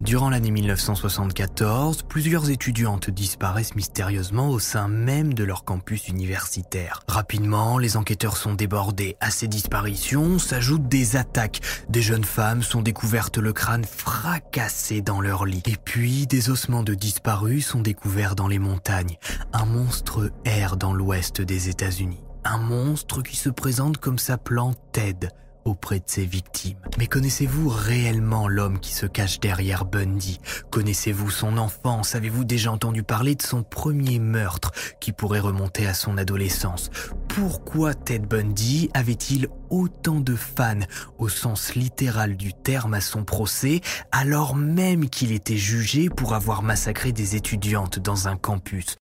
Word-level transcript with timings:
Durant 0.00 0.30
l'année 0.30 0.52
1974, 0.52 2.04
plusieurs 2.04 2.50
étudiantes 2.50 3.10
disparaissent 3.10 3.74
mystérieusement 3.74 4.48
au 4.48 4.60
sein 4.60 4.86
même 4.86 5.34
de 5.34 5.42
leur 5.42 5.64
campus 5.64 6.06
universitaire. 6.06 7.00
Rapidement, 7.08 7.78
les 7.78 7.96
enquêteurs 7.96 8.36
sont 8.36 8.54
débordés. 8.54 9.16
À 9.20 9.32
ces 9.32 9.48
disparitions 9.48 10.38
s'ajoutent 10.38 10.86
des 10.86 11.16
attaques. 11.16 11.60
Des 11.88 12.00
jeunes 12.00 12.24
femmes 12.24 12.62
sont 12.62 12.80
découvertes 12.80 13.38
le 13.38 13.52
crâne 13.52 13.84
fracassé 13.84 15.00
dans 15.00 15.20
leur 15.20 15.44
lit. 15.44 15.64
Et 15.66 15.76
puis, 15.76 16.28
des 16.28 16.48
ossements 16.48 16.84
de 16.84 16.94
disparus 16.94 17.66
sont 17.66 17.80
découverts 17.80 18.36
dans 18.36 18.48
les 18.48 18.60
montagnes. 18.60 19.18
Un 19.52 19.64
monstre 19.64 20.30
erre 20.44 20.76
dans 20.76 20.94
l'ouest 20.94 21.40
des 21.40 21.68
États-Unis. 21.68 22.22
Un 22.44 22.58
monstre 22.58 23.20
qui 23.22 23.36
se 23.36 23.50
présente 23.50 23.98
comme 23.98 24.18
s'appelant 24.18 24.74
Ted 24.92 25.28
auprès 25.64 25.98
de 25.98 26.04
ses 26.06 26.24
victimes. 26.24 26.78
Mais 26.98 27.06
connaissez-vous 27.06 27.68
réellement 27.68 28.48
l'homme 28.48 28.78
qui 28.78 28.92
se 28.92 29.06
cache 29.06 29.40
derrière 29.40 29.84
Bundy? 29.84 30.40
Connaissez-vous 30.70 31.30
son 31.30 31.58
enfance? 31.58 32.14
Avez-vous 32.14 32.44
déjà 32.44 32.72
entendu 32.72 33.02
parler 33.02 33.34
de 33.34 33.42
son 33.42 33.62
premier 33.62 34.18
meurtre 34.18 34.72
qui 35.00 35.12
pourrait 35.12 35.40
remonter 35.40 35.86
à 35.86 35.94
son 35.94 36.18
adolescence? 36.18 36.90
Pourquoi 37.28 37.94
Ted 37.94 38.26
Bundy 38.26 38.90
avait-il 38.94 39.48
autant 39.70 40.20
de 40.20 40.34
fans 40.34 40.86
au 41.18 41.28
sens 41.28 41.74
littéral 41.74 42.36
du 42.36 42.52
terme 42.54 42.94
à 42.94 43.00
son 43.00 43.24
procès 43.24 43.80
alors 44.12 44.56
même 44.56 45.08
qu'il 45.08 45.32
était 45.32 45.56
jugé 45.56 46.08
pour 46.08 46.34
avoir 46.34 46.62
massacré 46.62 47.12
des 47.12 47.36
étudiantes 47.36 47.98
dans 47.98 48.28
un 48.28 48.36
campus? 48.36 48.96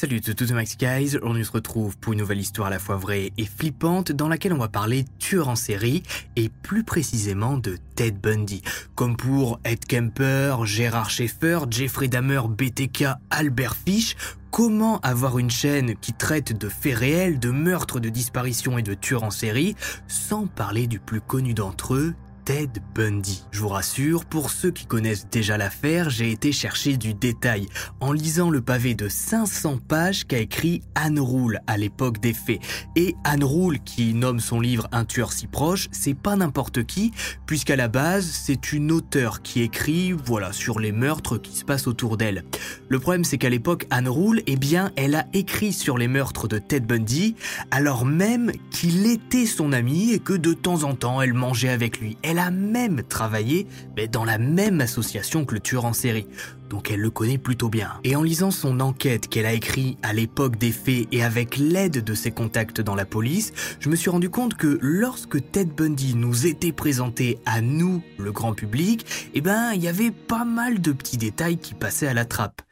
Salut 0.00 0.20
tout 0.20 0.32
de 0.32 0.54
Max 0.54 0.76
Guys, 0.78 1.18
on 1.24 1.42
se 1.42 1.50
retrouve 1.50 1.98
pour 1.98 2.12
une 2.12 2.20
nouvelle 2.20 2.38
histoire 2.38 2.68
à 2.68 2.70
la 2.70 2.78
fois 2.78 2.94
vraie 2.94 3.32
et 3.36 3.44
flippante 3.44 4.12
dans 4.12 4.28
laquelle 4.28 4.52
on 4.52 4.58
va 4.58 4.68
parler 4.68 5.04
tueur 5.18 5.48
en 5.48 5.56
série 5.56 6.04
et 6.36 6.50
plus 6.50 6.84
précisément 6.84 7.58
de 7.58 7.78
Ted 7.96 8.16
Bundy. 8.22 8.62
Comme 8.94 9.16
pour 9.16 9.58
Ed 9.64 9.84
Kemper, 9.86 10.64
Gérard 10.66 11.10
Schaeffer, 11.10 11.62
Jeffrey 11.68 12.06
Dahmer, 12.06 12.42
BTK, 12.48 13.06
Albert 13.30 13.74
Fish, 13.74 14.14
Comment 14.52 15.00
avoir 15.00 15.38
une 15.38 15.50
chaîne 15.50 15.94
qui 15.96 16.12
traite 16.12 16.56
de 16.56 16.68
faits 16.68 16.96
réels, 16.96 17.38
de 17.38 17.50
meurtres, 17.50 18.00
de 18.00 18.08
disparitions 18.08 18.78
et 18.78 18.82
de 18.82 18.94
tueurs 18.94 19.24
en 19.24 19.30
série, 19.30 19.74
sans 20.06 20.46
parler 20.46 20.86
du 20.86 21.00
plus 21.00 21.20
connu 21.20 21.54
d'entre 21.54 21.94
eux, 21.94 22.14
Ted 22.48 22.80
Bundy. 22.94 23.44
Je 23.50 23.60
vous 23.60 23.68
rassure, 23.68 24.24
pour 24.24 24.48
ceux 24.48 24.70
qui 24.70 24.86
connaissent 24.86 25.28
déjà 25.28 25.58
l'affaire, 25.58 26.08
j'ai 26.08 26.32
été 26.32 26.50
chercher 26.50 26.96
du 26.96 27.12
détail 27.12 27.66
en 28.00 28.10
lisant 28.10 28.48
le 28.48 28.62
pavé 28.62 28.94
de 28.94 29.06
500 29.06 29.80
pages 29.86 30.26
qu'a 30.26 30.38
écrit 30.38 30.80
Anne 30.94 31.20
Rule 31.20 31.60
à 31.66 31.76
l'époque 31.76 32.20
des 32.20 32.32
faits. 32.32 32.60
Et 32.96 33.16
Anne 33.22 33.44
Rule, 33.44 33.80
qui 33.84 34.14
nomme 34.14 34.40
son 34.40 34.60
livre 34.60 34.88
Un 34.92 35.04
tueur 35.04 35.34
si 35.34 35.46
proche, 35.46 35.88
c'est 35.92 36.14
pas 36.14 36.36
n'importe 36.36 36.84
qui, 36.84 37.12
puisqu'à 37.44 37.76
la 37.76 37.88
base, 37.88 38.24
c'est 38.24 38.72
une 38.72 38.92
auteure 38.92 39.42
qui 39.42 39.60
écrit, 39.60 40.12
voilà, 40.12 40.54
sur 40.54 40.80
les 40.80 40.92
meurtres 40.92 41.36
qui 41.36 41.54
se 41.54 41.66
passent 41.66 41.86
autour 41.86 42.16
d'elle. 42.16 42.44
Le 42.88 42.98
problème, 42.98 43.24
c'est 43.24 43.36
qu'à 43.36 43.50
l'époque, 43.50 43.84
Anne 43.90 44.08
Rule, 44.08 44.42
eh 44.46 44.56
bien, 44.56 44.90
elle 44.96 45.16
a 45.16 45.26
écrit 45.34 45.74
sur 45.74 45.98
les 45.98 46.08
meurtres 46.08 46.48
de 46.48 46.58
Ted 46.58 46.86
Bundy, 46.86 47.34
alors 47.70 48.06
même 48.06 48.52
qu'il 48.70 49.04
était 49.04 49.44
son 49.44 49.74
ami 49.74 50.12
et 50.12 50.18
que 50.18 50.32
de 50.32 50.54
temps 50.54 50.84
en 50.84 50.94
temps, 50.94 51.20
elle 51.20 51.34
mangeait 51.34 51.68
avec 51.68 52.00
lui. 52.00 52.16
Même 52.50 53.02
travaillé 53.02 53.66
mais 53.96 54.08
dans 54.08 54.24
la 54.24 54.38
même 54.38 54.80
association 54.80 55.44
que 55.44 55.54
le 55.54 55.60
tueur 55.60 55.84
en 55.84 55.92
série. 55.92 56.26
Donc 56.68 56.90
elle 56.90 57.00
le 57.00 57.10
connaît 57.10 57.38
plutôt 57.38 57.68
bien. 57.68 57.98
Et 58.04 58.16
en 58.16 58.22
lisant 58.22 58.50
son 58.50 58.80
enquête 58.80 59.28
qu'elle 59.28 59.46
a 59.46 59.52
écrite 59.52 59.98
à 60.02 60.12
l'époque 60.12 60.56
des 60.56 60.72
faits 60.72 61.08
et 61.12 61.22
avec 61.22 61.56
l'aide 61.56 62.04
de 62.04 62.14
ses 62.14 62.30
contacts 62.30 62.80
dans 62.80 62.94
la 62.94 63.04
police, 63.04 63.52
je 63.80 63.88
me 63.88 63.96
suis 63.96 64.10
rendu 64.10 64.30
compte 64.30 64.54
que 64.54 64.78
lorsque 64.80 65.50
Ted 65.50 65.70
Bundy 65.76 66.14
nous 66.14 66.46
était 66.46 66.72
présenté 66.72 67.38
à 67.46 67.60
nous, 67.60 68.02
le 68.18 68.32
grand 68.32 68.52
public, 68.52 69.06
eh 69.34 69.40
ben 69.40 69.72
il 69.72 69.82
y 69.82 69.88
avait 69.88 70.10
pas 70.10 70.44
mal 70.44 70.80
de 70.80 70.92
petits 70.92 71.18
détails 71.18 71.58
qui 71.58 71.74
passaient 71.74 72.08
à 72.08 72.14
la 72.14 72.24
trappe. 72.24 72.62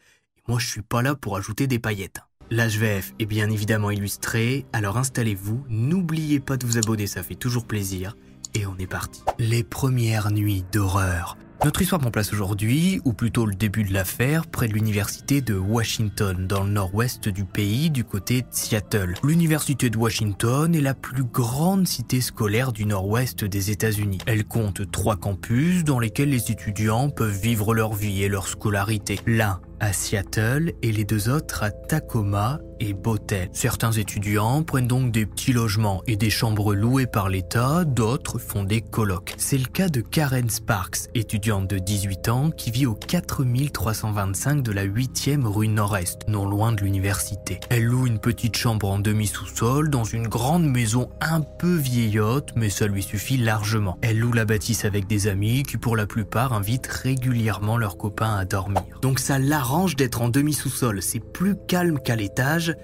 Moi 0.48 0.58
je 0.58 0.68
suis 0.68 0.82
pas 0.82 1.02
là 1.02 1.14
pour 1.14 1.36
ajouter 1.36 1.66
des 1.66 1.78
paillettes. 1.78 2.20
L'HVF 2.50 3.12
est 3.18 3.26
bien 3.26 3.50
évidemment 3.50 3.90
illustré, 3.90 4.66
alors 4.72 4.98
installez-vous, 4.98 5.64
n'oubliez 5.68 6.38
pas 6.38 6.56
de 6.56 6.64
vous 6.64 6.78
abonner, 6.78 7.08
ça 7.08 7.24
fait 7.24 7.34
toujours 7.34 7.64
plaisir 7.64 8.14
et 8.56 8.66
on 8.66 8.76
est 8.78 8.86
parti. 8.86 9.22
Les 9.38 9.62
premières 9.62 10.30
nuits 10.30 10.64
d'horreur. 10.72 11.36
Notre 11.64 11.82
histoire 11.82 12.00
prend 12.00 12.10
place 12.10 12.32
aujourd'hui, 12.32 13.00
ou 13.04 13.12
plutôt 13.12 13.44
le 13.44 13.54
début 13.54 13.82
de 13.82 13.92
l'affaire, 13.92 14.46
près 14.46 14.68
de 14.68 14.72
l'université 14.72 15.40
de 15.40 15.54
Washington, 15.54 16.46
dans 16.46 16.64
le 16.64 16.70
nord-ouest 16.70 17.28
du 17.28 17.44
pays, 17.44 17.90
du 17.90 18.04
côté 18.04 18.42
de 18.42 18.46
Seattle. 18.50 19.14
L'université 19.24 19.90
de 19.90 19.96
Washington 19.96 20.74
est 20.74 20.80
la 20.80 20.94
plus 20.94 21.24
grande 21.24 21.86
cité 21.86 22.20
scolaire 22.20 22.72
du 22.72 22.86
nord-ouest 22.86 23.44
des 23.44 23.70
États-Unis. 23.70 24.18
Elle 24.26 24.44
compte 24.44 24.90
trois 24.90 25.16
campus 25.16 25.84
dans 25.84 25.98
lesquels 25.98 26.30
les 26.30 26.50
étudiants 26.50 27.10
peuvent 27.10 27.38
vivre 27.38 27.74
leur 27.74 27.94
vie 27.94 28.22
et 28.22 28.28
leur 28.28 28.48
scolarité. 28.48 29.18
L'un 29.26 29.60
à 29.80 29.92
Seattle 29.92 30.72
et 30.82 30.92
les 30.92 31.04
deux 31.04 31.28
autres 31.28 31.62
à 31.62 31.70
Tacoma 31.70 32.58
et 32.80 32.92
Bothell. 32.92 33.48
Certains 33.52 33.92
étudiants 33.92 34.62
prennent 34.62 34.86
donc 34.86 35.12
des 35.12 35.26
petits 35.26 35.52
logements 35.52 36.02
et 36.06 36.16
des 36.16 36.30
chambres 36.30 36.74
louées 36.74 37.06
par 37.06 37.28
l'État, 37.28 37.84
d'autres 37.84 38.38
font 38.38 38.64
des 38.64 38.80
colocs. 38.80 39.34
C'est 39.38 39.58
le 39.58 39.66
cas 39.66 39.88
de 39.88 40.00
Karen 40.00 40.48
Sparks, 40.50 41.08
étudiante 41.14 41.68
de 41.68 41.78
18 41.78 42.28
ans 42.28 42.50
qui 42.50 42.70
vit 42.70 42.86
au 42.86 42.94
4325 42.94 44.62
de 44.62 44.72
la 44.72 44.86
8e 44.86 45.46
rue 45.46 45.68
Nord-Est, 45.68 46.28
non 46.28 46.46
loin 46.46 46.72
de 46.72 46.82
l'université. 46.82 47.60
Elle 47.70 47.84
loue 47.84 48.06
une 48.06 48.18
petite 48.18 48.56
chambre 48.56 48.90
en 48.90 48.98
demi-sous-sol 48.98 49.90
dans 49.90 50.04
une 50.04 50.28
grande 50.28 50.66
maison 50.66 51.08
un 51.20 51.40
peu 51.40 51.74
vieillotte, 51.74 52.50
mais 52.56 52.70
ça 52.70 52.86
lui 52.86 53.02
suffit 53.02 53.36
largement. 53.36 53.98
Elle 54.02 54.18
loue 54.18 54.32
la 54.32 54.44
bâtisse 54.44 54.84
avec 54.84 55.06
des 55.06 55.28
amis 55.28 55.62
qui 55.62 55.76
pour 55.76 55.96
la 55.96 56.06
plupart 56.06 56.52
invitent 56.52 56.86
régulièrement 56.86 57.78
leurs 57.78 57.96
copains 57.96 58.36
à 58.36 58.44
dormir. 58.44 58.82
Donc 59.02 59.18
ça 59.18 59.38
l'arrange 59.66 59.96
d'être 59.96 60.22
en 60.22 60.28
demi-sous-sol, 60.28 61.02
c'est 61.02 61.18
plus 61.18 61.56
calme 61.66 61.98
qu'à 61.98 62.14
l'étage, 62.14 62.76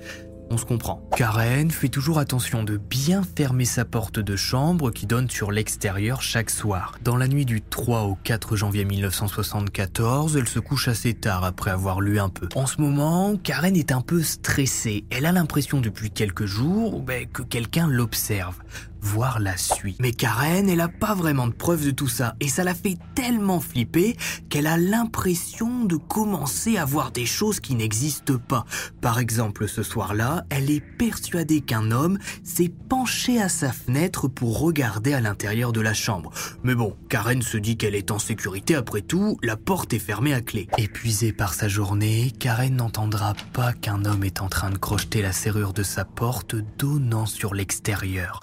on 0.50 0.56
se 0.56 0.64
comprend. 0.64 1.08
Karen 1.16 1.70
fait 1.70 1.88
toujours 1.88 2.18
attention 2.18 2.64
de 2.64 2.76
bien 2.76 3.22
fermer 3.36 3.66
sa 3.66 3.84
porte 3.84 4.18
de 4.18 4.34
chambre 4.34 4.90
qui 4.90 5.06
donne 5.06 5.30
sur 5.30 5.52
l'extérieur 5.52 6.22
chaque 6.22 6.50
soir. 6.50 6.98
Dans 7.04 7.16
la 7.16 7.28
nuit 7.28 7.44
du 7.44 7.62
3 7.62 8.02
au 8.02 8.16
4 8.16 8.56
janvier 8.56 8.84
1974, 8.84 10.36
elle 10.36 10.48
se 10.48 10.58
couche 10.58 10.88
assez 10.88 11.14
tard 11.14 11.44
après 11.44 11.70
avoir 11.70 12.00
lu 12.00 12.18
un 12.18 12.28
peu. 12.28 12.48
En 12.56 12.66
ce 12.66 12.80
moment, 12.80 13.36
Karen 13.36 13.76
est 13.76 13.92
un 13.92 14.00
peu 14.00 14.20
stressée. 14.20 15.04
Elle 15.10 15.26
a 15.26 15.30
l'impression 15.30 15.80
depuis 15.80 16.10
quelques 16.10 16.46
jours 16.46 17.00
ben, 17.00 17.26
que 17.26 17.42
quelqu'un 17.42 17.86
l'observe. 17.86 18.56
Voire 19.02 19.40
la 19.40 19.56
suit. 19.56 19.96
Mais 20.00 20.12
Karen, 20.12 20.68
elle 20.68 20.80
a 20.80 20.88
pas 20.88 21.14
vraiment 21.14 21.48
de 21.48 21.52
preuves 21.52 21.84
de 21.84 21.90
tout 21.90 22.08
ça, 22.08 22.34
et 22.40 22.48
ça 22.48 22.64
la 22.64 22.74
fait 22.74 22.96
tellement 23.14 23.60
flipper 23.60 24.16
qu'elle 24.48 24.66
a 24.66 24.76
l'impression 24.76 25.84
de 25.84 25.96
commencer 25.96 26.78
à 26.78 26.84
voir 26.84 27.10
des 27.10 27.26
choses 27.26 27.60
qui 27.60 27.74
n'existent 27.74 28.38
pas. 28.38 28.64
Par 29.00 29.18
exemple, 29.18 29.68
ce 29.68 29.82
soir-là, 29.82 30.44
elle 30.50 30.70
est 30.70 30.80
persuadée 30.80 31.60
qu'un 31.60 31.90
homme 31.90 32.18
s'est 32.44 32.72
penché 32.88 33.40
à 33.40 33.48
sa 33.48 33.72
fenêtre 33.72 34.28
pour 34.28 34.60
regarder 34.60 35.12
à 35.12 35.20
l'intérieur 35.20 35.72
de 35.72 35.80
la 35.80 35.94
chambre. 35.94 36.30
Mais 36.62 36.74
bon, 36.74 36.96
Karen 37.08 37.42
se 37.42 37.58
dit 37.58 37.76
qu'elle 37.76 37.94
est 37.94 38.10
en 38.10 38.18
sécurité 38.18 38.74
après 38.74 39.02
tout, 39.02 39.36
la 39.42 39.56
porte 39.56 39.92
est 39.92 39.98
fermée 39.98 40.34
à 40.34 40.40
clé. 40.40 40.68
Épuisée 40.78 41.32
par 41.32 41.54
sa 41.54 41.68
journée, 41.68 42.32
Karen 42.38 42.76
n'entendra 42.76 43.34
pas 43.52 43.72
qu'un 43.72 44.04
homme 44.04 44.24
est 44.24 44.40
en 44.40 44.48
train 44.48 44.70
de 44.70 44.78
crocheter 44.78 45.22
la 45.22 45.32
serrure 45.32 45.72
de 45.72 45.82
sa 45.82 46.04
porte 46.04 46.54
donnant 46.78 47.26
sur 47.26 47.54
l'extérieur. 47.54 48.40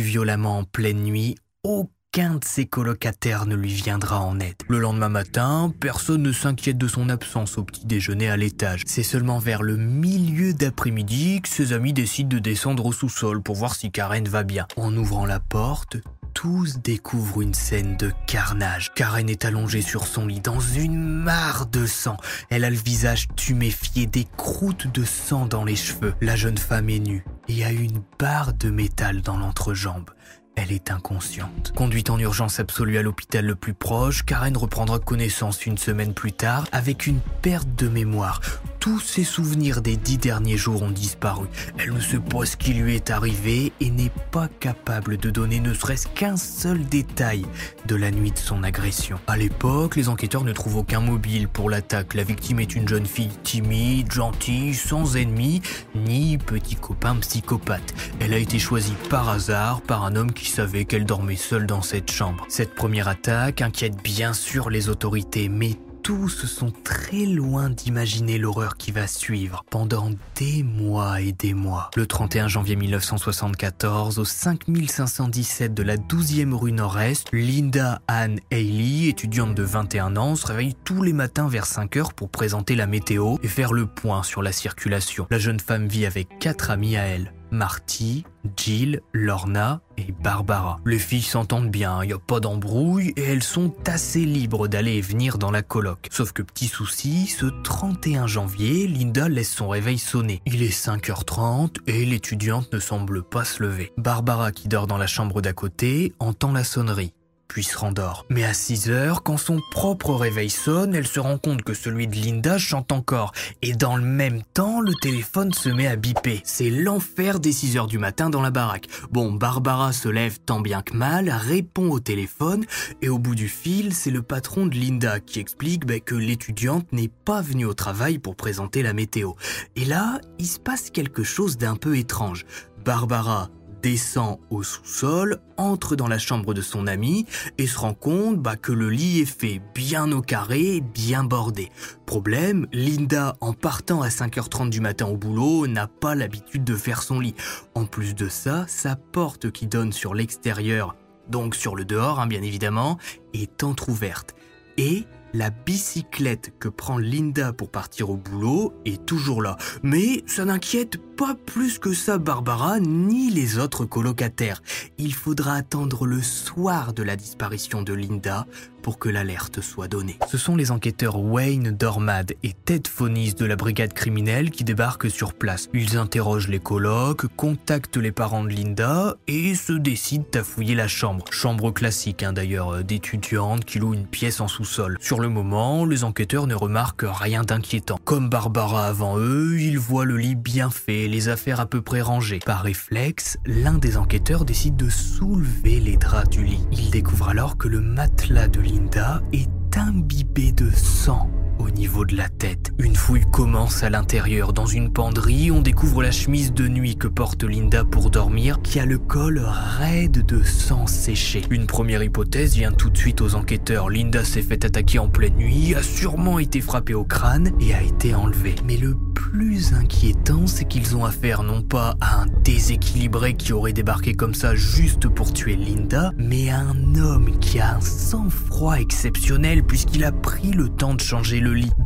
Violemment 0.00 0.58
en 0.58 0.64
pleine 0.64 1.02
nuit, 1.02 1.36
aucun 1.62 2.34
de 2.34 2.44
ses 2.44 2.66
colocataires 2.66 3.46
ne 3.46 3.54
lui 3.54 3.72
viendra 3.72 4.20
en 4.20 4.38
aide. 4.40 4.56
Le 4.68 4.78
lendemain 4.78 5.08
matin, 5.08 5.72
personne 5.80 6.22
ne 6.22 6.32
s'inquiète 6.32 6.78
de 6.78 6.88
son 6.88 7.08
absence 7.08 7.58
au 7.58 7.64
petit 7.64 7.86
déjeuner 7.86 8.28
à 8.28 8.36
l'étage. 8.36 8.82
C'est 8.86 9.02
seulement 9.02 9.38
vers 9.38 9.62
le 9.62 9.76
milieu 9.76 10.54
d'après-midi 10.54 11.40
que 11.42 11.48
ses 11.48 11.72
amis 11.72 11.92
décident 11.92 12.28
de 12.28 12.38
descendre 12.38 12.86
au 12.86 12.92
sous-sol 12.92 13.42
pour 13.42 13.56
voir 13.56 13.74
si 13.74 13.90
Karen 13.90 14.26
va 14.28 14.44
bien. 14.44 14.66
En 14.76 14.96
ouvrant 14.96 15.26
la 15.26 15.40
porte, 15.40 15.98
tous 16.36 16.80
découvrent 16.84 17.40
une 17.40 17.54
scène 17.54 17.96
de 17.96 18.12
carnage. 18.26 18.92
Karen 18.94 19.30
est 19.30 19.46
allongée 19.46 19.80
sur 19.80 20.06
son 20.06 20.26
lit 20.26 20.40
dans 20.40 20.60
une 20.60 21.02
mare 21.02 21.64
de 21.64 21.86
sang. 21.86 22.18
Elle 22.50 22.64
a 22.64 22.68
le 22.68 22.76
visage 22.76 23.26
tuméfié, 23.36 24.06
des 24.06 24.26
croûtes 24.36 24.86
de 24.86 25.02
sang 25.02 25.46
dans 25.46 25.64
les 25.64 25.76
cheveux. 25.76 26.12
La 26.20 26.36
jeune 26.36 26.58
femme 26.58 26.90
est 26.90 26.98
nue 26.98 27.24
et 27.48 27.64
a 27.64 27.72
une 27.72 28.02
barre 28.18 28.52
de 28.52 28.68
métal 28.68 29.22
dans 29.22 29.38
l'entrejambe. 29.38 30.10
Elle 30.56 30.72
est 30.72 30.90
inconsciente. 30.90 31.72
Conduite 31.74 32.10
en 32.10 32.18
urgence 32.18 32.60
absolue 32.60 32.98
à 32.98 33.02
l'hôpital 33.02 33.46
le 33.46 33.54
plus 33.54 33.74
proche, 33.74 34.22
Karen 34.22 34.58
reprendra 34.58 34.98
connaissance 34.98 35.64
une 35.64 35.78
semaine 35.78 36.12
plus 36.12 36.32
tard 36.32 36.66
avec 36.70 37.06
une 37.06 37.20
perte 37.40 37.74
de 37.76 37.88
mémoire. 37.88 38.42
Tous 38.86 39.00
ses 39.00 39.24
souvenirs 39.24 39.82
des 39.82 39.96
dix 39.96 40.16
derniers 40.16 40.56
jours 40.56 40.82
ont 40.82 40.92
disparu. 40.92 41.48
Elle 41.76 41.92
ne 41.92 41.98
sait 41.98 42.20
pas 42.20 42.46
ce 42.46 42.56
qui 42.56 42.72
lui 42.72 42.94
est 42.94 43.10
arrivé 43.10 43.72
et 43.80 43.90
n'est 43.90 44.12
pas 44.30 44.46
capable 44.60 45.16
de 45.16 45.28
donner 45.28 45.58
ne 45.58 45.74
serait-ce 45.74 46.06
qu'un 46.06 46.36
seul 46.36 46.84
détail 46.84 47.44
de 47.86 47.96
la 47.96 48.12
nuit 48.12 48.30
de 48.30 48.38
son 48.38 48.62
agression. 48.62 49.18
À 49.26 49.36
l'époque, 49.36 49.96
les 49.96 50.08
enquêteurs 50.08 50.44
ne 50.44 50.52
trouvent 50.52 50.76
aucun 50.76 51.00
mobile 51.00 51.48
pour 51.48 51.68
l'attaque. 51.68 52.14
La 52.14 52.22
victime 52.22 52.60
est 52.60 52.76
une 52.76 52.86
jeune 52.86 53.06
fille 53.06 53.36
timide, 53.42 54.12
gentille, 54.12 54.72
sans 54.72 55.16
ennemis, 55.16 55.62
ni 55.96 56.38
petit 56.38 56.76
copain 56.76 57.16
psychopathe. 57.16 57.92
Elle 58.20 58.34
a 58.34 58.38
été 58.38 58.60
choisie 58.60 58.94
par 59.10 59.28
hasard 59.28 59.80
par 59.80 60.04
un 60.04 60.14
homme 60.14 60.32
qui 60.32 60.48
savait 60.48 60.84
qu'elle 60.84 61.06
dormait 61.06 61.34
seule 61.34 61.66
dans 61.66 61.82
cette 61.82 62.12
chambre. 62.12 62.46
Cette 62.48 62.76
première 62.76 63.08
attaque 63.08 63.62
inquiète 63.62 64.00
bien 64.04 64.32
sûr 64.32 64.70
les 64.70 64.88
autorités, 64.88 65.48
mais 65.48 65.72
tous 66.06 66.46
sont 66.46 66.70
très 66.84 67.26
loin 67.26 67.68
d'imaginer 67.68 68.38
l'horreur 68.38 68.76
qui 68.76 68.92
va 68.92 69.08
suivre 69.08 69.64
pendant 69.70 70.10
des 70.36 70.62
mois 70.62 71.20
et 71.20 71.32
des 71.32 71.52
mois. 71.52 71.90
Le 71.96 72.06
31 72.06 72.46
janvier 72.46 72.76
1974, 72.76 74.20
au 74.20 74.24
5517 74.24 75.74
de 75.74 75.82
la 75.82 75.96
12e 75.96 76.54
rue 76.54 76.70
Nord-Est, 76.70 77.30
Linda 77.32 78.00
Ann 78.06 78.38
Haley, 78.52 79.08
étudiante 79.08 79.56
de 79.56 79.64
21 79.64 80.16
ans, 80.16 80.36
se 80.36 80.46
réveille 80.46 80.76
tous 80.84 81.02
les 81.02 81.12
matins 81.12 81.48
vers 81.48 81.66
5 81.66 81.96
heures 81.96 82.14
pour 82.14 82.30
présenter 82.30 82.76
la 82.76 82.86
météo 82.86 83.38
et 83.42 83.48
faire 83.48 83.72
le 83.72 83.86
point 83.86 84.22
sur 84.22 84.42
la 84.42 84.52
circulation. 84.52 85.26
La 85.32 85.40
jeune 85.40 85.58
femme 85.58 85.88
vit 85.88 86.06
avec 86.06 86.38
quatre 86.38 86.70
amis 86.70 86.96
à 86.96 87.02
elle. 87.02 87.32
Marty, 87.56 88.24
Jill, 88.54 89.00
Lorna 89.14 89.80
et 89.96 90.12
Barbara. 90.12 90.78
Les 90.84 90.98
filles 90.98 91.22
s'entendent 91.22 91.70
bien, 91.70 92.02
il 92.02 92.08
n'y 92.08 92.12
a 92.12 92.18
pas 92.18 92.38
d'embrouille 92.38 93.14
et 93.16 93.22
elles 93.22 93.42
sont 93.42 93.74
assez 93.86 94.26
libres 94.26 94.68
d'aller 94.68 94.96
et 94.96 95.00
venir 95.00 95.38
dans 95.38 95.50
la 95.50 95.62
coloc. 95.62 96.06
Sauf 96.10 96.32
que 96.32 96.42
petit 96.42 96.66
souci, 96.66 97.26
ce 97.26 97.46
31 97.46 98.26
janvier, 98.26 98.86
Linda 98.86 99.30
laisse 99.30 99.50
son 99.50 99.70
réveil 99.70 99.98
sonner. 99.98 100.42
Il 100.44 100.62
est 100.62 100.68
5h30 100.68 101.78
et 101.86 102.04
l'étudiante 102.04 102.70
ne 102.74 102.78
semble 102.78 103.22
pas 103.22 103.44
se 103.44 103.62
lever. 103.62 103.90
Barbara, 103.96 104.52
qui 104.52 104.68
dort 104.68 104.86
dans 104.86 104.98
la 104.98 105.06
chambre 105.06 105.40
d'à 105.40 105.54
côté, 105.54 106.12
entend 106.18 106.52
la 106.52 106.62
sonnerie 106.62 107.14
se 107.62 107.76
rendort. 107.76 108.26
Mais 108.30 108.44
à 108.44 108.54
6 108.54 108.90
heures, 108.90 109.22
quand 109.22 109.36
son 109.36 109.60
propre 109.70 110.14
réveil 110.14 110.50
sonne, 110.50 110.94
elle 110.94 111.06
se 111.06 111.20
rend 111.20 111.38
compte 111.38 111.62
que 111.62 111.74
celui 111.74 112.06
de 112.06 112.14
Linda 112.14 112.58
chante 112.58 112.92
encore. 112.92 113.32
Et 113.62 113.72
dans 113.72 113.96
le 113.96 114.04
même 114.04 114.42
temps, 114.54 114.80
le 114.80 114.92
téléphone 115.00 115.52
se 115.52 115.68
met 115.68 115.86
à 115.86 115.96
biper. 115.96 116.40
C'est 116.44 116.70
l'enfer 116.70 117.40
des 117.40 117.52
6 117.52 117.76
heures 117.76 117.86
du 117.86 117.98
matin 117.98 118.30
dans 118.30 118.42
la 118.42 118.50
baraque. 118.50 118.86
Bon, 119.10 119.32
Barbara 119.32 119.92
se 119.92 120.08
lève 120.08 120.38
tant 120.38 120.60
bien 120.60 120.82
que 120.82 120.94
mal, 120.94 121.30
répond 121.30 121.90
au 121.90 122.00
téléphone, 122.00 122.64
et 123.02 123.08
au 123.08 123.18
bout 123.18 123.34
du 123.34 123.48
fil, 123.48 123.94
c'est 123.94 124.10
le 124.10 124.22
patron 124.22 124.66
de 124.66 124.74
Linda 124.74 125.20
qui 125.20 125.40
explique 125.40 125.86
bah, 125.86 126.00
que 126.00 126.14
l'étudiante 126.14 126.92
n'est 126.92 127.10
pas 127.24 127.40
venue 127.40 127.66
au 127.66 127.74
travail 127.74 128.18
pour 128.18 128.36
présenter 128.36 128.82
la 128.82 128.92
météo. 128.92 129.32
Et 129.74 129.84
là, 129.84 130.20
il 130.38 130.46
se 130.46 130.58
passe 130.58 130.90
quelque 130.90 131.24
chose 131.24 131.56
d'un 131.56 131.76
peu 131.76 131.96
étrange. 131.96 132.44
Barbara 132.84 133.50
descend 133.86 134.40
au 134.50 134.64
sous-sol, 134.64 135.38
entre 135.56 135.94
dans 135.94 136.08
la 136.08 136.18
chambre 136.18 136.54
de 136.54 136.60
son 136.60 136.88
ami 136.88 137.24
et 137.56 137.68
se 137.68 137.78
rend 137.78 137.94
compte 137.94 138.42
bah, 138.42 138.56
que 138.56 138.72
le 138.72 138.90
lit 138.90 139.20
est 139.20 139.24
fait 139.24 139.62
bien 139.76 140.10
au 140.10 140.22
carré, 140.22 140.80
bien 140.80 141.22
bordé. 141.22 141.70
Problème, 142.04 142.66
Linda, 142.72 143.36
en 143.40 143.52
partant 143.52 144.02
à 144.02 144.08
5h30 144.08 144.70
du 144.70 144.80
matin 144.80 145.06
au 145.06 145.16
boulot, 145.16 145.68
n'a 145.68 145.86
pas 145.86 146.16
l'habitude 146.16 146.64
de 146.64 146.74
faire 146.74 147.00
son 147.00 147.20
lit. 147.20 147.36
En 147.76 147.86
plus 147.86 148.16
de 148.16 148.28
ça, 148.28 148.64
sa 148.66 148.96
porte 148.96 149.52
qui 149.52 149.68
donne 149.68 149.92
sur 149.92 150.14
l'extérieur, 150.14 150.96
donc 151.28 151.54
sur 151.54 151.76
le 151.76 151.84
dehors 151.84 152.18
hein, 152.18 152.26
bien 152.26 152.42
évidemment, 152.42 152.98
est 153.34 153.62
entr'ouverte. 153.62 154.34
Et 154.78 155.04
la 155.32 155.50
bicyclette 155.50 156.54
que 156.58 156.68
prend 156.68 156.98
Linda 156.98 157.52
pour 157.52 157.70
partir 157.70 158.10
au 158.10 158.16
boulot 158.16 158.72
est 158.84 159.04
toujours 159.04 159.42
là. 159.42 159.58
Mais 159.82 160.24
ça 160.26 160.44
n'inquiète 160.44 160.96
pas 161.16 161.34
plus 161.34 161.78
que 161.78 161.94
ça 161.94 162.18
Barbara 162.18 162.78
ni 162.78 163.30
les 163.30 163.58
autres 163.58 163.86
colocataires. 163.86 164.62
Il 164.98 165.14
faudra 165.14 165.54
attendre 165.54 166.06
le 166.06 166.20
soir 166.20 166.92
de 166.92 167.02
la 167.02 167.16
disparition 167.16 167.82
de 167.82 167.94
Linda 167.94 168.46
pour 168.86 169.00
que 169.00 169.08
l'alerte 169.08 169.62
soit 169.62 169.88
donnée. 169.88 170.16
Ce 170.28 170.38
sont 170.38 170.54
les 170.54 170.70
enquêteurs 170.70 171.18
Wayne 171.18 171.72
Dormad 171.72 172.34
et 172.44 172.52
Ted 172.52 172.88
Fonis 172.88 173.34
de 173.34 173.44
la 173.44 173.56
brigade 173.56 173.92
criminelle 173.92 174.52
qui 174.52 174.62
débarquent 174.62 175.10
sur 175.10 175.34
place. 175.34 175.68
Ils 175.74 175.96
interrogent 175.96 176.46
les 176.46 176.60
colocs, 176.60 177.26
contactent 177.34 177.96
les 177.96 178.12
parents 178.12 178.44
de 178.44 178.50
Linda 178.50 179.16
et 179.26 179.56
se 179.56 179.72
décident 179.72 180.28
à 180.34 180.44
fouiller 180.44 180.76
la 180.76 180.86
chambre. 180.86 181.24
Chambre 181.32 181.72
classique 181.72 182.22
hein, 182.22 182.32
d'ailleurs, 182.32 182.74
euh, 182.74 182.82
d'étudiante 182.84 183.64
qui 183.64 183.80
loue 183.80 183.92
une 183.92 184.06
pièce 184.06 184.40
en 184.40 184.46
sous-sol. 184.46 184.98
Sur 185.00 185.18
le 185.18 185.30
moment, 185.30 185.84
les 185.84 186.04
enquêteurs 186.04 186.46
ne 186.46 186.54
remarquent 186.54 187.06
rien 187.08 187.42
d'inquiétant. 187.42 187.98
Comme 188.04 188.28
Barbara 188.28 188.86
avant 188.86 189.18
eux, 189.18 189.58
ils 189.58 189.80
voient 189.80 190.04
le 190.04 190.16
lit 190.16 190.36
bien 190.36 190.70
fait, 190.70 191.05
les 191.08 191.28
affaires 191.28 191.60
à 191.60 191.66
peu 191.66 191.82
près 191.82 192.00
rangées. 192.00 192.40
Par 192.44 192.62
réflexe, 192.62 193.38
l'un 193.46 193.74
des 193.74 193.96
enquêteurs 193.96 194.44
décide 194.44 194.76
de 194.76 194.88
soulever 194.88 195.80
les 195.80 195.96
draps 195.96 196.30
du 196.30 196.44
lit. 196.44 196.66
Il 196.72 196.90
découvre 196.90 197.28
alors 197.28 197.56
que 197.56 197.68
le 197.68 197.80
matelas 197.80 198.48
de 198.48 198.60
Linda 198.60 199.22
est 199.32 199.48
imbibé 199.76 200.52
de 200.52 200.70
sang 200.70 201.30
au 201.58 201.70
niveau 201.70 202.04
de 202.04 202.16
la 202.16 202.28
tête. 202.28 202.72
Une 202.78 202.94
fouille 202.94 203.24
commence 203.32 203.82
à 203.82 203.90
l'intérieur. 203.90 204.52
Dans 204.52 204.66
une 204.66 204.92
penderie, 204.92 205.50
on 205.50 205.60
découvre 205.60 206.02
la 206.02 206.10
chemise 206.10 206.52
de 206.52 206.68
nuit 206.68 206.96
que 206.96 207.08
porte 207.08 207.44
Linda 207.44 207.84
pour 207.84 208.10
dormir, 208.10 208.60
qui 208.62 208.80
a 208.80 208.86
le 208.86 208.98
col 208.98 209.42
raide 209.78 210.24
de 210.24 210.42
sang 210.42 210.86
séché. 210.86 211.42
Une 211.50 211.66
première 211.66 212.02
hypothèse 212.02 212.54
vient 212.54 212.72
tout 212.72 212.90
de 212.90 212.96
suite 212.96 213.20
aux 213.20 213.34
enquêteurs. 213.34 213.88
Linda 213.90 214.24
s'est 214.24 214.42
fait 214.42 214.64
attaquer 214.64 214.98
en 214.98 215.08
pleine 215.08 215.36
nuit, 215.36 215.74
a 215.74 215.82
sûrement 215.82 216.38
été 216.38 216.60
frappée 216.60 216.94
au 216.94 217.04
crâne 217.04 217.52
et 217.60 217.74
a 217.74 217.82
été 217.82 218.14
enlevée. 218.14 218.54
Mais 218.64 218.76
le 218.76 218.96
plus 219.14 219.72
inquiétant, 219.72 220.46
c'est 220.46 220.66
qu'ils 220.66 220.96
ont 220.96 221.04
affaire 221.04 221.42
non 221.42 221.62
pas 221.62 221.96
à 222.00 222.22
un 222.22 222.26
déséquilibré 222.44 223.34
qui 223.34 223.52
aurait 223.52 223.72
débarqué 223.72 224.14
comme 224.14 224.34
ça 224.34 224.54
juste 224.54 225.08
pour 225.08 225.32
tuer 225.32 225.56
Linda, 225.56 226.12
mais 226.16 226.50
à 226.50 226.60
un 226.60 226.94
homme 226.94 227.38
qui 227.38 227.58
a 227.58 227.76
un 227.76 227.80
sang-froid 227.80 228.74
exceptionnel 228.74 229.64
puisqu'il 229.64 230.04
a 230.04 230.12
pris 230.12 230.52
le 230.52 230.68
temps 230.68 230.94
de 230.94 231.00
changer 231.00 231.40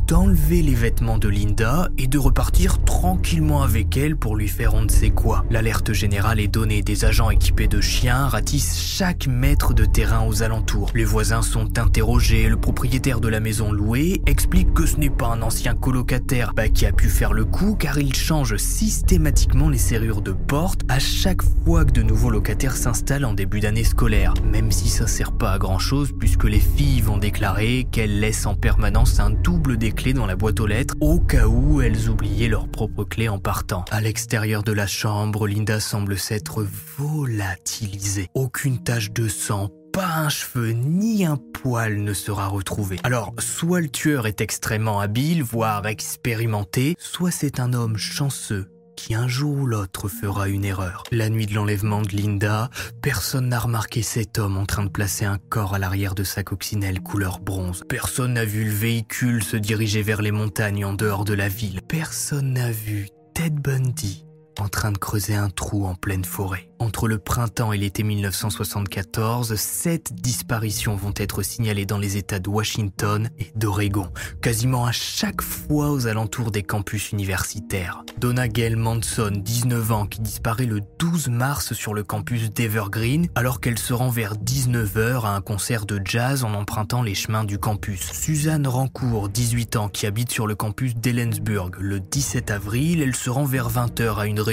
d'enlever 0.07 0.61
les 0.61 0.73
vêtements 0.73 1.17
de 1.17 1.29
Linda 1.29 1.89
et 1.97 2.07
de 2.07 2.17
repartir 2.17 2.83
tranquillement 2.83 3.61
avec 3.61 3.95
elle 3.95 4.15
pour 4.15 4.35
lui 4.35 4.47
faire 4.47 4.73
on 4.73 4.81
ne 4.81 4.89
sait 4.89 5.11
quoi. 5.11 5.45
L'alerte 5.49 5.93
générale 5.93 6.39
est 6.39 6.47
donnée, 6.47 6.81
des 6.81 7.05
agents 7.05 7.29
équipés 7.29 7.67
de 7.67 7.79
chiens 7.79 8.27
ratissent 8.27 8.77
chaque 8.79 9.27
mètre 9.27 9.73
de 9.73 9.85
terrain 9.85 10.25
aux 10.25 10.43
alentours. 10.43 10.91
Les 10.95 11.05
voisins 11.05 11.41
sont 11.41 11.77
interrogés, 11.77 12.49
le 12.49 12.57
propriétaire 12.57 13.19
de 13.19 13.27
la 13.27 13.39
maison 13.39 13.71
louée 13.71 14.21
explique 14.25 14.73
que 14.73 14.85
ce 14.85 14.97
n'est 14.97 15.09
pas 15.09 15.27
un 15.27 15.41
ancien 15.41 15.75
colocataire 15.75 16.53
bah, 16.55 16.67
qui 16.67 16.85
a 16.85 16.91
pu 16.91 17.07
faire 17.07 17.33
le 17.33 17.45
coup 17.45 17.75
car 17.75 17.99
il 17.99 18.15
change 18.15 18.57
systématiquement 18.57 19.69
les 19.69 19.77
serrures 19.77 20.21
de 20.21 20.31
porte 20.31 20.81
à 20.89 20.99
chaque 20.99 21.43
fois 21.63 21.85
que 21.85 21.91
de 21.91 22.01
nouveaux 22.01 22.31
locataires 22.31 22.75
s'installent 22.75 23.25
en 23.25 23.33
début 23.33 23.59
d'année 23.59 23.83
scolaire, 23.83 24.33
même 24.43 24.71
si 24.71 24.89
ça 24.89 25.07
sert 25.07 25.31
pas 25.31 25.51
à 25.51 25.59
grand 25.59 25.79
chose 25.79 26.11
puisque 26.19 26.45
les 26.45 26.59
filles 26.59 27.01
vont 27.01 27.17
déclarer 27.17 27.87
qu'elles 27.91 28.19
laissent 28.19 28.45
en 28.45 28.55
permanence 28.55 29.19
un 29.19 29.31
double 29.51 29.77
clés 29.77 30.13
dans 30.13 30.25
la 30.25 30.37
boîte 30.37 30.61
aux 30.61 30.65
lettres 30.65 30.95
au 31.01 31.19
cas 31.19 31.45
où 31.45 31.81
elles 31.81 32.09
oubliaient 32.09 32.47
leurs 32.47 32.69
propres 32.69 33.03
clés 33.03 33.27
en 33.27 33.37
partant. 33.37 33.83
À 33.91 33.99
l'extérieur 33.99 34.63
de 34.63 34.71
la 34.71 34.87
chambre, 34.87 35.45
Linda 35.45 35.81
semble 35.81 36.17
s'être 36.17 36.65
volatilisée. 36.97 38.29
Aucune 38.33 38.81
tache 38.81 39.11
de 39.11 39.27
sang, 39.27 39.69
pas 39.91 40.07
un 40.07 40.29
cheveu 40.29 40.71
ni 40.71 41.25
un 41.25 41.35
poil 41.35 42.01
ne 42.01 42.13
sera 42.13 42.47
retrouvé. 42.47 42.97
Alors, 43.03 43.33
soit 43.39 43.81
le 43.81 43.89
tueur 43.89 44.25
est 44.25 44.39
extrêmement 44.39 45.01
habile, 45.01 45.43
voire 45.43 45.85
expérimenté, 45.85 46.95
soit 46.97 47.31
c'est 47.31 47.59
un 47.59 47.73
homme 47.73 47.97
chanceux 47.97 48.70
qui 49.01 49.15
un 49.15 49.27
jour 49.27 49.57
ou 49.57 49.65
l'autre 49.65 50.07
fera 50.07 50.47
une 50.47 50.63
erreur. 50.63 51.03
La 51.11 51.29
nuit 51.29 51.47
de 51.47 51.55
l'enlèvement 51.55 52.03
de 52.03 52.09
Linda, 52.09 52.69
personne 53.01 53.49
n'a 53.49 53.59
remarqué 53.59 54.03
cet 54.03 54.37
homme 54.37 54.57
en 54.57 54.67
train 54.67 54.83
de 54.83 54.89
placer 54.89 55.25
un 55.25 55.39
corps 55.49 55.73
à 55.73 55.79
l'arrière 55.79 56.13
de 56.13 56.23
sa 56.23 56.43
coccinelle 56.43 57.01
couleur 57.01 57.39
bronze. 57.39 57.81
Personne 57.89 58.33
n'a 58.33 58.45
vu 58.45 58.65
le 58.65 58.71
véhicule 58.71 59.43
se 59.43 59.57
diriger 59.57 60.03
vers 60.03 60.21
les 60.21 60.31
montagnes 60.31 60.85
en 60.85 60.93
dehors 60.93 61.25
de 61.25 61.33
la 61.33 61.47
ville. 61.47 61.81
Personne 61.81 62.53
n'a 62.53 62.69
vu 62.69 63.07
Ted 63.33 63.55
Bundy 63.59 64.25
en 64.61 64.69
train 64.69 64.91
de 64.91 64.97
creuser 64.99 65.33
un 65.33 65.49
trou 65.49 65.85
en 65.85 65.95
pleine 65.95 66.23
forêt. 66.23 66.69
Entre 66.77 67.07
le 67.07 67.17
printemps 67.17 67.73
et 67.73 67.77
l'été 67.77 68.03
1974, 68.03 69.55
sept 69.55 70.13
disparitions 70.13 70.95
vont 70.95 71.13
être 71.15 71.43
signalées 71.43 71.85
dans 71.85 71.97
les 71.97 72.17
États 72.17 72.39
de 72.39 72.49
Washington 72.49 73.29
et 73.39 73.51
d'Oregon, 73.55 74.09
quasiment 74.41 74.85
à 74.85 74.91
chaque 74.91 75.41
fois 75.41 75.91
aux 75.91 76.07
alentours 76.07 76.51
des 76.51 76.63
campus 76.63 77.11
universitaires. 77.11 78.03
Donna 78.19 78.47
Gail 78.47 78.75
Manson, 78.75 79.31
19 79.35 79.91
ans, 79.91 80.05
qui 80.05 80.21
disparaît 80.21 80.65
le 80.65 80.81
12 80.99 81.29
mars 81.29 81.73
sur 81.73 81.93
le 81.93 82.03
campus 82.03 82.51
d'Evergreen, 82.51 83.27
alors 83.35 83.61
qu'elle 83.61 83.79
se 83.79 83.93
rend 83.93 84.09
vers 84.09 84.35
19h 84.35 85.25
à 85.25 85.35
un 85.35 85.41
concert 85.41 85.85
de 85.85 85.99
jazz 86.03 86.43
en 86.43 86.53
empruntant 86.53 87.03
les 87.03 87.15
chemins 87.15 87.43
du 87.43 87.57
campus. 87.57 88.11
Suzanne 88.11 88.67
Rancourt, 88.67 89.29
18 89.29 89.75
ans, 89.75 89.89
qui 89.89 90.05
habite 90.05 90.31
sur 90.31 90.47
le 90.47 90.55
campus 90.55 90.95
d'Ellensburg. 90.95 91.71
Le 91.79 91.99
17 91.99 92.49
avril, 92.51 93.01
elle 93.01 93.15
se 93.15 93.29
rend 93.29 93.45
vers 93.45 93.69
20h 93.69 94.17
à 94.17 94.25
une 94.25 94.39
réunion 94.39 94.50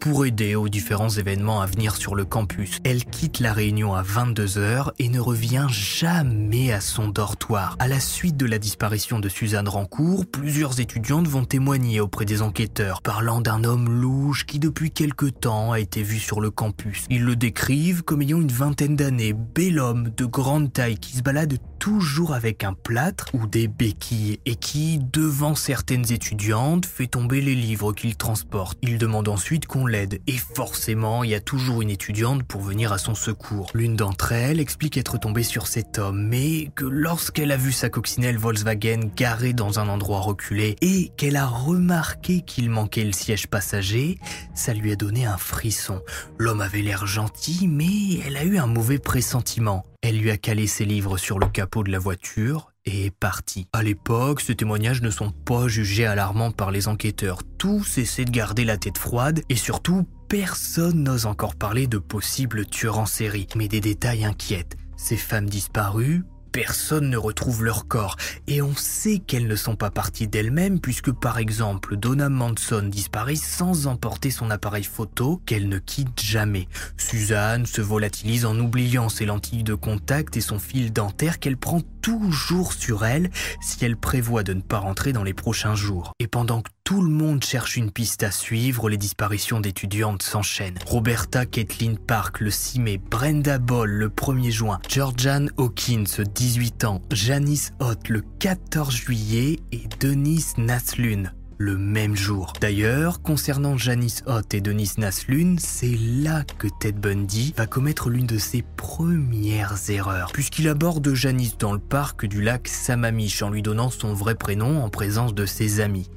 pour 0.00 0.26
aider 0.26 0.56
aux 0.56 0.68
différents 0.68 1.08
événements 1.08 1.62
venir 1.66 1.94
sur 1.94 2.16
le 2.16 2.24
campus. 2.24 2.80
Elle 2.84 3.04
quitte 3.04 3.38
la 3.38 3.52
réunion 3.52 3.94
à 3.94 4.02
22h 4.02 4.90
et 4.98 5.08
ne 5.08 5.20
revient 5.20 5.66
jamais 5.70 6.72
à 6.72 6.80
son 6.80 7.08
dortoir. 7.08 7.76
À 7.78 7.86
la 7.86 8.00
suite 8.00 8.36
de 8.36 8.46
la 8.46 8.58
disparition 8.58 9.20
de 9.20 9.28
Suzanne 9.28 9.68
Rancourt, 9.68 10.26
plusieurs 10.26 10.80
étudiantes 10.80 11.28
vont 11.28 11.44
témoigner 11.44 12.00
auprès 12.00 12.24
des 12.24 12.42
enquêteurs, 12.42 13.02
parlant 13.02 13.40
d'un 13.40 13.62
homme 13.62 13.88
louche 13.88 14.46
qui 14.46 14.58
depuis 14.58 14.90
quelque 14.90 15.26
temps 15.26 15.70
a 15.72 15.78
été 15.78 16.02
vu 16.02 16.18
sur 16.18 16.40
le 16.40 16.50
campus. 16.50 17.04
Ils 17.08 17.24
le 17.24 17.36
décrivent 17.36 18.02
comme 18.02 18.22
ayant 18.22 18.40
une 18.40 18.50
vingtaine 18.50 18.96
d'années, 18.96 19.32
bel 19.32 19.78
homme 19.78 20.10
de 20.16 20.24
grande 20.24 20.72
taille 20.72 20.98
qui 20.98 21.16
se 21.16 21.22
balade 21.22 21.58
toujours 21.78 22.34
avec 22.34 22.64
un 22.64 22.72
plâtre 22.72 23.26
ou 23.32 23.46
des 23.46 23.68
béquilles 23.68 24.38
et 24.46 24.56
qui, 24.56 24.98
devant 25.12 25.54
certaines 25.54 26.12
étudiantes, 26.12 26.86
fait 26.86 27.06
tomber 27.06 27.40
les 27.40 27.54
livres 27.54 27.92
qu'il 27.92 28.16
transporte. 28.16 28.78
Il 28.82 28.98
demande 28.98 29.28
ensuite 29.28 29.66
qu'on 29.66 29.86
l'aide 29.86 30.20
et 30.26 30.36
forcément, 30.36 31.24
il 31.24 31.30
y 31.30 31.34
a 31.34 31.40
toujours 31.40 31.82
une 31.82 31.90
étudiante 31.90 32.42
pour 32.42 32.60
venir 32.60 32.92
à 32.92 32.98
son 32.98 33.14
secours. 33.14 33.70
L'une 33.74 33.96
d'entre 33.96 34.32
elles 34.32 34.60
explique 34.60 34.96
être 34.96 35.18
tombée 35.18 35.42
sur 35.42 35.66
cet 35.66 35.98
homme, 35.98 36.26
mais 36.28 36.70
que 36.74 36.84
lorsqu'elle 36.84 37.52
a 37.52 37.56
vu 37.56 37.72
sa 37.72 37.88
coccinelle 37.88 38.38
Volkswagen 38.38 39.10
garée 39.14 39.52
dans 39.52 39.78
un 39.78 39.88
endroit 39.88 40.20
reculé 40.20 40.76
et 40.80 41.12
qu'elle 41.16 41.36
a 41.36 41.46
remarqué 41.46 42.40
qu'il 42.40 42.70
manquait 42.70 43.04
le 43.04 43.12
siège 43.12 43.46
passager, 43.46 44.18
ça 44.54 44.74
lui 44.74 44.92
a 44.92 44.96
donné 44.96 45.26
un 45.26 45.38
frisson. 45.38 46.00
L'homme 46.38 46.60
avait 46.60 46.82
l'air 46.82 47.06
gentil, 47.06 47.68
mais 47.68 48.20
elle 48.26 48.36
a 48.36 48.44
eu 48.44 48.58
un 48.58 48.66
mauvais 48.66 48.98
pressentiment. 48.98 49.84
Elle 50.08 50.20
lui 50.20 50.30
a 50.30 50.36
calé 50.36 50.68
ses 50.68 50.84
livres 50.84 51.18
sur 51.18 51.40
le 51.40 51.48
capot 51.48 51.82
de 51.82 51.90
la 51.90 51.98
voiture 51.98 52.70
et 52.84 53.06
est 53.06 53.10
partie. 53.10 53.66
À 53.72 53.82
l'époque, 53.82 54.40
ces 54.40 54.54
témoignages 54.54 55.02
ne 55.02 55.10
sont 55.10 55.32
pas 55.32 55.66
jugés 55.66 56.06
alarmants 56.06 56.52
par 56.52 56.70
les 56.70 56.86
enquêteurs. 56.86 57.40
Tous 57.58 57.98
essaient 57.98 58.24
de 58.24 58.30
garder 58.30 58.64
la 58.64 58.76
tête 58.76 58.98
froide 58.98 59.42
et 59.48 59.56
surtout, 59.56 60.06
personne 60.28 61.02
n'ose 61.02 61.26
encore 61.26 61.56
parler 61.56 61.88
de 61.88 61.98
possibles 61.98 62.66
tueurs 62.66 63.00
en 63.00 63.06
série. 63.06 63.48
Mais 63.56 63.66
des 63.66 63.80
détails 63.80 64.24
inquiètent. 64.24 64.76
Ces 64.96 65.16
femmes 65.16 65.50
disparues, 65.50 66.22
personne 66.56 67.10
ne 67.10 67.18
retrouve 67.18 67.64
leur 67.64 67.86
corps 67.86 68.16
et 68.46 68.62
on 68.62 68.74
sait 68.74 69.18
qu'elles 69.18 69.46
ne 69.46 69.56
sont 69.56 69.76
pas 69.76 69.90
parties 69.90 70.26
d'elles-mêmes 70.26 70.80
puisque 70.80 71.12
par 71.12 71.36
exemple 71.36 71.98
Donna 71.98 72.30
Manson 72.30 72.88
disparaît 72.90 73.36
sans 73.36 73.86
emporter 73.86 74.30
son 74.30 74.50
appareil 74.50 74.84
photo 74.84 75.42
qu'elle 75.44 75.68
ne 75.68 75.78
quitte 75.78 76.18
jamais. 76.18 76.66
Suzanne 76.96 77.66
se 77.66 77.82
volatilise 77.82 78.46
en 78.46 78.58
oubliant 78.58 79.10
ses 79.10 79.26
lentilles 79.26 79.64
de 79.64 79.74
contact 79.74 80.38
et 80.38 80.40
son 80.40 80.58
fil 80.58 80.94
dentaire 80.94 81.40
qu'elle 81.40 81.58
prend 81.58 81.82
toujours 82.00 82.72
sur 82.72 83.04
elle 83.04 83.30
si 83.60 83.84
elle 83.84 83.98
prévoit 83.98 84.42
de 84.42 84.54
ne 84.54 84.62
pas 84.62 84.78
rentrer 84.78 85.12
dans 85.12 85.24
les 85.24 85.34
prochains 85.34 85.74
jours. 85.74 86.12
Et 86.20 86.26
pendant 86.26 86.62
tout 86.86 87.02
le 87.02 87.10
monde 87.10 87.42
cherche 87.42 87.76
une 87.76 87.90
piste 87.90 88.22
à 88.22 88.30
suivre, 88.30 88.88
les 88.88 88.96
disparitions 88.96 89.58
d'étudiantes 89.58 90.22
s'enchaînent. 90.22 90.78
Roberta 90.86 91.44
Kathleen 91.44 91.98
Park 91.98 92.38
le 92.38 92.50
6 92.50 92.78
mai, 92.78 92.98
Brenda 93.10 93.58
Ball 93.58 93.90
le 93.90 94.08
1er 94.08 94.52
juin, 94.52 94.78
Georgian 94.88 95.46
Hawkins 95.58 96.22
18 96.32 96.84
ans, 96.84 97.02
Janice 97.10 97.72
Hott 97.80 98.08
le 98.08 98.22
14 98.38 98.94
juillet 98.94 99.58
et 99.72 99.82
Denise 99.98 100.54
Naslun 100.58 101.32
le 101.58 101.76
même 101.76 102.14
jour. 102.14 102.52
D'ailleurs, 102.60 103.22
concernant 103.22 103.76
Janice 103.76 104.22
Hott 104.26 104.54
et 104.54 104.60
Denis 104.60 104.92
Naslun, 104.98 105.56
c'est 105.58 105.96
là 105.98 106.44
que 106.58 106.68
Ted 106.80 106.98
Bundy 107.00 107.54
va 107.56 107.66
commettre 107.66 108.10
l'une 108.10 108.26
de 108.26 108.38
ses 108.38 108.62
premières 108.62 109.74
erreurs, 109.88 110.30
puisqu'il 110.32 110.68
aborde 110.68 111.14
Janice 111.14 111.58
dans 111.58 111.72
le 111.72 111.78
parc 111.78 112.26
du 112.26 112.42
lac 112.42 112.68
Sammamish 112.68 113.42
en 113.42 113.50
lui 113.50 113.62
donnant 113.62 113.90
son 113.90 114.12
vrai 114.12 114.34
prénom 114.34 114.84
en 114.84 114.90
présence 114.90 115.34
de 115.34 115.46
ses 115.46 115.80
amis. 115.80 116.10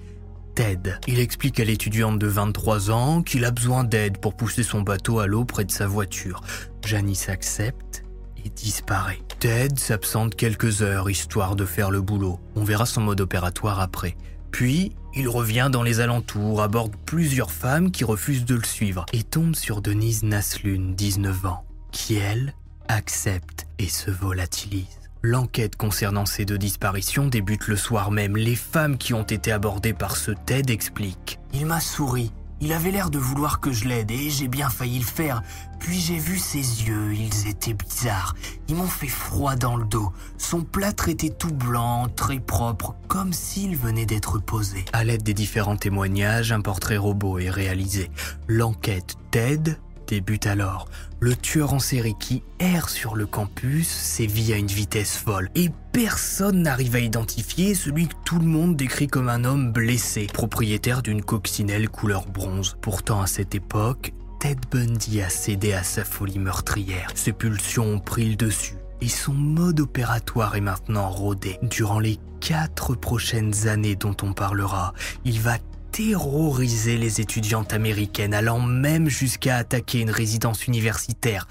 Ted. 0.60 1.00
Il 1.08 1.20
explique 1.20 1.62
à 1.62 1.64
l'étudiante 1.64 2.20
de 2.20 2.28
23 2.28 2.92
ans 2.92 3.22
qu'il 3.22 3.46
a 3.46 3.52
besoin 3.52 3.86
d'aide 3.86 4.18
pour 4.18 4.36
pousser 4.36 4.62
son 4.62 4.82
bateau 4.82 5.20
à 5.20 5.26
l'eau 5.26 5.46
près 5.46 5.64
de 5.64 5.72
sa 5.72 5.88
voiture. 5.88 6.42
Janice 6.86 7.30
accepte 7.30 8.04
et 8.44 8.50
disparaît. 8.50 9.22
Ted 9.40 9.80
s'absente 9.80 10.36
quelques 10.36 10.82
heures 10.82 11.10
histoire 11.10 11.56
de 11.56 11.64
faire 11.64 11.92
le 11.92 12.02
boulot. 12.02 12.42
On 12.58 12.66
verra 12.66 12.86
son 12.86 13.00
mode 13.00 13.22
opératoire 13.22 13.80
après. 13.80 14.18
Puis, 14.52 14.92
il 15.16 15.30
revient 15.30 15.70
dans 15.72 15.82
les 15.82 16.02
alentours, 16.02 16.62
aborde 16.62 16.94
plusieurs 17.06 17.52
femmes 17.52 17.90
qui 17.90 18.04
refusent 18.04 18.44
de 18.44 18.56
le 18.56 18.66
suivre 18.66 19.06
et 19.14 19.24
tombe 19.24 19.56
sur 19.56 19.82
Denise 19.82 20.24
Naslun, 20.24 20.92
19 20.94 21.46
ans, 21.46 21.64
qui 21.94 22.16
elle 22.16 22.54
accepte 22.90 23.66
et 23.78 23.88
se 23.88 24.12
volatilise. 24.12 24.99
L'enquête 25.22 25.76
concernant 25.76 26.26
ces 26.26 26.46
deux 26.46 26.58
disparitions 26.58 27.28
débute 27.28 27.68
le 27.68 27.76
soir 27.76 28.12
même. 28.12 28.38
Les 28.38 28.56
femmes 28.56 28.98
qui 28.98 29.14
ont 29.14 29.24
été 29.24 29.52
abordées 29.52 29.94
par 29.94 30.16
ce 30.16 30.32
Ted 30.32 30.72
expliquent. 30.72 31.40
Il 31.54 31.66
m'a 31.66 31.80
souri 31.80 32.32
il 32.62 32.74
avait 32.74 32.92
l'air 32.92 33.10
de 33.10 33.18
vouloir 33.18 33.62
que 33.62 33.72
je 33.72 33.88
l'aide 33.88 34.12
et 34.12 34.30
j'ai 34.30 34.50
bien 34.50 34.70
failli 34.70 35.00
le 35.00 35.06
faire. 35.06 35.42
Puis 35.80 35.98
j'ai 35.98 36.18
vu 36.18 36.38
ses 36.38 36.58
yeux, 36.58 37.14
ils 37.14 37.48
étaient 37.48 37.74
bizarres. 37.74 38.36
Ils 38.68 38.76
m'ont 38.76 38.86
fait 38.86 39.08
froid 39.08 39.56
dans 39.56 39.78
le 39.78 39.86
dos. 39.86 40.12
Son 40.38 40.62
plâtre 40.62 41.08
était 41.08 41.30
tout 41.30 41.54
blanc, 41.54 42.08
très 42.14 42.40
propre, 42.40 42.96
comme 43.08 43.32
s'il 43.32 43.78
venait 43.78 44.06
d'être 44.06 44.40
posé. 44.40 44.84
À 44.92 45.06
l'aide 45.06 45.24
des 45.24 45.34
différents 45.34 45.78
témoignages, 45.78 46.52
un 46.52 46.60
portrait 46.60 46.98
robot 46.98 47.40
est 47.40 47.50
réalisé. 47.50 48.12
L'enquête 48.50 49.16
Ted 49.32 49.78
débute 50.10 50.48
alors. 50.48 50.88
Le 51.20 51.36
tueur 51.36 51.74
en 51.74 51.80
série 51.80 52.16
qui 52.20 52.42
erre 52.60 52.90
sur 52.90 53.16
le 53.16 53.28
campus 53.28 53.88
sévit 53.88 54.54
à 54.54 54.58
une 54.58 54.68
vitesse 54.68 55.18
folle 55.18 55.50
et 55.54 55.70
personne 55.92 56.64
n'arrive 56.64 56.96
à 56.96 57.00
identifier 57.00 57.76
celui 57.76 58.08
que 58.08 58.16
tout 58.26 58.40
le 58.40 58.46
monde 58.46 58.76
décrit 58.76 59.08
comme 59.08 59.30
un 59.30 59.44
homme 59.44 59.72
blessé, 59.72 60.28
propriétaire 60.34 61.04
d'une 61.04 61.22
coccinelle 61.22 61.90
couleur 61.90 62.26
bronze. 62.26 62.76
Pourtant 62.82 63.22
à 63.22 63.28
cette 63.28 63.54
époque, 63.54 64.14
Ted 64.40 64.60
Bundy 64.72 65.22
a 65.22 65.30
cédé 65.30 65.74
à 65.74 65.84
sa 65.84 66.04
folie 66.04 66.40
meurtrière. 66.40 67.12
Ses 67.14 67.34
pulsions 67.34 67.86
ont 67.86 68.00
pris 68.00 68.30
le 68.30 68.36
dessus 68.36 68.76
et 69.02 69.10
son 69.10 69.34
mode 69.34 69.80
opératoire 69.80 70.56
est 70.56 70.62
maintenant 70.62 71.10
rodé. 71.10 71.58
Durant 71.62 72.00
les 72.00 72.18
quatre 72.40 72.96
prochaines 72.96 73.68
années 73.68 73.96
dont 73.96 74.16
on 74.24 74.34
parlera, 74.34 74.94
il 75.26 75.40
va 75.40 75.58
terroriser 75.92 76.98
les 76.98 77.22
étudiantes 77.22 77.74
américaines, 77.74 78.34
allant 78.34 78.60
même 78.60 79.10
jusqu'à 79.10 79.58
attaquer 79.58 80.00
une 80.00 80.12
résidence 80.12 80.68
universitaire 80.68 81.48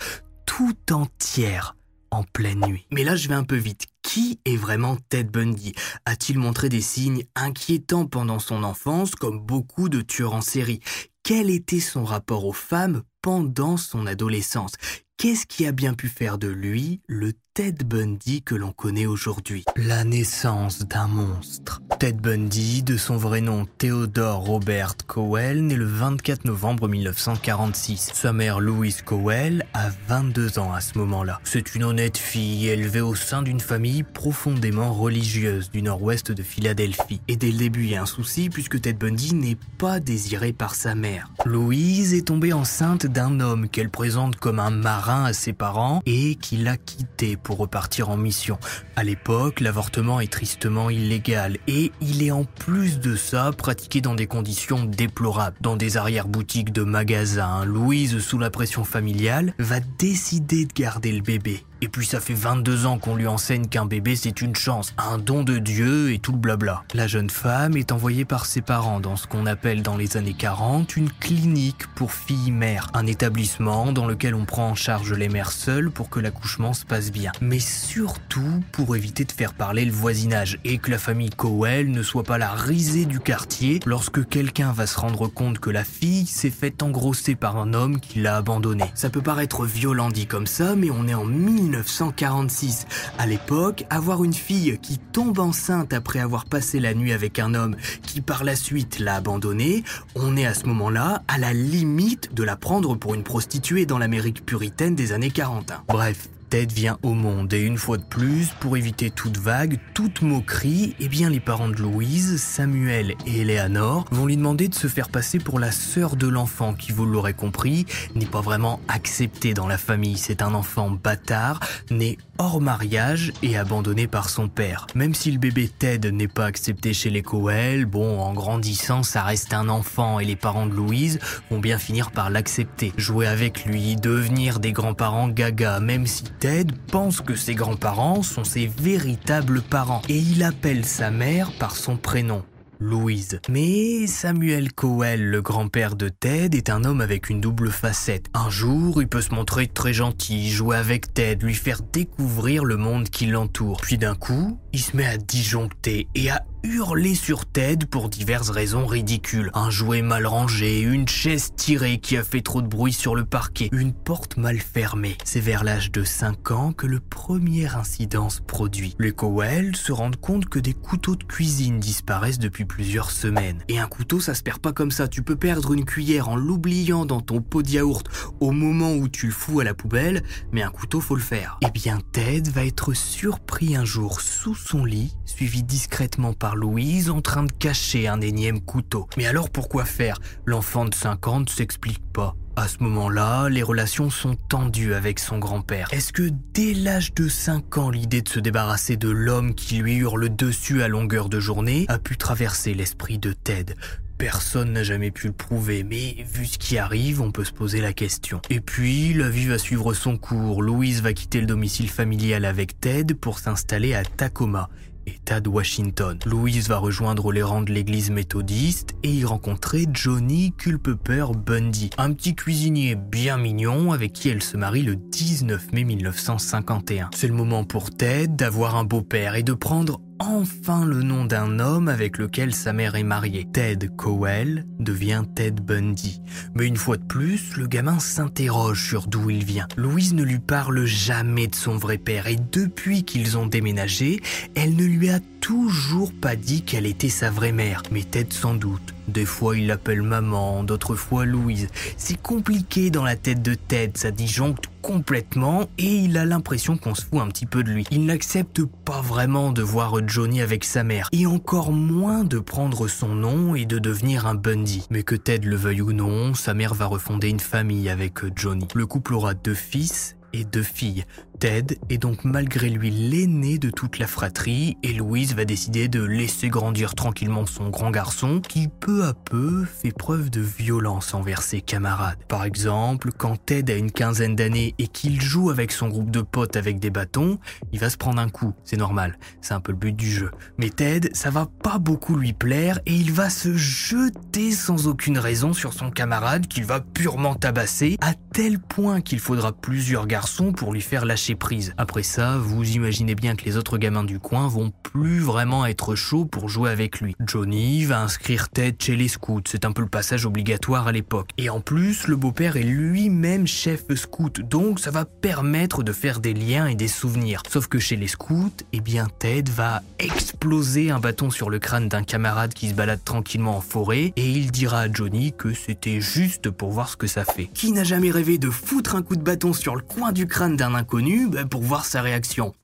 tout 0.46 0.76
entière 0.90 1.76
en 2.10 2.22
pleine 2.22 2.64
nuit. 2.66 2.86
Mais 2.90 3.04
là, 3.04 3.16
je 3.16 3.28
vais 3.28 3.34
un 3.34 3.44
peu 3.44 3.56
vite. 3.56 3.86
Qui 4.02 4.40
est 4.46 4.56
vraiment 4.56 4.96
Ted 5.10 5.28
Bundy? 5.30 5.74
A-t-il 6.06 6.38
montré 6.38 6.68
des 6.68 6.80
signes 6.80 7.24
inquiétants 7.34 8.06
pendant 8.06 8.38
son 8.38 8.62
enfance, 8.62 9.14
comme 9.14 9.40
beaucoup 9.40 9.88
de 9.88 10.00
tueurs 10.00 10.32
en 10.32 10.40
série? 10.40 10.80
Quel 11.22 11.50
était 11.50 11.80
son 11.80 12.04
rapport 12.04 12.46
aux 12.46 12.54
femmes 12.54 13.02
pendant 13.28 13.76
son 13.76 14.06
adolescence 14.06 14.72
Qu'est-ce 15.20 15.46
qui 15.46 15.66
a 15.66 15.72
bien 15.72 15.94
pu 15.94 16.06
faire 16.06 16.38
de 16.38 16.46
lui 16.46 17.00
le 17.08 17.32
Ted 17.52 17.84
Bundy 17.84 18.42
que 18.42 18.54
l'on 18.54 18.70
connaît 18.70 19.06
aujourd'hui? 19.06 19.64
La 19.74 20.04
naissance 20.04 20.86
d'un 20.86 21.08
monstre. 21.08 21.82
Ted 21.98 22.20
Bundy, 22.20 22.84
de 22.84 22.96
son 22.96 23.16
vrai 23.16 23.40
nom 23.40 23.66
Theodore 23.78 24.44
Robert 24.44 24.94
Cowell, 25.08 25.66
naît 25.66 25.74
le 25.74 25.84
24 25.84 26.44
novembre 26.44 26.86
1946. 26.86 28.12
Sa 28.14 28.32
mère 28.32 28.60
Louise 28.60 29.02
Cowell 29.02 29.66
a 29.74 29.88
22 30.06 30.60
ans 30.60 30.72
à 30.72 30.80
ce 30.80 30.96
moment-là. 30.98 31.40
C'est 31.42 31.74
une 31.74 31.82
honnête 31.82 32.16
fille 32.16 32.68
élevée 32.68 33.00
au 33.00 33.16
sein 33.16 33.42
d'une 33.42 33.58
famille 33.58 34.04
profondément 34.04 34.94
religieuse 34.94 35.72
du 35.72 35.82
nord-ouest 35.82 36.30
de 36.30 36.44
Philadelphie. 36.44 37.20
Et 37.26 37.34
dès 37.34 37.50
le 37.50 37.58
début, 37.58 37.82
il 37.86 37.90
y 37.90 37.96
a 37.96 38.02
un 38.02 38.06
souci 38.06 38.50
puisque 38.50 38.80
Ted 38.80 39.04
Bundy 39.04 39.34
n'est 39.34 39.58
pas 39.78 39.98
désiré 39.98 40.52
par 40.52 40.76
sa 40.76 40.94
mère. 40.94 41.32
Louise 41.44 42.14
est 42.14 42.28
tombée 42.28 42.52
enceinte 42.52 43.06
d'un 43.18 43.40
homme 43.40 43.68
qu'elle 43.68 43.90
présente 43.90 44.36
comme 44.36 44.60
un 44.60 44.70
marin 44.70 45.24
à 45.24 45.32
ses 45.32 45.52
parents 45.52 46.00
et 46.06 46.36
qui 46.36 46.56
l'a 46.56 46.76
quitté 46.76 47.36
pour 47.36 47.58
repartir 47.58 48.10
en 48.10 48.16
mission. 48.16 48.60
À 48.94 49.02
l'époque, 49.02 49.58
l'avortement 49.58 50.20
est 50.20 50.32
tristement 50.32 50.88
illégal 50.88 51.56
et 51.66 51.90
il 52.00 52.22
est 52.22 52.30
en 52.30 52.44
plus 52.44 53.00
de 53.00 53.16
ça 53.16 53.50
pratiqué 53.50 54.00
dans 54.00 54.14
des 54.14 54.28
conditions 54.28 54.84
déplorables. 54.84 55.56
Dans 55.60 55.74
des 55.74 55.96
arrière-boutiques 55.96 56.72
de 56.72 56.84
magasins, 56.84 57.64
Louise, 57.64 58.20
sous 58.20 58.38
la 58.38 58.50
pression 58.50 58.84
familiale, 58.84 59.52
va 59.58 59.80
décider 59.98 60.64
de 60.64 60.72
garder 60.72 61.10
le 61.10 61.22
bébé. 61.22 61.64
Et 61.80 61.88
puis 61.88 62.06
ça 62.06 62.20
fait 62.20 62.34
22 62.34 62.86
ans 62.86 62.98
qu'on 62.98 63.14
lui 63.14 63.26
enseigne 63.26 63.66
qu'un 63.66 63.86
bébé 63.86 64.16
c'est 64.16 64.40
une 64.40 64.56
chance, 64.56 64.94
un 64.98 65.18
don 65.18 65.44
de 65.44 65.58
Dieu 65.58 66.12
et 66.12 66.18
tout 66.18 66.32
le 66.32 66.38
blabla. 66.38 66.82
La 66.94 67.06
jeune 67.06 67.30
femme 67.30 67.76
est 67.76 67.92
envoyée 67.92 68.24
par 68.24 68.46
ses 68.46 68.62
parents 68.62 69.00
dans 69.00 69.16
ce 69.16 69.26
qu'on 69.26 69.46
appelle 69.46 69.82
dans 69.82 69.96
les 69.96 70.16
années 70.16 70.34
40 70.34 70.96
une 70.96 71.10
clinique 71.10 71.86
pour 71.94 72.12
filles-mères, 72.12 72.88
un 72.94 73.06
établissement 73.06 73.92
dans 73.92 74.06
lequel 74.06 74.34
on 74.34 74.44
prend 74.44 74.70
en 74.70 74.74
charge 74.74 75.12
les 75.12 75.28
mères 75.28 75.52
seules 75.52 75.90
pour 75.90 76.10
que 76.10 76.20
l'accouchement 76.20 76.72
se 76.72 76.84
passe 76.84 77.12
bien. 77.12 77.32
Mais 77.40 77.60
surtout 77.60 78.62
pour 78.72 78.96
éviter 78.96 79.24
de 79.24 79.32
faire 79.32 79.54
parler 79.54 79.84
le 79.84 79.92
voisinage 79.92 80.58
et 80.64 80.78
que 80.78 80.90
la 80.90 80.98
famille 80.98 81.30
Cowell 81.30 81.90
ne 81.90 82.02
soit 82.02 82.24
pas 82.24 82.38
la 82.38 82.50
risée 82.50 83.04
du 83.04 83.20
quartier 83.20 83.80
lorsque 83.86 84.26
quelqu'un 84.28 84.72
va 84.72 84.86
se 84.86 84.98
rendre 84.98 85.28
compte 85.28 85.58
que 85.58 85.70
la 85.70 85.84
fille 85.84 86.26
s'est 86.26 86.50
faite 86.50 86.82
engrosser 86.82 87.34
par 87.34 87.56
un 87.56 87.74
homme 87.74 88.00
qui 88.00 88.20
l'a 88.20 88.36
abandonnée. 88.36 88.90
Ça 88.94 89.10
peut 89.10 89.22
paraître 89.22 89.64
violent 89.64 90.10
dit 90.10 90.26
comme 90.26 90.46
ça, 90.46 90.74
mais 90.74 90.90
on 90.90 91.06
est 91.06 91.14
en 91.14 91.28
1946. 91.68 92.86
À 93.18 93.26
l'époque, 93.26 93.84
avoir 93.90 94.24
une 94.24 94.32
fille 94.32 94.78
qui 94.80 94.98
tombe 94.98 95.38
enceinte 95.38 95.92
après 95.92 96.18
avoir 96.18 96.46
passé 96.46 96.80
la 96.80 96.94
nuit 96.94 97.12
avec 97.12 97.38
un 97.38 97.54
homme 97.54 97.76
qui 98.02 98.20
par 98.20 98.44
la 98.44 98.56
suite 98.56 98.98
l'a 98.98 99.16
abandonnée, 99.16 99.84
on 100.14 100.36
est 100.36 100.46
à 100.46 100.54
ce 100.54 100.66
moment-là 100.66 101.22
à 101.28 101.38
la 101.38 101.52
limite 101.52 102.34
de 102.34 102.42
la 102.42 102.56
prendre 102.56 102.94
pour 102.94 103.14
une 103.14 103.22
prostituée 103.22 103.86
dans 103.86 103.98
l'Amérique 103.98 104.44
puritaine 104.46 104.94
des 104.94 105.12
années 105.12 105.30
40. 105.30 105.72
Bref, 105.88 106.28
Ted 106.48 106.72
vient 106.72 106.98
au 107.02 107.14
monde 107.14 107.52
et 107.52 107.60
une 107.60 107.76
fois 107.76 107.98
de 107.98 108.04
plus, 108.04 108.48
pour 108.60 108.76
éviter 108.76 109.10
toute 109.10 109.36
vague, 109.36 109.78
toute 109.94 110.22
moquerie, 110.22 110.94
eh 110.98 111.08
bien 111.08 111.28
les 111.28 111.40
parents 111.40 111.68
de 111.68 111.76
Louise, 111.76 112.40
Samuel 112.40 113.14
et 113.26 113.42
Eleanor, 113.42 114.06
vont 114.10 114.26
lui 114.26 114.36
demander 114.36 114.68
de 114.68 114.74
se 114.74 114.86
faire 114.86 115.08
passer 115.08 115.38
pour 115.38 115.58
la 115.58 115.70
sœur 115.70 116.16
de 116.16 116.26
l'enfant 116.26 116.74
qui, 116.74 116.92
vous 116.92 117.04
l'aurez 117.04 117.34
compris, 117.34 117.86
n'est 118.14 118.26
pas 118.26 118.40
vraiment 118.40 118.80
accepté 118.88 119.52
dans 119.52 119.66
la 119.66 119.78
famille. 119.78 120.16
C'est 120.16 120.42
un 120.42 120.54
enfant 120.54 120.90
bâtard, 120.90 121.60
né 121.90 122.18
hors 122.38 122.60
mariage 122.60 123.32
et 123.42 123.58
abandonné 123.58 124.06
par 124.06 124.30
son 124.30 124.48
père. 124.48 124.86
Même 124.94 125.14
si 125.14 125.30
le 125.30 125.38
bébé 125.38 125.68
Ted 125.68 126.10
n'est 126.10 126.28
pas 126.28 126.46
accepté 126.46 126.94
chez 126.94 127.10
les 127.10 127.22
Coel, 127.22 127.84
bon, 127.84 128.20
en 128.20 128.32
grandissant, 128.32 129.02
ça 129.02 129.22
reste 129.22 129.52
un 129.52 129.68
enfant 129.68 130.20
et 130.20 130.24
les 130.24 130.36
parents 130.36 130.66
de 130.66 130.74
Louise 130.74 131.18
vont 131.50 131.58
bien 131.58 131.78
finir 131.78 132.10
par 132.10 132.30
l'accepter. 132.30 132.92
Jouer 132.96 133.26
avec 133.26 133.64
lui, 133.64 133.96
devenir 133.96 134.60
des 134.60 134.72
grands-parents 134.72 135.28
gaga, 135.28 135.80
même 135.80 136.06
si 136.06 136.24
Ted 136.38 136.72
pense 136.92 137.20
que 137.20 137.34
ses 137.34 137.54
grands-parents 137.54 138.22
sont 138.22 138.44
ses 138.44 138.66
véritables 138.66 139.60
parents 139.60 140.02
et 140.08 140.18
il 140.18 140.44
appelle 140.44 140.84
sa 140.84 141.10
mère 141.10 141.50
par 141.58 141.74
son 141.74 141.96
prénom. 141.96 142.44
Louise. 142.80 143.40
Mais 143.48 144.06
Samuel 144.06 144.72
Cowell, 144.72 145.30
le 145.30 145.42
grand-père 145.42 145.96
de 145.96 146.08
Ted, 146.08 146.56
est 146.56 146.70
un 146.70 146.84
homme 146.84 147.00
avec 147.00 147.28
une 147.28 147.40
double 147.40 147.70
facette. 147.70 148.26
Un 148.34 148.50
jour, 148.50 149.02
il 149.02 149.08
peut 149.08 149.20
se 149.20 149.34
montrer 149.34 149.66
très 149.66 149.92
gentil, 149.92 150.48
jouer 150.50 150.76
avec 150.76 151.12
Ted, 151.12 151.44
lui 151.44 151.54
faire 151.54 151.82
découvrir 151.82 152.64
le 152.64 152.76
monde 152.76 153.08
qui 153.08 153.26
l'entoure. 153.26 153.80
Puis 153.80 153.98
d'un 153.98 154.14
coup, 154.14 154.60
il 154.72 154.78
se 154.78 154.96
met 154.96 155.06
à 155.06 155.16
disjoncter 155.16 156.06
et 156.14 156.30
à 156.30 156.44
hurler 156.62 157.14
sur 157.14 157.46
Ted 157.46 157.86
pour 157.86 158.08
diverses 158.08 158.50
raisons 158.50 158.86
ridicules. 158.86 159.50
Un 159.54 159.70
jouet 159.70 160.02
mal 160.02 160.26
rangé, 160.26 160.80
une 160.80 161.08
chaise 161.08 161.52
tirée 161.56 161.98
qui 161.98 162.16
a 162.16 162.24
fait 162.24 162.40
trop 162.40 162.62
de 162.62 162.66
bruit 162.66 162.92
sur 162.92 163.14
le 163.14 163.24
parquet, 163.24 163.68
une 163.72 163.92
porte 163.92 164.36
mal 164.36 164.58
fermée. 164.58 165.16
C'est 165.24 165.40
vers 165.40 165.64
l'âge 165.64 165.92
de 165.92 166.04
5 166.04 166.50
ans 166.50 166.72
que 166.72 166.86
le 166.86 167.00
premier 167.00 167.66
incident 167.74 168.30
se 168.30 168.40
produit. 168.40 168.94
Les 168.98 169.12
Cowell 169.12 169.76
se 169.76 169.92
rendent 169.92 170.20
compte 170.20 170.46
que 170.46 170.58
des 170.58 170.74
couteaux 170.74 171.16
de 171.16 171.24
cuisine 171.24 171.80
disparaissent 171.80 172.38
depuis 172.38 172.64
plusieurs 172.64 173.10
semaines. 173.10 173.62
Et 173.68 173.78
un 173.78 173.86
couteau, 173.86 174.20
ça 174.20 174.34
se 174.34 174.42
perd 174.42 174.58
pas 174.58 174.72
comme 174.72 174.90
ça. 174.90 175.08
Tu 175.08 175.22
peux 175.22 175.36
perdre 175.36 175.72
une 175.72 175.84
cuillère 175.84 176.28
en 176.28 176.36
l'oubliant 176.36 177.06
dans 177.06 177.20
ton 177.20 177.40
pot 177.40 177.62
de 177.62 177.70
yaourt 177.70 178.08
au 178.40 178.52
moment 178.52 178.92
où 178.92 179.08
tu 179.08 179.26
le 179.26 179.32
fous 179.32 179.60
à 179.60 179.64
la 179.64 179.74
poubelle, 179.74 180.22
mais 180.52 180.62
un 180.62 180.70
couteau, 180.70 181.00
faut 181.00 181.16
le 181.16 181.22
faire. 181.22 181.58
Eh 181.62 181.70
bien, 181.70 181.98
Ted 182.12 182.50
va 182.50 182.64
être 182.64 182.94
surpris 182.94 183.76
un 183.76 183.84
jour 183.84 184.20
sous 184.20 184.54
son 184.54 184.84
lit, 184.84 185.16
suivi 185.24 185.62
discrètement 185.62 186.32
par 186.32 186.47
Louise 186.56 187.10
en 187.10 187.20
train 187.20 187.44
de 187.44 187.52
cacher 187.52 188.08
un 188.08 188.20
énième 188.20 188.60
couteau. 188.60 189.08
Mais 189.16 189.26
alors 189.26 189.50
pourquoi 189.50 189.84
faire? 189.84 190.18
L'enfant 190.44 190.84
de 190.84 190.94
50 190.94 191.46
ne 191.46 191.50
s'explique 191.50 192.02
pas. 192.12 192.34
À 192.56 192.66
ce 192.66 192.82
moment-là, 192.82 193.48
les 193.48 193.62
relations 193.62 194.10
sont 194.10 194.34
tendues 194.34 194.92
avec 194.92 195.20
son 195.20 195.38
grand-père. 195.38 195.88
Est-ce 195.92 196.12
que 196.12 196.28
dès 196.54 196.74
l'âge 196.74 197.14
de 197.14 197.28
5 197.28 197.78
ans, 197.78 197.90
l'idée 197.90 198.20
de 198.20 198.28
se 198.28 198.40
débarrasser 198.40 198.96
de 198.96 199.08
l'homme 199.08 199.54
qui 199.54 199.76
lui 199.76 199.94
hurle 199.94 200.34
dessus 200.34 200.82
à 200.82 200.88
longueur 200.88 201.28
de 201.28 201.38
journée 201.38 201.84
a 201.86 201.98
pu 201.98 202.16
traverser 202.16 202.74
l'esprit 202.74 203.18
de 203.18 203.32
Ted? 203.32 203.76
Personne 204.18 204.72
n'a 204.72 204.82
jamais 204.82 205.12
pu 205.12 205.28
le 205.28 205.32
prouver, 205.32 205.84
mais 205.84 206.16
vu 206.34 206.46
ce 206.46 206.58
qui 206.58 206.76
arrive, 206.76 207.20
on 207.20 207.30
peut 207.30 207.44
se 207.44 207.52
poser 207.52 207.80
la 207.80 207.92
question. 207.92 208.42
Et 208.50 208.58
puis, 208.58 209.14
la 209.14 209.30
vie 209.30 209.46
va 209.46 209.58
suivre 209.58 209.94
son 209.94 210.18
cours. 210.18 210.60
Louise 210.60 211.00
va 211.00 211.12
quitter 211.12 211.38
le 211.40 211.46
domicile 211.46 211.88
familial 211.88 212.44
avec 212.44 212.80
Ted 212.80 213.14
pour 213.14 213.38
s'installer 213.38 213.94
à 213.94 214.04
Tacoma. 214.04 214.68
État 215.08 215.40
de 215.40 215.48
Washington. 215.48 216.18
Louise 216.26 216.68
va 216.68 216.78
rejoindre 216.78 217.32
les 217.32 217.42
rangs 217.42 217.62
de 217.62 217.72
l'église 217.72 218.10
méthodiste 218.10 218.94
et 219.02 219.10
y 219.10 219.24
rencontrer 219.24 219.86
Johnny 219.92 220.52
Culpeper 220.52 221.26
Bundy, 221.34 221.90
un 221.98 222.12
petit 222.12 222.34
cuisinier 222.34 222.94
bien 222.94 223.38
mignon 223.38 223.92
avec 223.92 224.12
qui 224.12 224.28
elle 224.28 224.42
se 224.42 224.56
marie 224.56 224.82
le 224.82 224.96
19 224.96 225.72
mai 225.72 225.84
1951. 225.84 227.10
C'est 227.14 227.28
le 227.28 227.34
moment 227.34 227.64
pour 227.64 227.90
Ted 227.90 228.28
d'avoir 228.28 228.76
un 228.76 228.84
beau-père 228.84 229.34
et 229.34 229.42
de 229.42 229.54
prendre 229.54 230.00
enfin 230.18 230.84
le 230.84 231.02
nom 231.02 231.24
d'un 231.24 231.58
homme 231.58 231.88
avec 231.88 232.18
lequel 232.18 232.54
sa 232.54 232.72
mère 232.72 232.94
est 232.94 233.02
mariée. 233.02 233.46
Ted 233.52 233.88
Cowell 233.96 234.66
devient 234.78 235.22
Ted 235.34 235.62
Bundy. 235.62 236.20
Mais 236.54 236.66
une 236.66 236.76
fois 236.76 236.96
de 236.96 237.04
plus, 237.04 237.56
le 237.56 237.66
gamin 237.66 237.98
s'interroge 237.98 238.82
sur 238.86 239.06
d'où 239.06 239.30
il 239.30 239.44
vient. 239.44 239.68
Louise 239.76 240.14
ne 240.14 240.22
lui 240.22 240.38
parle 240.38 240.84
jamais 240.84 241.46
de 241.46 241.54
son 241.54 241.76
vrai 241.76 241.98
père 241.98 242.26
et 242.26 242.36
depuis 242.52 243.04
qu'ils 243.04 243.38
ont 243.38 243.46
déménagé, 243.46 244.20
elle 244.54 244.76
ne 244.76 244.84
lui 244.84 245.10
a 245.10 245.20
toujours 245.40 246.12
pas 246.12 246.36
dit 246.36 246.62
qu'elle 246.62 246.86
était 246.86 247.08
sa 247.08 247.30
vraie 247.30 247.52
mère. 247.52 247.82
Mais 247.90 248.02
Ted 248.02 248.34
sans 248.34 248.54
doute. 248.54 248.94
Des 249.08 249.24
fois 249.24 249.56
il 249.56 249.66
l'appelle 249.66 250.02
maman, 250.02 250.64
d'autres 250.64 250.94
fois 250.94 251.24
Louise. 251.24 251.68
C'est 251.96 252.20
compliqué 252.20 252.90
dans 252.90 253.04
la 253.04 253.16
tête 253.16 253.42
de 253.42 253.54
Ted, 253.54 253.92
ça 253.94 254.10
disjoncte 254.10 254.68
complètement 254.88 255.68
et 255.76 255.96
il 255.96 256.16
a 256.16 256.24
l'impression 256.24 256.78
qu'on 256.78 256.94
se 256.94 257.04
fout 257.04 257.20
un 257.20 257.28
petit 257.28 257.44
peu 257.44 257.62
de 257.62 257.70
lui. 257.70 257.84
Il 257.90 258.06
n'accepte 258.06 258.62
pas 258.64 259.02
vraiment 259.02 259.52
de 259.52 259.60
voir 259.60 259.98
Johnny 260.08 260.40
avec 260.40 260.64
sa 260.64 260.82
mère 260.82 261.10
et 261.12 261.26
encore 261.26 261.72
moins 261.72 262.24
de 262.24 262.38
prendre 262.38 262.88
son 262.88 263.08
nom 263.08 263.54
et 263.54 263.66
de 263.66 263.78
devenir 263.78 264.26
un 264.26 264.34
Bundy. 264.34 264.86
Mais 264.88 265.02
que 265.02 265.14
Ted 265.14 265.46
le 265.46 265.56
veuille 265.56 265.82
ou 265.82 265.92
non, 265.92 266.32
sa 266.32 266.54
mère 266.54 266.72
va 266.72 266.86
refonder 266.86 267.28
une 267.28 267.38
famille 267.38 267.90
avec 267.90 268.20
Johnny. 268.34 268.66
Le 268.74 268.86
couple 268.86 269.12
aura 269.12 269.34
deux 269.34 269.52
fils 269.52 270.16
et 270.32 270.44
deux 270.44 270.62
filles. 270.62 271.04
Ted 271.38 271.78
est 271.88 271.98
donc 271.98 272.24
malgré 272.24 272.68
lui 272.68 272.90
l'aîné 272.90 273.58
de 273.58 273.70
toute 273.70 274.00
la 274.00 274.08
fratrie 274.08 274.76
et 274.82 274.92
Louise 274.92 275.36
va 275.36 275.44
décider 275.44 275.86
de 275.86 276.02
laisser 276.02 276.48
grandir 276.48 276.96
tranquillement 276.96 277.46
son 277.46 277.68
grand 277.68 277.92
garçon 277.92 278.40
qui 278.40 278.66
peu 278.66 279.04
à 279.04 279.14
peu 279.14 279.64
fait 279.64 279.92
preuve 279.92 280.30
de 280.30 280.40
violence 280.40 281.14
envers 281.14 281.42
ses 281.42 281.60
camarades. 281.60 282.18
Par 282.26 282.44
exemple, 282.44 283.12
quand 283.16 283.36
Ted 283.36 283.72
a 283.72 283.76
une 283.76 283.92
quinzaine 283.92 284.34
d'années 284.34 284.74
et 284.78 284.88
qu'il 284.88 285.20
joue 285.20 285.50
avec 285.50 285.70
son 285.70 285.86
groupe 285.88 286.10
de 286.10 286.22
potes 286.22 286.56
avec 286.56 286.80
des 286.80 286.90
bâtons, 286.90 287.38
il 287.72 287.78
va 287.78 287.88
se 287.88 287.96
prendre 287.96 288.20
un 288.20 288.28
coup, 288.28 288.52
c'est 288.64 288.76
normal, 288.76 289.16
c'est 289.40 289.54
un 289.54 289.60
peu 289.60 289.70
le 289.70 289.78
but 289.78 289.94
du 289.94 290.10
jeu. 290.10 290.32
Mais 290.58 290.70
Ted, 290.70 291.10
ça 291.12 291.30
va 291.30 291.46
pas 291.62 291.78
beaucoup 291.78 292.16
lui 292.16 292.32
plaire 292.32 292.80
et 292.84 292.94
il 292.94 293.12
va 293.12 293.30
se 293.30 293.56
jeter 293.56 294.50
sans 294.50 294.88
aucune 294.88 295.18
raison 295.18 295.52
sur 295.52 295.72
son 295.72 295.90
camarade 295.90 296.48
qu'il 296.48 296.64
va 296.64 296.80
purement 296.80 297.36
tabasser 297.36 297.96
à 298.00 298.14
tel 298.32 298.58
point 298.58 299.00
qu'il 299.00 299.20
faudra 299.20 299.52
plusieurs 299.52 300.08
garçons 300.08 300.52
pour 300.52 300.72
lui 300.72 300.80
faire 300.80 301.04
lâcher 301.04 301.27
Après 301.76 302.02
ça, 302.02 302.38
vous 302.38 302.70
imaginez 302.70 303.14
bien 303.14 303.36
que 303.36 303.44
les 303.44 303.56
autres 303.56 303.76
gamins 303.76 304.04
du 304.04 304.18
coin 304.18 304.48
vont 304.48 304.72
plus 304.82 305.20
vraiment 305.20 305.66
être 305.66 305.94
chaud 305.94 306.24
pour 306.24 306.48
jouer 306.48 306.70
avec 306.70 307.00
lui. 307.00 307.16
Johnny 307.26 307.84
va 307.84 308.00
inscrire 308.00 308.48
Ted 308.48 308.76
chez 308.80 308.96
les 308.96 309.08
scouts, 309.08 309.42
c'est 309.46 309.64
un 309.64 309.72
peu 309.72 309.82
le 309.82 309.88
passage 309.88 310.24
obligatoire 310.24 310.86
à 310.86 310.92
l'époque. 310.92 311.30
Et 311.36 311.50
en 311.50 311.60
plus, 311.60 312.06
le 312.06 312.16
beau-père 312.16 312.56
est 312.56 312.62
lui-même 312.62 313.46
chef 313.46 313.84
scout, 313.94 314.40
donc 314.40 314.80
ça 314.80 314.90
va 314.90 315.04
permettre 315.04 315.82
de 315.82 315.92
faire 315.92 316.20
des 316.20 316.34
liens 316.34 316.66
et 316.66 316.74
des 316.74 316.88
souvenirs. 316.88 317.42
Sauf 317.48 317.66
que 317.66 317.78
chez 317.78 317.96
les 317.96 318.08
scouts, 318.08 318.50
eh 318.72 318.80
bien 318.80 319.06
Ted 319.18 319.50
va 319.50 319.82
exploser 319.98 320.90
un 320.90 321.00
bâton 321.00 321.30
sur 321.30 321.50
le 321.50 321.58
crâne 321.58 321.88
d'un 321.88 322.04
camarade 322.04 322.54
qui 322.54 322.68
se 322.68 322.74
balade 322.74 323.04
tranquillement 323.04 323.56
en 323.56 323.60
forêt 323.60 324.12
et 324.16 324.30
il 324.30 324.50
dira 324.50 324.80
à 324.80 324.92
Johnny 324.92 325.32
que 325.36 325.52
c'était 325.52 326.00
juste 326.00 326.50
pour 326.50 326.70
voir 326.70 326.88
ce 326.88 326.96
que 326.96 327.06
ça 327.06 327.24
fait. 327.24 327.46
Qui 327.46 327.72
n'a 327.72 327.84
jamais 327.84 328.10
rêvé 328.10 328.38
de 328.38 328.50
foutre 328.50 328.94
un 328.94 329.02
coup 329.02 329.16
de 329.16 329.22
bâton 329.22 329.52
sur 329.52 329.76
le 329.76 329.82
coin 329.82 330.12
du 330.12 330.26
crâne 330.26 330.56
d'un 330.56 330.74
inconnu 330.74 331.17
bah, 331.26 331.44
pour 331.44 331.62
voir 331.62 331.84
sa 331.84 332.02
réaction 332.02 332.54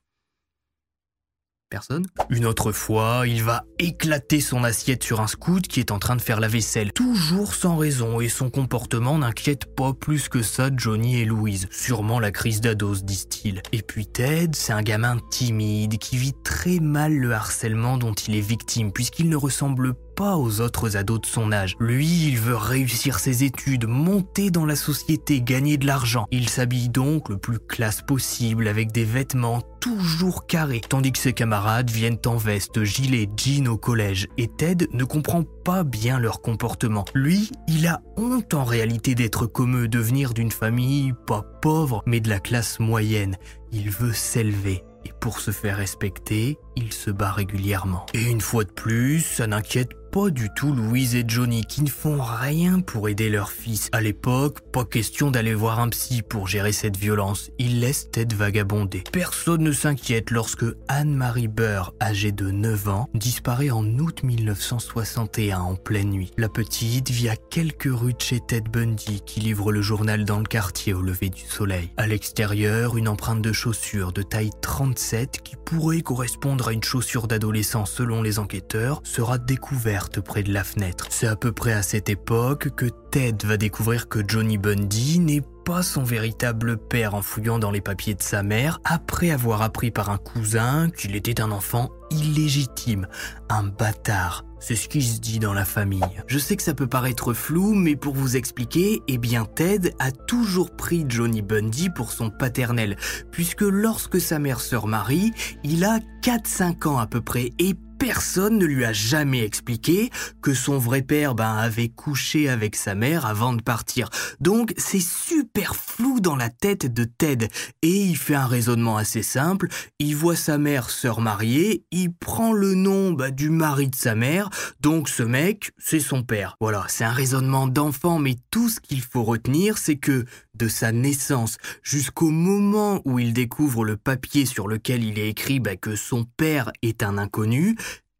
Personne 1.69 2.05
Une 2.29 2.45
autre 2.45 2.71
fois, 2.71 3.23
il 3.25 3.43
va 3.43 3.65
éclater 3.79 4.39
son 4.39 4.63
assiette 4.63 5.03
sur 5.03 5.19
un 5.19 5.27
scout 5.27 5.67
qui 5.67 5.79
est 5.79 5.91
en 5.91 5.97
train 5.97 6.15
de 6.15 6.21
faire 6.21 6.39
la 6.39 6.47
vaisselle, 6.47 6.93
toujours 6.93 7.55
sans 7.55 7.75
raison, 7.75 8.21
et 8.21 8.29
son 8.29 8.51
comportement 8.51 9.17
n'inquiète 9.17 9.75
pas 9.75 9.93
plus 9.93 10.29
que 10.29 10.43
ça 10.43 10.69
Johnny 10.75 11.19
et 11.19 11.25
Louise. 11.25 11.67
Sûrement 11.71 12.19
la 12.19 12.31
crise 12.31 12.61
d'ado, 12.61 12.93
disent-ils. 12.95 13.63
Et 13.71 13.81
puis 13.81 14.05
Ted, 14.05 14.55
c'est 14.55 14.73
un 14.73 14.83
gamin 14.83 15.17
timide 15.31 15.97
qui 15.97 16.17
vit 16.17 16.35
très 16.43 16.79
mal 16.79 17.13
le 17.13 17.33
harcèlement 17.33 17.97
dont 17.97 18.13
il 18.13 18.35
est 18.35 18.41
victime, 18.41 18.91
puisqu'il 18.91 19.27
ne 19.27 19.35
ressemble 19.35 19.95
pas 20.15 20.37
aux 20.37 20.61
autres 20.61 20.97
ados 20.97 21.21
de 21.21 21.25
son 21.25 21.51
âge. 21.51 21.75
Lui, 21.79 22.27
il 22.27 22.39
veut 22.39 22.55
réussir 22.55 23.19
ses 23.19 23.43
études, 23.43 23.85
monter 23.85 24.49
dans 24.49 24.65
la 24.65 24.75
société, 24.75 25.41
gagner 25.41 25.77
de 25.77 25.85
l'argent. 25.85 26.25
Il 26.31 26.49
s'habille 26.49 26.89
donc 26.89 27.29
le 27.29 27.37
plus 27.37 27.59
classe 27.59 28.01
possible 28.01 28.67
avec 28.67 28.91
des 28.91 29.03
vêtements 29.03 29.61
toujours 29.79 30.47
carrés, 30.47 30.81
tandis 30.87 31.11
que 31.11 31.19
ses 31.19 31.33
camarades 31.33 31.91
viennent 31.91 32.17
en 32.25 32.37
veste, 32.37 32.83
gilet, 32.83 33.29
jean 33.37 33.67
au 33.67 33.77
collège. 33.77 34.27
Et 34.37 34.47
Ted 34.47 34.87
ne 34.93 35.03
comprend 35.03 35.43
pas 35.63 35.83
bien 35.83 36.17
leur 36.17 36.41
comportement. 36.41 37.05
Lui, 37.13 37.51
il 37.67 37.85
a 37.87 38.01
honte 38.17 38.53
en 38.53 38.63
réalité 38.63 39.15
d'être 39.15 39.45
comme 39.45 39.83
eux, 39.83 39.87
de 39.87 39.99
venir 39.99 40.33
d'une 40.33 40.51
famille 40.51 41.13
pas 41.27 41.43
pauvre, 41.61 42.01
mais 42.05 42.19
de 42.19 42.29
la 42.29 42.39
classe 42.39 42.79
moyenne. 42.79 43.37
Il 43.71 43.89
veut 43.89 44.13
s'élever 44.13 44.83
et 45.05 45.11
pour 45.19 45.39
se 45.39 45.51
faire 45.51 45.77
respecter, 45.77 46.57
il 46.75 46.91
se 46.91 47.11
bat 47.11 47.31
régulièrement. 47.31 48.05
Et 48.13 48.23
une 48.23 48.41
fois 48.41 48.63
de 48.63 48.71
plus, 48.71 49.21
ça 49.21 49.47
n'inquiète 49.47 49.91
pas 50.15 50.29
du 50.29 50.49
tout 50.49 50.71
Louise 50.71 51.13
et 51.13 51.25
Johnny 51.27 51.65
qui 51.65 51.83
ne 51.83 51.89
font 51.89 52.21
rien 52.21 52.79
pour 52.79 53.09
aider 53.09 53.27
leur 53.27 53.51
fils. 53.51 53.89
À 53.91 53.99
l'époque, 53.99 54.61
pas 54.71 54.85
question 54.85 55.29
d'aller 55.29 55.53
voir 55.53 55.81
un 55.81 55.89
psy 55.89 56.21
pour 56.21 56.47
gérer 56.47 56.71
cette 56.71 56.95
violence. 56.95 57.51
Ils 57.59 57.81
laissent 57.81 58.09
Ted 58.11 58.33
vagabonder. 58.33 59.03
Personne 59.11 59.63
ne 59.63 59.73
s'inquiète 59.73 60.31
lorsque 60.31 60.63
Anne-Marie 60.87 61.49
Burr, 61.49 61.93
âgée 62.01 62.31
de 62.31 62.49
9 62.49 62.87
ans, 62.87 63.09
disparaît 63.13 63.71
en 63.71 63.83
août 63.99 64.23
1961 64.23 65.59
en 65.59 65.75
pleine 65.75 66.11
nuit. 66.11 66.31
La 66.37 66.47
petite 66.47 67.11
vit 67.11 67.27
à 67.27 67.35
quelques 67.35 67.91
rues 67.91 68.13
de 68.13 68.21
chez 68.21 68.39
Ted 68.39 68.69
Bundy 68.71 69.19
qui 69.25 69.41
livre 69.41 69.73
le 69.73 69.81
journal 69.81 70.23
dans 70.23 70.39
le 70.39 70.45
quartier 70.45 70.93
au 70.93 71.01
lever 71.01 71.27
du 71.27 71.41
soleil. 71.41 71.91
À 71.97 72.07
l'extérieur, 72.07 72.95
une 72.95 73.09
empreinte 73.09 73.41
de 73.41 73.51
chaussure 73.51 74.13
de 74.13 74.21
taille 74.21 74.51
37 74.61 75.41
qui 75.43 75.57
pourrait 75.57 75.99
correspondre 75.99 76.69
à 76.69 76.71
une 76.71 76.85
chaussure 76.85 77.27
d'adolescent 77.27 77.85
selon 77.85 78.21
les 78.21 78.39
enquêteurs 78.39 79.01
sera 79.03 79.37
découverte 79.37 80.04
près 80.21 80.43
de 80.43 80.53
la 80.53 80.63
fenêtre. 80.63 81.07
C'est 81.09 81.27
à 81.27 81.35
peu 81.35 81.51
près 81.51 81.73
à 81.73 81.81
cette 81.81 82.09
époque 82.09 82.69
que 82.75 82.87
Ted 83.11 83.45
va 83.45 83.57
découvrir 83.57 84.07
que 84.07 84.19
Johnny 84.27 84.57
Bundy 84.57 85.19
n'est 85.19 85.43
pas 85.65 85.81
son 85.81 86.03
véritable 86.03 86.77
père 86.77 87.15
en 87.15 87.21
fouillant 87.21 87.57
dans 87.57 87.71
les 87.71 87.81
papiers 87.81 88.13
de 88.13 88.21
sa 88.21 88.43
mère, 88.43 88.79
après 88.83 89.31
avoir 89.31 89.63
appris 89.63 89.89
par 89.89 90.11
un 90.11 90.17
cousin 90.17 90.89
qu'il 90.91 91.15
était 91.15 91.41
un 91.41 91.51
enfant 91.51 91.89
illégitime, 92.11 93.07
un 93.49 93.63
bâtard. 93.63 94.45
C'est 94.59 94.75
ce 94.75 94.87
qui 94.87 95.01
se 95.01 95.19
dit 95.19 95.39
dans 95.39 95.53
la 95.53 95.65
famille. 95.65 96.01
Je 96.27 96.39
sais 96.39 96.55
que 96.55 96.63
ça 96.63 96.73
peut 96.73 96.87
paraître 96.87 97.33
flou, 97.33 97.73
mais 97.73 97.95
pour 97.95 98.15
vous 98.15 98.35
expliquer, 98.35 99.01
eh 99.07 99.17
bien 99.17 99.45
Ted 99.45 99.93
a 99.99 100.11
toujours 100.11 100.75
pris 100.75 101.05
Johnny 101.07 101.41
Bundy 101.41 101.89
pour 101.89 102.11
son 102.11 102.29
paternel, 102.29 102.95
puisque 103.31 103.61
lorsque 103.61 104.19
sa 104.21 104.39
mère 104.39 104.59
se 104.59 104.75
remarie, 104.75 105.31
il 105.63 105.83
a 105.83 105.99
4-5 106.23 106.87
ans 106.87 106.97
à 106.97 107.07
peu 107.07 107.21
près, 107.21 107.51
et 107.59 107.75
personne 107.97 108.57
ne 108.57 108.65
lui 108.65 108.85
a 108.85 108.93
jamais 108.93 109.43
expliqué 109.43 110.09
que 110.41 110.53
son 110.53 110.77
vrai 110.77 111.01
père 111.01 111.35
ben, 111.35 111.55
avait 111.55 111.89
couché 111.89 112.49
avec 112.49 112.75
sa 112.75 112.95
mère 112.95 113.25
avant 113.25 113.53
de 113.53 113.61
partir. 113.61 114.09
Donc 114.39 114.73
c'est 114.77 115.01
super 115.01 115.75
flou 115.75 116.19
dans 116.19 116.35
la 116.35 116.49
tête 116.49 116.93
de 116.93 117.03
Ted. 117.03 117.47
Et 117.81 118.03
il 118.03 118.17
fait 118.17 118.35
un 118.35 118.45
raisonnement 118.45 118.97
assez 118.97 119.23
simple. 119.23 119.67
Il 119.99 120.15
voit 120.15 120.35
sa 120.35 120.57
mère 120.57 120.89
sœur 120.89 121.21
mariée, 121.21 121.85
il 121.91 122.13
prend 122.13 122.53
le 122.53 122.75
nom 122.75 123.11
ben, 123.11 123.31
du 123.31 123.49
mari 123.49 123.89
de 123.89 123.95
sa 123.95 124.15
mère, 124.15 124.49
donc 124.79 125.09
ce 125.09 125.23
mec, 125.23 125.71
c'est 125.77 125.99
son 125.99 126.23
père. 126.23 126.55
Voilà, 126.59 126.85
c'est 126.87 127.03
un 127.03 127.11
raisonnement 127.11 127.67
d'enfant, 127.67 128.19
mais 128.19 128.35
tout 128.51 128.69
ce 128.69 128.79
qu'il 128.79 129.01
faut 129.01 129.23
retenir, 129.23 129.77
c'est 129.77 129.97
que 129.97 130.25
de 130.55 130.67
sa 130.67 130.91
naissance 130.91 131.57
jusqu'au 131.83 132.29
moment 132.29 133.01
où 133.05 133.19
il 133.19 133.33
découvre 133.33 133.85
le 133.85 133.97
papier 133.97 134.45
sur 134.45 134.67
lequel 134.67 135.03
il 135.03 135.19
est 135.19 135.29
écrit 135.29 135.59
ben, 135.59 135.77
que 135.77 135.95
son 135.95 136.23
père 136.23 136.71
est 136.81 137.03
un 137.03 137.17
inconnu, 137.17 137.75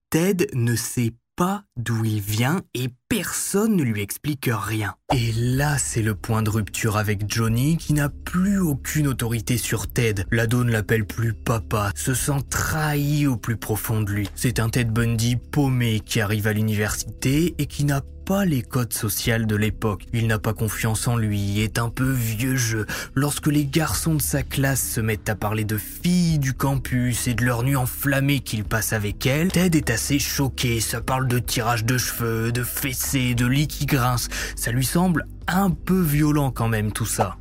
Ted 0.10 0.48
ne 0.54 0.76
sait 0.76 1.14
pas 1.36 1.64
d'où 1.76 2.06
il 2.06 2.22
vient 2.22 2.62
et 2.74 2.90
personne 3.10 3.76
ne 3.76 3.84
lui 3.84 4.02
explique 4.02 4.50
rien. 4.52 4.96
Et 5.14 5.32
là, 5.34 5.78
c'est 5.78 6.02
le 6.02 6.16
point 6.16 6.42
de 6.42 6.50
rupture 6.50 6.98
avec 6.98 7.32
Johnny 7.32 7.78
qui 7.78 7.94
n'a 7.94 8.10
plus 8.10 8.60
aucune 8.60 9.08
autorité 9.08 9.58
sur 9.58 9.88
Ted. 9.88 10.26
L'ado 10.32 10.64
ne 10.64 10.72
l'appelle 10.72 11.06
plus 11.06 11.34
papa, 11.34 11.92
se 11.96 12.14
sent 12.14 12.44
trahi 12.50 13.28
au 13.28 13.38
plus 13.38 13.58
profond 13.58 14.02
de 14.02 14.12
lui. 14.12 14.30
C'est 14.36 14.60
un 14.60 14.70
Ted 14.70 14.90
Bundy 14.90 15.36
paumé 15.36 16.00
qui 16.00 16.20
arrive 16.20 16.48
à 16.48 16.54
l'université 16.54 17.56
et 17.58 17.66
qui 17.68 17.86
n'a 17.86 18.02
pas 18.26 18.44
les 18.44 18.64
codes 18.64 18.94
sociaux 18.94 19.38
de 19.38 19.56
l'époque. 19.56 20.06
Il 20.14 20.28
n'a 20.28 20.40
pas 20.40 20.54
confiance 20.54 21.08
en 21.08 21.16
lui, 21.16 21.62
est 21.62 21.78
un 21.78 21.90
peu 21.90 22.12
vieux 22.12 22.56
jeu. 22.56 22.86
Lorsque 23.14 23.48
les 23.48 23.66
garçons 23.66 24.16
de 24.16 24.22
sa 24.22 24.42
classe 24.42 24.94
se 24.94 25.00
mettent 25.00 25.30
à 25.30 25.36
parler 25.36 25.64
de 25.64 25.78
filles 25.78 26.40
du 26.40 26.54
campus 26.54 27.28
et 27.28 27.34
de 27.36 27.46
leur 27.46 27.64
nuit 27.64 27.76
enflammée 27.76 28.40
qu'il 28.40 28.64
passe 28.64 28.94
avec 28.94 29.26
elles, 29.26 29.52
Ted 29.52 29.78
est 29.78 29.90
assez 29.90 30.18
choqué. 30.20 30.80
Ça 30.80 31.02
parle 31.02 31.28
de 31.28 31.40
tirage 31.40 31.86
de 31.86 31.98
cheveux, 31.98 32.52
de 32.52 32.64
fessées, 32.96 33.36
de 33.36 33.46
lits 33.46 33.68
qui 33.68 33.86
grincent. 33.86 34.30
Ça 34.56 34.72
lui 34.72 34.86
semble 34.86 35.28
un 35.48 35.70
peu 35.70 36.02
violent 36.02 36.52
quand 36.52 36.68
même 36.68 36.92
tout 36.92 37.06
ça. 37.06 37.38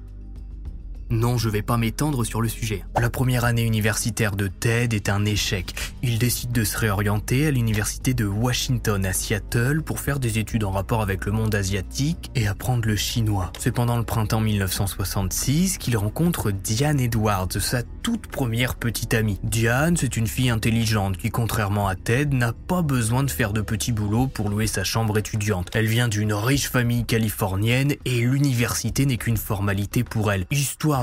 Non, 1.15 1.39
je 1.39 1.49
vais 1.49 1.63
pas 1.63 1.77
m'étendre 1.77 2.25
sur 2.25 2.43
le 2.43 2.49
sujet. 2.49 2.83
La 3.01 3.09
première 3.09 3.45
année 3.45 3.63
universitaire 3.63 4.35
de 4.35 4.49
Ted 4.49 4.97
est 4.97 5.09
un 5.09 5.25
échec. 5.25 5.73
Il 6.03 6.19
décide 6.19 6.51
de 6.51 6.65
se 6.65 6.77
réorienter 6.77 7.47
à 7.47 7.53
l'université 7.53 8.15
de 8.15 8.27
Washington 8.27 9.07
à 9.07 9.13
Seattle 9.13 9.83
pour 9.83 10.01
faire 10.01 10.19
des 10.19 10.41
études 10.41 10.65
en 10.65 10.73
rapport 10.73 11.03
avec 11.03 11.25
le 11.25 11.31
monde 11.31 11.55
asiatique 11.55 12.33
et 12.35 12.49
apprendre 12.49 12.89
le 12.89 12.97
chinois. 12.97 13.53
C'est 13.61 13.71
pendant 13.71 13.97
le 13.97 14.03
printemps 14.03 14.41
1966 14.41 15.79
qu'il 15.79 15.97
rencontre 15.97 16.51
Diane 16.51 16.99
Edwards, 16.99 17.61
sa 17.61 17.85
toute 18.03 18.27
première 18.27 18.75
petite 18.75 19.15
amie. 19.15 19.39
Diane, 19.45 19.97
c'est 19.97 20.17
une 20.17 20.27
fille 20.27 20.51
intelligente 20.51 21.17
qui, 21.17 21.31
contrairement 21.31 21.87
à 21.87 21.95
Ted, 21.95 22.35
n'a 22.35 22.53
pas 22.53 22.83
besoin 22.83 23.23
de 23.23 23.31
faire 23.31 23.53
de 23.53 23.61
petits 23.61 23.93
boulots 23.93 24.27
pour 24.27 24.49
louer 24.49 24.67
sa 24.67 24.83
chambre 24.83 25.17
étudiante. 25.17 25.69
Elle 25.75 25.87
vient 25.87 26.09
d'une 26.09 26.35
riche 26.35 26.69
famille 26.69 27.05
californienne 27.05 27.95
et 28.05 28.21
l'université 28.21 29.07
n'est 29.07 29.17
qu'une 29.17 29.37
formalité 29.37 30.03
pour 30.03 30.33
elle. 30.33 30.45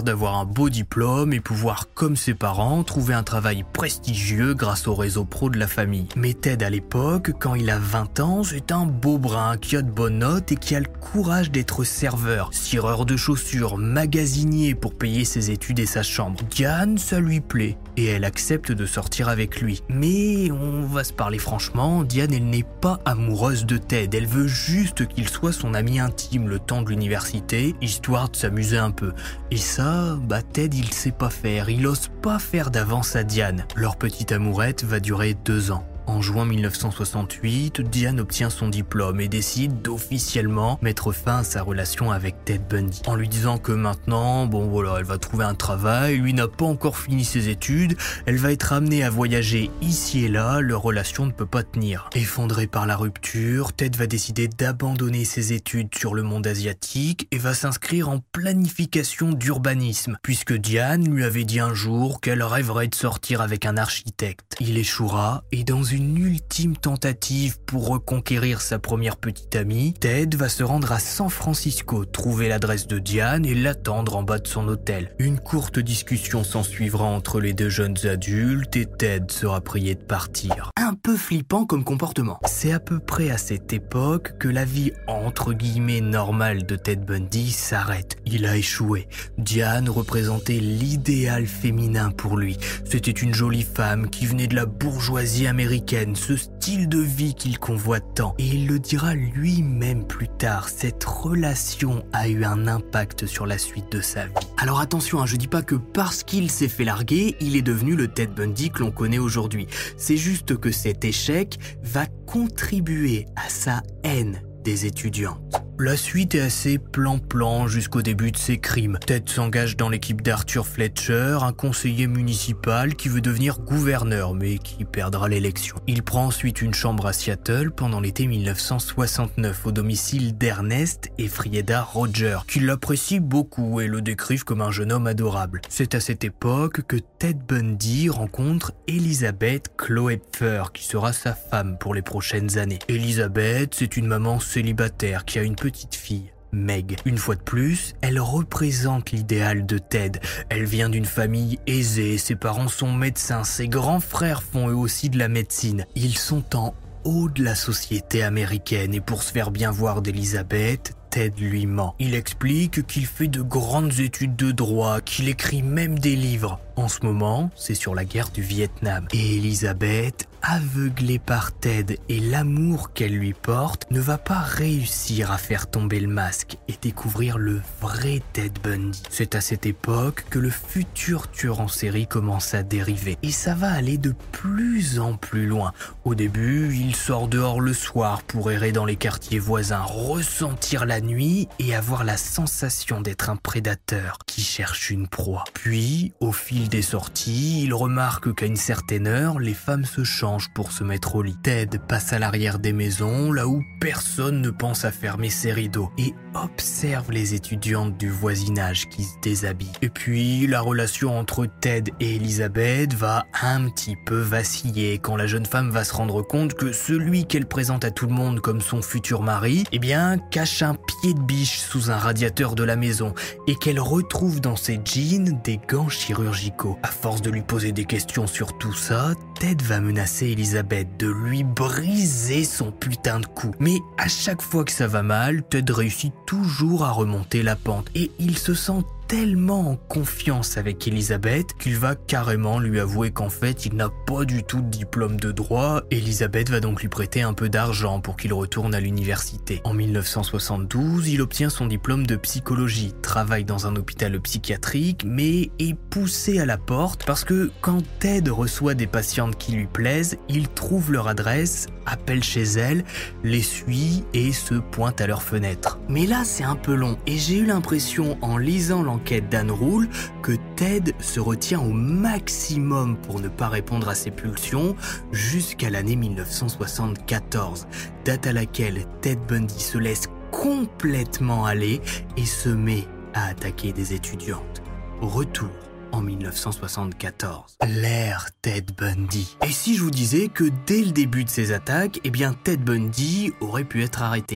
D'avoir 0.03 0.37
un 0.37 0.45
beau 0.45 0.69
diplôme 0.69 1.33
et 1.33 1.39
pouvoir, 1.39 1.93
comme 1.93 2.15
ses 2.15 2.33
parents, 2.33 2.83
trouver 2.83 3.13
un 3.13 3.23
travail 3.23 3.63
prestigieux 3.73 4.53
grâce 4.53 4.87
au 4.87 4.95
réseau 4.95 5.25
pro 5.25 5.49
de 5.49 5.57
la 5.59 5.67
famille. 5.67 6.07
Mais 6.15 6.33
Ted 6.33 6.63
à 6.63 6.69
l'époque, 6.69 7.31
quand 7.39 7.55
il 7.55 7.69
a 7.69 7.79
20 7.79 8.19
ans, 8.19 8.43
c'est 8.43 8.71
un 8.71 8.85
beau 8.85 9.17
brun 9.17 9.57
qui 9.57 9.75
a 9.77 9.81
de 9.81 9.91
bonnes 9.91 10.19
notes 10.19 10.51
et 10.51 10.55
qui 10.55 10.75
a 10.75 10.79
le 10.79 10.87
courage 10.87 11.51
d'être 11.51 11.83
serveur, 11.83 12.49
cireur 12.53 13.05
de 13.05 13.17
chaussures, 13.17 13.77
magasinier 13.77 14.75
pour 14.75 14.93
payer 14.93 15.25
ses 15.25 15.51
études 15.51 15.79
et 15.79 15.85
sa 15.85 16.03
chambre. 16.03 16.39
Diane, 16.49 16.97
ça 16.97 17.19
lui 17.19 17.41
plaît 17.41 17.77
et 17.97 18.05
elle 18.05 18.23
accepte 18.23 18.71
de 18.71 18.85
sortir 18.85 19.29
avec 19.29 19.61
lui. 19.61 19.81
Mais 19.89 20.51
on 20.51 20.85
va 20.85 21.03
se 21.03 21.13
parler 21.13 21.37
franchement, 21.37 22.03
Diane, 22.03 22.33
elle 22.33 22.49
n'est 22.49 22.65
pas 22.81 22.99
amoureuse 23.05 23.65
de 23.65 23.77
Ted, 23.77 24.15
elle 24.15 24.27
veut 24.27 24.47
juste 24.47 25.07
qu'il 25.07 25.27
soit 25.27 25.51
son 25.51 25.73
ami 25.73 25.99
intime 25.99 26.47
le 26.47 26.59
temps 26.59 26.81
de 26.81 26.89
l'université, 26.89 27.75
histoire 27.81 28.29
de 28.29 28.35
s'amuser 28.35 28.77
un 28.77 28.91
peu. 28.91 29.13
Et 29.51 29.57
ça, 29.57 29.80
bah 30.21 30.41
Ted 30.41 30.75
il 30.77 30.93
sait 30.93 31.11
pas 31.11 31.29
faire, 31.29 31.69
il 31.69 31.85
ose 31.87 32.09
pas 32.21 32.39
faire 32.39 32.71
d'avance 32.71 33.15
à 33.15 33.23
Diane. 33.23 33.65
Leur 33.75 33.95
petite 33.95 34.31
amourette 34.31 34.83
va 34.83 34.99
durer 34.99 35.33
deux 35.33 35.71
ans. 35.71 35.85
En 36.07 36.21
juin 36.21 36.45
1968, 36.45 37.81
Diane 37.81 38.19
obtient 38.19 38.49
son 38.49 38.69
diplôme 38.69 39.21
et 39.21 39.27
décide 39.27 39.81
d'officiellement 39.81 40.79
mettre 40.81 41.11
fin 41.11 41.39
à 41.39 41.43
sa 41.43 41.61
relation 41.61 42.11
avec 42.11 42.43
Ted 42.43 42.63
Bundy. 42.69 43.01
En 43.05 43.15
lui 43.15 43.29
disant 43.29 43.57
que 43.57 43.71
maintenant, 43.71 44.45
bon 44.45 44.67
voilà, 44.67 44.95
elle 44.99 45.05
va 45.05 45.17
trouver 45.17 45.45
un 45.45 45.53
travail, 45.53 46.17
lui 46.17 46.33
n'a 46.33 46.47
pas 46.47 46.65
encore 46.65 46.97
fini 46.97 47.23
ses 47.23 47.49
études, 47.49 47.95
elle 48.25 48.37
va 48.37 48.51
être 48.51 48.73
amenée 48.73 49.03
à 49.03 49.09
voyager 49.09 49.69
ici 49.81 50.25
et 50.25 50.27
là, 50.27 50.59
leur 50.59 50.81
relation 50.81 51.25
ne 51.25 51.31
peut 51.31 51.45
pas 51.45 51.63
tenir. 51.63 52.09
Effondré 52.15 52.67
par 52.67 52.85
la 52.85 52.95
rupture, 52.95 53.73
Ted 53.73 53.97
va 53.97 54.07
décider 54.07 54.47
d'abandonner 54.47 55.25
ses 55.25 55.53
études 55.53 55.93
sur 55.95 56.13
le 56.13 56.23
monde 56.23 56.47
asiatique 56.47 57.27
et 57.31 57.37
va 57.37 57.53
s'inscrire 57.53 58.09
en 58.09 58.19
planification 58.31 59.31
d'urbanisme, 59.31 60.17
puisque 60.23 60.53
Diane 60.53 61.13
lui 61.13 61.23
avait 61.23 61.43
dit 61.43 61.59
un 61.59 61.73
jour 61.73 62.21
qu'elle 62.21 62.43
rêverait 62.43 62.87
de 62.87 62.95
sortir 62.95 63.41
avec 63.41 63.65
un 63.65 63.77
architecte. 63.77 64.55
Il 64.59 64.77
échouera 64.77 65.43
et 65.51 65.63
dans 65.63 65.83
une 65.91 66.17
ultime 66.17 66.77
tentative 66.77 67.59
pour 67.65 67.87
reconquérir 67.87 68.61
sa 68.61 68.79
première 68.79 69.17
petite 69.17 69.55
amie, 69.55 69.93
Ted 69.99 70.37
va 70.37 70.47
se 70.47 70.63
rendre 70.63 70.91
à 70.91 70.99
San 70.99 71.29
Francisco, 71.29 72.05
trouver 72.05 72.47
l'adresse 72.47 72.87
de 72.87 72.99
Diane 72.99 73.45
et 73.45 73.55
l'attendre 73.55 74.15
en 74.15 74.23
bas 74.23 74.39
de 74.39 74.47
son 74.47 74.67
hôtel. 74.67 75.13
Une 75.19 75.39
courte 75.39 75.79
discussion 75.79 76.43
s'ensuivra 76.43 77.03
entre 77.03 77.39
les 77.39 77.53
deux 77.53 77.69
jeunes 77.69 77.97
adultes 78.05 78.75
et 78.75 78.85
Ted 78.85 79.25
sera 79.33 79.59
prié 79.61 79.95
de 79.95 80.03
partir. 80.03 80.71
Un 80.77 80.93
peu 80.93 81.17
flippant 81.17 81.65
comme 81.65 81.83
comportement. 81.83 82.39
C'est 82.45 82.71
à 82.71 82.79
peu 82.79 82.99
près 82.99 83.29
à 83.29 83.37
cette 83.37 83.73
époque 83.73 84.37
que 84.37 84.47
la 84.47 84.65
vie 84.65 84.93
entre 85.07 85.53
guillemets 85.53 86.01
normale 86.01 86.65
de 86.65 86.75
Ted 86.75 87.03
Bundy 87.05 87.51
s'arrête. 87.51 88.17
Il 88.25 88.45
a 88.45 88.55
échoué. 88.55 89.07
Diane 89.37 89.89
représentait 89.89 90.59
l'idéal 90.59 91.47
féminin 91.47 92.11
pour 92.11 92.37
lui. 92.37 92.57
C'était 92.85 93.11
une 93.11 93.33
jolie 93.33 93.63
femme 93.63 94.09
qui 94.09 94.25
venait 94.25 94.47
de 94.47 94.55
la 94.55 94.65
bourgeoisie 94.65 95.47
américaine 95.47 95.80
ce 96.15 96.37
style 96.37 96.87
de 96.87 96.99
vie 96.99 97.33
qu'il 97.33 97.59
convoite 97.59 98.03
tant. 98.15 98.35
Et 98.37 98.45
il 98.45 98.67
le 98.67 98.79
dira 98.79 99.13
lui-même 99.13 100.05
plus 100.05 100.27
tard, 100.27 100.69
cette 100.69 101.03
relation 101.03 102.03
a 102.13 102.29
eu 102.29 102.45
un 102.45 102.67
impact 102.67 103.25
sur 103.25 103.45
la 103.45 103.57
suite 103.57 103.91
de 103.91 103.99
sa 103.99 104.25
vie. 104.25 104.33
Alors 104.57 104.79
attention, 104.79 105.21
hein, 105.21 105.25
je 105.25 105.35
dis 105.35 105.47
pas 105.47 105.61
que 105.61 105.75
parce 105.75 106.23
qu'il 106.23 106.49
s'est 106.49 106.69
fait 106.69 106.85
larguer, 106.85 107.35
il 107.41 107.55
est 107.55 107.61
devenu 107.61 107.95
le 107.95 108.07
Ted 108.07 108.31
Bundy 108.33 108.69
que 108.69 108.79
l'on 108.79 108.91
connaît 108.91 109.19
aujourd'hui. 109.19 109.67
C'est 109.97 110.17
juste 110.17 110.57
que 110.57 110.71
cet 110.71 111.03
échec 111.03 111.57
va 111.83 112.05
contribuer 112.25 113.25
à 113.35 113.49
sa 113.49 113.81
haine 114.03 114.41
des 114.63 114.85
étudiantes. 114.85 115.70
La 115.83 115.97
suite 115.97 116.35
est 116.35 116.41
assez 116.41 116.77
plan-plan 116.77 117.65
jusqu'au 117.65 118.03
début 118.03 118.31
de 118.31 118.37
ses 118.37 118.59
crimes. 118.59 118.99
Ted 119.03 119.23
s'engage 119.31 119.77
dans 119.77 119.89
l'équipe 119.89 120.21
d'Arthur 120.21 120.67
Fletcher, 120.67 121.39
un 121.41 121.53
conseiller 121.53 122.05
municipal 122.05 122.93
qui 122.93 123.09
veut 123.09 123.19
devenir 123.19 123.57
gouverneur 123.57 124.35
mais 124.35 124.59
qui 124.59 124.85
perdra 124.85 125.27
l'élection. 125.27 125.77
Il 125.87 126.03
prend 126.03 126.25
ensuite 126.25 126.61
une 126.61 126.75
chambre 126.75 127.07
à 127.07 127.13
Seattle 127.13 127.71
pendant 127.71 127.99
l'été 127.99 128.27
1969 128.27 129.65
au 129.65 129.71
domicile 129.71 130.37
d'Ernest 130.37 131.09
et 131.17 131.27
Frieda 131.27 131.81
Roger, 131.81 132.37
qui 132.47 132.59
l'apprécient 132.59 133.19
beaucoup 133.19 133.81
et 133.81 133.87
le 133.87 134.03
décrivent 134.03 134.43
comme 134.43 134.61
un 134.61 134.69
jeune 134.69 134.91
homme 134.91 135.07
adorable. 135.07 135.61
C'est 135.67 135.95
à 135.95 135.99
cette 135.99 136.23
époque 136.23 136.83
que 136.83 136.97
Ted 137.17 137.39
Bundy 137.47 138.09
rencontre 138.09 138.71
Elizabeth 138.87 139.75
Kloepfer, 139.77 140.65
qui 140.75 140.85
sera 140.85 141.11
sa 141.11 141.33
femme 141.33 141.79
pour 141.79 141.95
les 141.95 142.03
prochaines 142.03 142.59
années. 142.59 142.77
Elizabeth, 142.87 143.73
c'est 143.73 143.97
une 143.97 144.05
maman 144.05 144.39
célibataire 144.39 145.25
qui 145.25 145.39
a 145.39 145.41
une 145.41 145.55
petite 145.55 145.70
petite 145.71 145.95
fille. 145.95 146.31
Meg. 146.53 146.97
Une 147.05 147.17
fois 147.17 147.35
de 147.35 147.41
plus, 147.41 147.93
elle 148.01 148.19
représente 148.19 149.11
l'idéal 149.11 149.65
de 149.65 149.77
Ted. 149.77 150.19
Elle 150.49 150.65
vient 150.65 150.89
d'une 150.89 151.05
famille 151.05 151.59
aisée, 151.65 152.17
ses 152.17 152.35
parents 152.35 152.67
sont 152.67 152.91
médecins, 152.91 153.45
ses 153.45 153.69
grands 153.69 154.01
frères 154.01 154.43
font 154.43 154.67
eux 154.67 154.75
aussi 154.75 155.09
de 155.09 155.17
la 155.17 155.29
médecine. 155.29 155.85
Ils 155.95 156.17
sont 156.17 156.57
en 156.57 156.73
haut 157.05 157.29
de 157.29 157.41
la 157.41 157.55
société 157.55 158.21
américaine 158.21 158.93
et 158.93 158.99
pour 158.99 159.23
se 159.23 159.31
faire 159.31 159.49
bien 159.49 159.71
voir 159.71 160.01
d'Elizabeth, 160.01 160.93
Ted 161.09 161.41
lui 161.41 161.65
ment. 161.65 161.95
Il 161.99 162.15
explique 162.15 162.85
qu'il 162.85 163.05
fait 163.05 163.29
de 163.29 163.41
grandes 163.41 163.99
études 163.99 164.35
de 164.35 164.51
droit, 164.51 164.99
qu'il 164.99 165.29
écrit 165.29 165.63
même 165.63 165.99
des 165.99 166.17
livres. 166.17 166.59
En 166.75 166.89
ce 166.89 166.99
moment, 167.03 167.49
c'est 167.55 167.75
sur 167.75 167.95
la 167.95 168.03
guerre 168.03 168.29
du 168.29 168.41
Vietnam. 168.41 169.07
Et 169.13 169.37
Elizabeth 169.37 170.27
aveuglée 170.41 171.19
par 171.19 171.51
Ted 171.53 171.99
et 172.09 172.19
l'amour 172.19 172.93
qu'elle 172.93 173.15
lui 173.15 173.33
porte, 173.33 173.85
ne 173.91 173.99
va 173.99 174.17
pas 174.17 174.39
réussir 174.39 175.31
à 175.31 175.37
faire 175.37 175.69
tomber 175.69 175.99
le 175.99 176.07
masque 176.07 176.57
et 176.67 176.73
découvrir 176.81 177.37
le 177.37 177.61
vrai 177.79 178.21
Ted 178.33 178.59
Bundy. 178.63 179.03
C'est 179.09 179.35
à 179.35 179.41
cette 179.41 179.65
époque 179.65 180.25
que 180.29 180.39
le 180.39 180.49
futur 180.49 181.29
tueur 181.31 181.61
en 181.61 181.67
série 181.67 182.07
commence 182.07 182.53
à 182.53 182.63
dériver 182.63 183.17
et 183.23 183.31
ça 183.31 183.53
va 183.53 183.71
aller 183.71 183.97
de 183.97 184.13
plus 184.31 184.99
en 184.99 185.15
plus 185.15 185.45
loin. 185.45 185.73
Au 186.05 186.15
début, 186.15 186.75
il 186.75 186.95
sort 186.95 187.27
dehors 187.27 187.61
le 187.61 187.73
soir 187.73 188.23
pour 188.23 188.51
errer 188.51 188.71
dans 188.71 188.85
les 188.85 188.95
quartiers 188.95 189.39
voisins, 189.39 189.83
ressentir 189.83 190.85
la 190.85 191.01
nuit 191.01 191.47
et 191.59 191.75
avoir 191.75 192.03
la 192.03 192.17
sensation 192.17 193.01
d'être 193.01 193.29
un 193.29 193.35
prédateur 193.35 194.17
qui 194.25 194.41
cherche 194.41 194.89
une 194.89 195.07
proie. 195.07 195.43
Puis, 195.53 196.13
au 196.19 196.31
fil 196.31 196.69
des 196.69 196.81
sorties, 196.81 197.63
il 197.63 197.73
remarque 197.73 198.33
qu'à 198.33 198.45
une 198.45 198.55
certaine 198.55 199.07
heure, 199.07 199.39
les 199.39 199.53
femmes 199.53 199.85
se 199.85 200.03
pour 200.53 200.71
se 200.71 200.83
mettre 200.83 201.15
au 201.15 201.23
lit. 201.23 201.37
Ted 201.43 201.79
passe 201.87 202.13
à 202.13 202.19
l'arrière 202.19 202.59
des 202.59 202.73
maisons, 202.73 203.31
là 203.31 203.47
où 203.47 203.63
personne 203.79 204.41
ne 204.41 204.49
pense 204.49 204.85
à 204.85 204.91
fermer 204.91 205.29
ses 205.29 205.51
rideaux, 205.51 205.91
et 205.97 206.13
observe 206.33 207.11
les 207.11 207.33
étudiantes 207.33 207.97
du 207.97 208.09
voisinage 208.09 208.87
qui 208.89 209.03
se 209.03 209.19
déshabillent. 209.21 209.71
Et 209.81 209.89
puis, 209.89 210.47
la 210.47 210.61
relation 210.61 211.17
entre 211.17 211.45
Ted 211.45 211.91
et 211.99 212.15
Elisabeth 212.15 212.93
va 212.93 213.25
un 213.41 213.69
petit 213.69 213.95
peu 214.05 214.19
vaciller 214.19 214.99
quand 214.99 215.15
la 215.15 215.27
jeune 215.27 215.45
femme 215.45 215.71
va 215.71 215.83
se 215.83 215.93
rendre 215.93 216.21
compte 216.21 216.53
que 216.53 216.71
celui 216.71 217.25
qu'elle 217.25 217.47
présente 217.47 217.85
à 217.85 217.91
tout 217.91 218.07
le 218.07 218.13
monde 218.13 218.39
comme 218.39 218.61
son 218.61 218.81
futur 218.81 219.21
mari, 219.21 219.65
eh 219.71 219.79
bien, 219.79 220.17
cache 220.31 220.61
un 220.61 220.75
pied 220.75 221.13
de 221.13 221.21
biche 221.21 221.59
sous 221.59 221.91
un 221.91 221.97
radiateur 221.97 222.55
de 222.55 222.63
la 222.63 222.75
maison 222.75 223.13
et 223.47 223.55
qu'elle 223.55 223.79
retrouve 223.79 224.41
dans 224.41 224.55
ses 224.55 224.79
jeans 224.83 225.39
des 225.43 225.59
gants 225.67 225.89
chirurgicaux. 225.89 226.77
À 226.83 226.87
force 226.87 227.21
de 227.21 227.29
lui 227.29 227.41
poser 227.41 227.71
des 227.71 227.85
questions 227.85 228.27
sur 228.27 228.57
tout 228.57 228.73
ça, 228.73 229.13
Ted 229.39 229.63
va 229.63 229.79
menacer 229.79 230.20
Elisabeth 230.25 230.97
de 230.97 231.07
lui 231.07 231.43
briser 231.43 232.43
son 232.43 232.71
putain 232.71 233.19
de 233.19 233.25
cou. 233.25 233.51
Mais 233.59 233.79
à 233.97 234.07
chaque 234.07 234.41
fois 234.41 234.63
que 234.63 234.71
ça 234.71 234.87
va 234.87 235.03
mal, 235.03 235.43
Ted 235.43 235.71
réussit 235.71 236.13
toujours 236.25 236.83
à 236.83 236.91
remonter 236.91 237.43
la 237.43 237.55
pente 237.55 237.89
et 237.95 238.11
il 238.19 238.37
se 238.37 238.53
sent 238.53 238.83
tellement 239.11 239.71
en 239.71 239.75
confiance 239.75 240.57
avec 240.57 240.87
Elisabeth 240.87 241.57
qu'il 241.59 241.75
va 241.75 241.95
carrément 241.95 242.59
lui 242.59 242.79
avouer 242.79 243.11
qu'en 243.11 243.29
fait 243.29 243.65
il 243.65 243.75
n'a 243.75 243.89
pas 244.07 244.23
du 244.23 244.41
tout 244.41 244.61
de 244.61 244.69
diplôme 244.69 245.19
de 245.19 245.33
droit. 245.33 245.81
Elisabeth 245.91 246.49
va 246.49 246.61
donc 246.61 246.81
lui 246.81 246.87
prêter 246.87 247.21
un 247.21 247.33
peu 247.33 247.49
d'argent 247.49 247.99
pour 247.99 248.15
qu'il 248.15 248.31
retourne 248.31 248.73
à 248.73 248.79
l'université. 248.79 249.59
En 249.65 249.73
1972, 249.73 251.09
il 251.09 251.21
obtient 251.21 251.49
son 251.49 251.65
diplôme 251.65 252.07
de 252.07 252.15
psychologie, 252.15 252.93
travaille 253.01 253.43
dans 253.43 253.67
un 253.67 253.75
hôpital 253.75 254.17
psychiatrique, 254.21 255.03
mais 255.05 255.51
est 255.59 255.77
poussé 255.89 256.39
à 256.39 256.45
la 256.45 256.57
porte 256.57 257.05
parce 257.05 257.25
que 257.25 257.51
quand 257.59 257.83
Ted 257.99 258.31
reçoit 258.31 258.75
des 258.75 258.87
patientes 258.87 259.37
qui 259.37 259.51
lui 259.51 259.67
plaisent, 259.67 260.17
il 260.29 260.47
trouve 260.47 260.93
leur 260.93 261.09
adresse, 261.09 261.67
appelle 261.85 262.23
chez 262.23 262.43
elles, 262.43 262.85
les 263.25 263.41
suit 263.41 264.05
et 264.13 264.31
se 264.31 264.55
pointe 264.55 265.01
à 265.01 265.07
leur 265.07 265.21
fenêtre. 265.21 265.79
Mais 265.89 266.05
là 266.05 266.23
c'est 266.23 266.45
un 266.45 266.55
peu 266.55 266.75
long 266.75 266.97
et 267.07 267.17
j'ai 267.17 267.39
eu 267.39 267.45
l'impression 267.45 268.17
en 268.21 268.37
lisant 268.37 268.81
l'enquête 268.81 269.00
d'Anne 269.09 269.29
d'Anne 269.29 269.51
Rule 269.51 269.89
que 270.21 270.33
Ted 270.55 270.93
se 270.99 271.19
retient 271.19 271.59
au 271.59 271.71
maximum 271.71 272.97
pour 272.97 273.19
ne 273.19 273.27
pas 273.27 273.49
répondre 273.49 273.89
à 273.89 273.95
ses 273.95 274.11
pulsions 274.11 274.75
jusqu'à 275.11 275.69
l'année 275.69 275.95
1974, 275.95 277.67
date 278.05 278.27
à 278.27 278.33
laquelle 278.33 278.85
Ted 279.01 279.19
Bundy 279.27 279.59
se 279.59 279.77
laisse 279.77 280.07
complètement 280.31 281.45
aller 281.45 281.81
et 282.17 282.25
se 282.25 282.49
met 282.49 282.87
à 283.13 283.27
attaquer 283.27 283.73
des 283.73 283.93
étudiantes. 283.93 284.61
Retour 285.01 285.49
en 285.91 286.01
1974. 286.01 287.57
L'ère 287.67 288.29
Ted 288.41 288.73
Bundy. 288.77 289.37
Et 289.45 289.51
si 289.51 289.75
je 289.75 289.83
vous 289.83 289.91
disais 289.91 290.27
que 290.29 290.45
dès 290.65 290.83
le 290.83 290.91
début 290.91 291.25
de 291.25 291.29
ces 291.29 291.51
attaques, 291.51 291.99
eh 292.03 292.09
bien 292.09 292.33
Ted 292.33 292.63
Bundy 292.63 293.33
aurait 293.41 293.65
pu 293.65 293.83
être 293.83 294.01
arrêté 294.01 294.35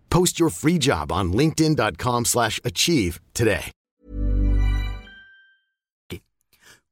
Post 0.11 0.37
your 0.37 0.51
free 0.51 0.77
job 0.79 1.11
on 1.11 1.31
linkedin.com/achieve 1.31 3.19
today. 3.33 3.71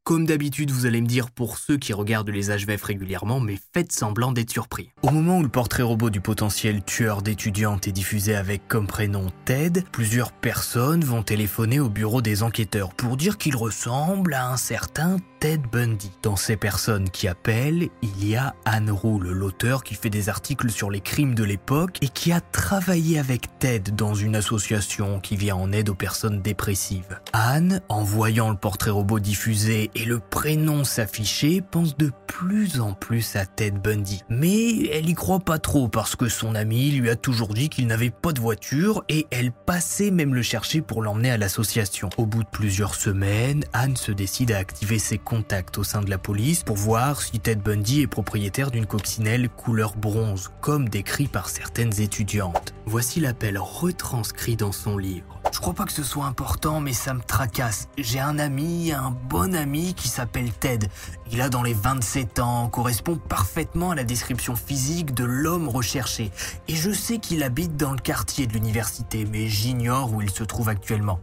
Comme 0.10 0.26
d'habitude, 0.26 0.72
vous 0.72 0.88
allez 0.88 1.02
me 1.02 1.06
dire 1.06 1.30
pour 1.30 1.60
ceux 1.60 1.78
qui 1.78 1.94
regardent 1.94 2.32
les 2.32 2.50
HVF 2.50 2.82
régulièrement, 2.82 3.40
mais 3.40 3.60
faites 3.76 3.92
semblant 3.92 4.32
d'être 4.32 4.50
surpris. 4.50 4.90
Au 5.04 5.12
moment 5.12 5.38
où 5.38 5.44
le 5.44 5.50
portrait 5.50 5.84
robot 5.84 6.10
du 6.10 6.20
potentiel 6.20 6.84
tueur 6.84 7.22
d'étudiantes 7.22 7.88
est 7.88 7.92
diffusé 7.92 8.34
avec 8.36 8.68
comme 8.68 8.88
prénom 8.88 9.28
Ted, 9.46 9.84
plusieurs 9.92 10.32
personnes 10.32 11.04
vont 11.04 11.22
téléphoner 11.22 11.80
au 11.80 11.90
bureau 11.90 12.24
des 12.24 12.42
enquêteurs 12.42 12.96
pour 12.96 13.18
dire 13.18 13.38
qu'il 13.38 13.56
ressemble 13.56 14.34
à 14.34 14.50
un 14.50 14.58
certain 14.58 15.18
Ted 15.40 15.64
Bundy. 15.72 16.12
Dans 16.22 16.36
ces 16.36 16.58
personnes 16.58 17.10
qui 17.10 17.28
appellent, 17.28 17.88
il 18.02 18.28
y 18.28 18.36
a 18.36 18.56
Anne 18.66 18.92
Rule, 18.92 19.30
l'auteur 19.30 19.86
qui 19.86 19.96
fait 19.96 20.10
des 20.10 20.28
articles 20.28 20.70
sur 20.70 20.92
les 20.92 21.00
crimes 21.00 21.34
de 21.34 21.46
l'époque 21.46 21.98
et 22.02 22.10
qui 22.10 22.34
a 22.34 22.42
travaillé 22.42 23.20
avec 23.20 23.58
Ted 23.58 23.92
dans 23.92 24.14
une 24.14 24.36
association 24.36 25.22
qui 25.22 25.38
vient 25.38 25.56
en 25.56 25.72
aide 25.72 25.90
aux 25.90 25.96
personnes 25.96 26.42
dépressives. 26.42 27.20
Anne, 27.32 27.82
en 27.88 28.04
voyant 28.04 28.50
le 28.50 28.58
portrait 28.58 28.92
robot 28.92 29.20
diffusé 29.20 29.92
et 29.96 30.04
le 30.04 30.20
prénom 30.20 30.84
s'afficher, 30.84 31.62
pense 31.62 31.96
de 31.96 32.12
plus 32.28 32.82
en 32.82 32.94
plus 32.94 33.38
à 33.38 33.46
Ted 33.46 33.80
Bundy. 33.80 34.24
Mais 34.30 34.88
elle 34.88 35.10
y 35.10 35.14
croit 35.14 35.40
pas 35.40 35.60
trop 35.60 35.88
parce 35.88 36.18
que 36.18 36.28
son 36.28 36.54
ami 36.54 36.92
lui 36.92 37.10
a 37.10 37.16
toujours 37.16 37.54
dit 37.54 37.70
qu'il 37.70 37.88
n'avait 37.88 38.10
pas 38.10 38.34
de 38.34 38.42
voiture 38.42 39.06
et 39.08 39.26
elle 39.32 39.52
passait 39.52 40.12
même 40.12 40.36
le 40.36 40.42
chercher 40.42 40.82
pour 40.82 41.02
l'emmener 41.02 41.32
à 41.32 41.38
l'association. 41.38 42.10
Au 42.18 42.26
bout 42.26 42.44
de 42.44 42.50
plusieurs 42.50 42.96
semaines, 42.96 43.64
Anne 43.72 43.96
se 43.96 44.12
décide 44.12 44.52
à 44.52 44.58
activer 44.58 45.00
ses 45.00 45.18
contact 45.30 45.78
au 45.78 45.84
sein 45.84 46.02
de 46.02 46.10
la 46.10 46.18
police 46.18 46.64
pour 46.64 46.76
voir 46.76 47.22
si 47.22 47.40
Ted 47.40 47.62
Bundy 47.62 48.02
est 48.02 48.08
propriétaire 48.08 48.72
d'une 48.72 48.88
coccinelle 48.88 49.48
couleur 49.48 49.96
bronze, 49.96 50.50
comme 50.60 50.90
décrit 50.90 51.28
par 51.28 51.50
certaines 51.50 52.02
étudiantes. 52.02 52.74
Voici 52.88 53.20
l'appel 53.20 53.60
retranscrit 53.60 54.56
dans 54.56 54.72
son 54.72 54.98
livre. 54.98 55.40
Je 55.54 55.60
crois 55.60 55.76
pas 55.76 55.86
que 55.86 55.92
ce 55.92 56.04
soit 56.04 56.26
important, 56.26 56.82
mais 56.82 56.94
ça 56.94 57.14
me 57.14 57.22
tracasse. 57.22 57.90
J'ai 58.00 58.20
un 58.20 58.40
ami, 58.40 58.92
un 58.92 59.16
bon 59.30 59.54
ami 59.54 59.94
qui 59.94 60.08
s'appelle 60.08 60.52
Ted. 60.52 60.88
Il 61.32 61.42
a 61.42 61.50
dans 61.50 61.62
les 61.62 61.76
27 61.76 62.40
ans, 62.40 62.68
correspond 62.68 63.18
parfaitement 63.18 63.92
à 63.92 63.96
la 63.96 64.04
description 64.04 64.56
physique 64.56 65.14
de 65.14 65.26
l'homme 65.26 65.70
recherché. 65.70 66.32
Et 66.68 66.76
je 66.76 66.92
sais 66.92 67.20
qu'il 67.20 67.44
habite 67.44 67.78
dans 67.78 67.92
le 67.92 68.00
quartier 68.00 68.48
de 68.48 68.54
l'université, 68.54 69.28
mais 69.32 69.48
j'ignore 69.48 70.12
où 70.12 70.24
il 70.24 70.32
se 70.32 70.44
trouve 70.44 70.70
actuellement. 70.70 71.20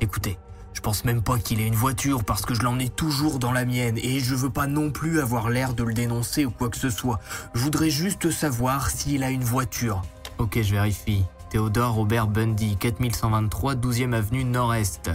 Écoutez, 0.00 0.38
pense 0.82 1.04
même 1.04 1.22
pas 1.22 1.38
qu'il 1.38 1.60
ait 1.60 1.66
une 1.66 1.76
voiture 1.76 2.24
parce 2.24 2.44
que 2.44 2.54
je 2.54 2.62
l'en 2.62 2.78
ai 2.80 2.88
toujours 2.88 3.38
dans 3.38 3.52
la 3.52 3.64
mienne 3.64 3.98
et 3.98 4.18
je 4.18 4.34
veux 4.34 4.50
pas 4.50 4.66
non 4.66 4.90
plus 4.90 5.20
avoir 5.20 5.48
l'air 5.48 5.74
de 5.74 5.84
le 5.84 5.94
dénoncer 5.94 6.44
ou 6.44 6.50
quoi 6.50 6.68
que 6.68 6.76
ce 6.76 6.90
soit. 6.90 7.20
Je 7.54 7.62
voudrais 7.62 7.88
juste 7.88 8.30
savoir 8.30 8.90
s'il 8.90 9.22
a 9.22 9.30
une 9.30 9.44
voiture. 9.44 10.02
Ok, 10.38 10.60
je 10.60 10.72
vérifie. 10.72 11.24
Théodore 11.50 11.94
Robert 11.94 12.26
Bundy, 12.26 12.76
4123 12.76 13.76
12e 13.76 14.12
avenue 14.12 14.44
Nord-Est. 14.44 15.10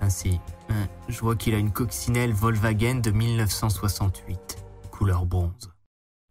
Ainsi, 0.00 0.40
hein, 0.70 0.86
je 1.08 1.20
vois 1.20 1.36
qu'il 1.36 1.54
a 1.54 1.58
une 1.58 1.70
coccinelle 1.70 2.32
Volkswagen 2.32 3.00
de 3.00 3.10
1968, 3.10 4.56
couleur 4.90 5.26
bronze. 5.26 5.70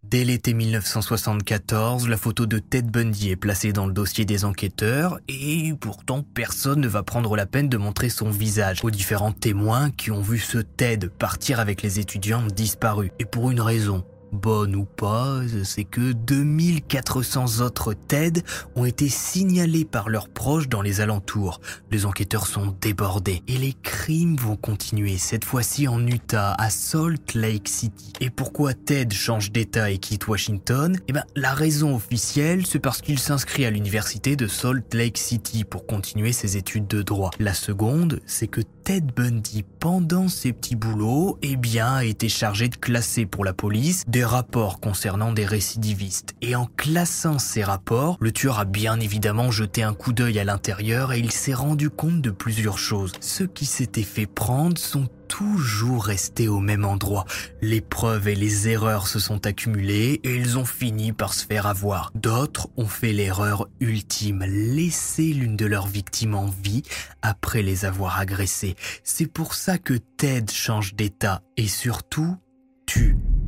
Dès 0.04 0.24
l'été 0.24 0.56
1974, 0.56 2.10
la 2.10 2.18
photo 2.18 2.48
de 2.48 2.58
Ted 2.58 2.90
Bundy 2.90 3.30
est 3.30 3.36
placée 3.36 3.72
dans 3.72 3.86
le 3.86 3.94
dossier 3.94 4.26
des 4.26 4.46
enquêteurs 4.46 5.20
et 5.30 5.74
pourtant 5.80 6.24
personne 6.24 6.82
ne 6.82 6.88
va 6.88 7.04
prendre 7.04 7.36
la 7.36 7.46
peine 7.46 7.70
de 7.70 7.78
montrer 7.78 8.10
son 8.10 8.32
visage 8.32 8.84
aux 8.84 8.90
différents 8.90 9.32
témoins 9.32 9.92
qui 9.92 10.10
ont 10.10 10.22
vu 10.22 10.40
ce 10.40 10.58
Ted 10.58 11.08
partir 11.08 11.60
avec 11.60 11.84
les 11.84 12.00
étudiants 12.00 12.42
disparus. 12.48 13.12
Et 13.20 13.26
pour 13.26 13.52
une 13.52 13.62
raison, 13.62 14.04
bonne 14.32 14.76
ou 14.76 14.86
pas, 14.86 15.42
c'est 15.64 15.84
que 15.84 16.14
2400 16.14 17.62
autres 17.62 17.94
TED 17.94 18.44
ont 18.76 18.86
été 18.86 19.10
signalés 19.10 19.86
par 19.86 20.10
leurs 20.10 20.30
proches 20.30 20.70
dans 20.70 20.82
les 20.82 21.02
alentours. 21.02 21.62
Les 21.92 22.06
enquêteurs 22.06 22.48
sont 22.48 22.76
débordés 22.82 23.44
et 23.48 23.58
les 23.58 23.74
crimes 23.74 24.36
vont 24.38 24.56
continuer, 24.56 25.18
cette 25.18 25.46
fois-ci 25.46 25.88
en 25.88 26.06
Utah, 26.06 26.54
à 26.54 26.70
Salt 26.70 27.34
Lake 27.34 27.68
City. 27.68 28.14
Et 28.20 28.30
pourquoi 28.30 28.74
Ted 28.74 29.14
change 29.14 29.52
d'état 29.52 29.92
et 29.92 29.98
quitte 29.98 30.28
Washington? 30.28 30.98
Eh 31.08 31.14
bien, 31.14 31.24
la 31.36 31.54
raison 31.54 31.96
officielle, 31.96 32.66
c'est 32.66 32.80
parce 32.80 33.02
qu'il 33.02 33.20
s'inscrit 33.20 33.66
à 33.66 33.70
l'université 33.70 34.36
de 34.36 34.48
Salt 34.48 34.94
Lake 34.94 35.18
City 35.18 35.64
pour 35.64 35.86
continuer 35.86 36.32
ses 36.32 36.58
études 36.58 36.88
de 36.88 37.02
droit. 37.02 37.32
La 37.40 37.54
seconde, 37.54 38.22
c'est 38.26 38.48
que 38.48 38.62
Ted 38.84 39.08
Bundy, 39.16 39.64
pendant 39.80 40.28
ses 40.28 40.54
petits 40.54 40.76
boulots, 40.76 41.38
eh 41.42 41.56
bien, 41.56 41.94
a 41.96 42.04
été 42.04 42.30
chargé 42.30 42.68
de 42.68 42.76
classer 42.76 43.26
pour 43.26 43.46
la 43.46 43.54
police 43.54 44.04
des 44.08 44.21
rapports 44.24 44.80
concernant 44.80 45.32
des 45.32 45.46
récidivistes. 45.46 46.36
Et 46.42 46.56
en 46.56 46.66
classant 46.66 47.40
ces 47.40 47.64
rapports, 47.64 48.18
le 48.20 48.32
tueur 48.32 48.60
a 48.60 48.66
bien 48.66 49.00
évidemment 49.00 49.52
jeté 49.52 49.84
un 49.84 49.94
coup 49.94 50.14
d'œil 50.14 50.40
à 50.40 50.44
l'intérieur 50.44 51.14
et 51.14 51.20
il 51.20 51.32
s'est 51.32 51.54
rendu 51.54 51.90
compte 51.90 52.22
de 52.22 52.32
plusieurs 52.32 52.78
choses. 52.78 53.14
Ceux 53.20 53.48
qui 53.48 53.66
s'étaient 53.66 54.04
fait 54.04 54.26
prendre 54.26 54.78
sont 54.78 55.08
toujours 55.32 56.04
restés 56.04 56.50
au 56.50 56.60
même 56.60 56.84
endroit. 56.84 57.26
Les 57.62 57.80
preuves 57.80 58.28
et 58.28 58.36
les 58.36 58.68
erreurs 58.68 59.08
se 59.08 59.18
sont 59.18 59.46
accumulées 59.48 60.20
et 60.26 60.36
ils 60.36 60.58
ont 60.58 60.66
fini 60.66 61.14
par 61.14 61.34
se 61.34 61.46
faire 61.46 61.68
avoir. 61.68 62.12
D'autres 62.16 62.68
ont 62.76 62.88
fait 62.88 63.14
l'erreur 63.14 63.70
ultime, 63.80 64.44
laisser 64.46 65.32
l'une 65.32 65.56
de 65.56 65.66
leurs 65.66 65.88
victimes 65.88 66.36
en 66.36 66.48
vie 66.48 66.84
après 67.22 67.62
les 67.62 67.86
avoir 67.86 68.20
agressées. 68.20 68.76
C'est 69.06 69.32
pour 69.32 69.54
ça 69.54 69.78
que 69.78 69.94
Ted 69.94 70.52
change 70.52 70.96
d'état 70.96 71.42
et 71.56 71.68
surtout 71.68 72.36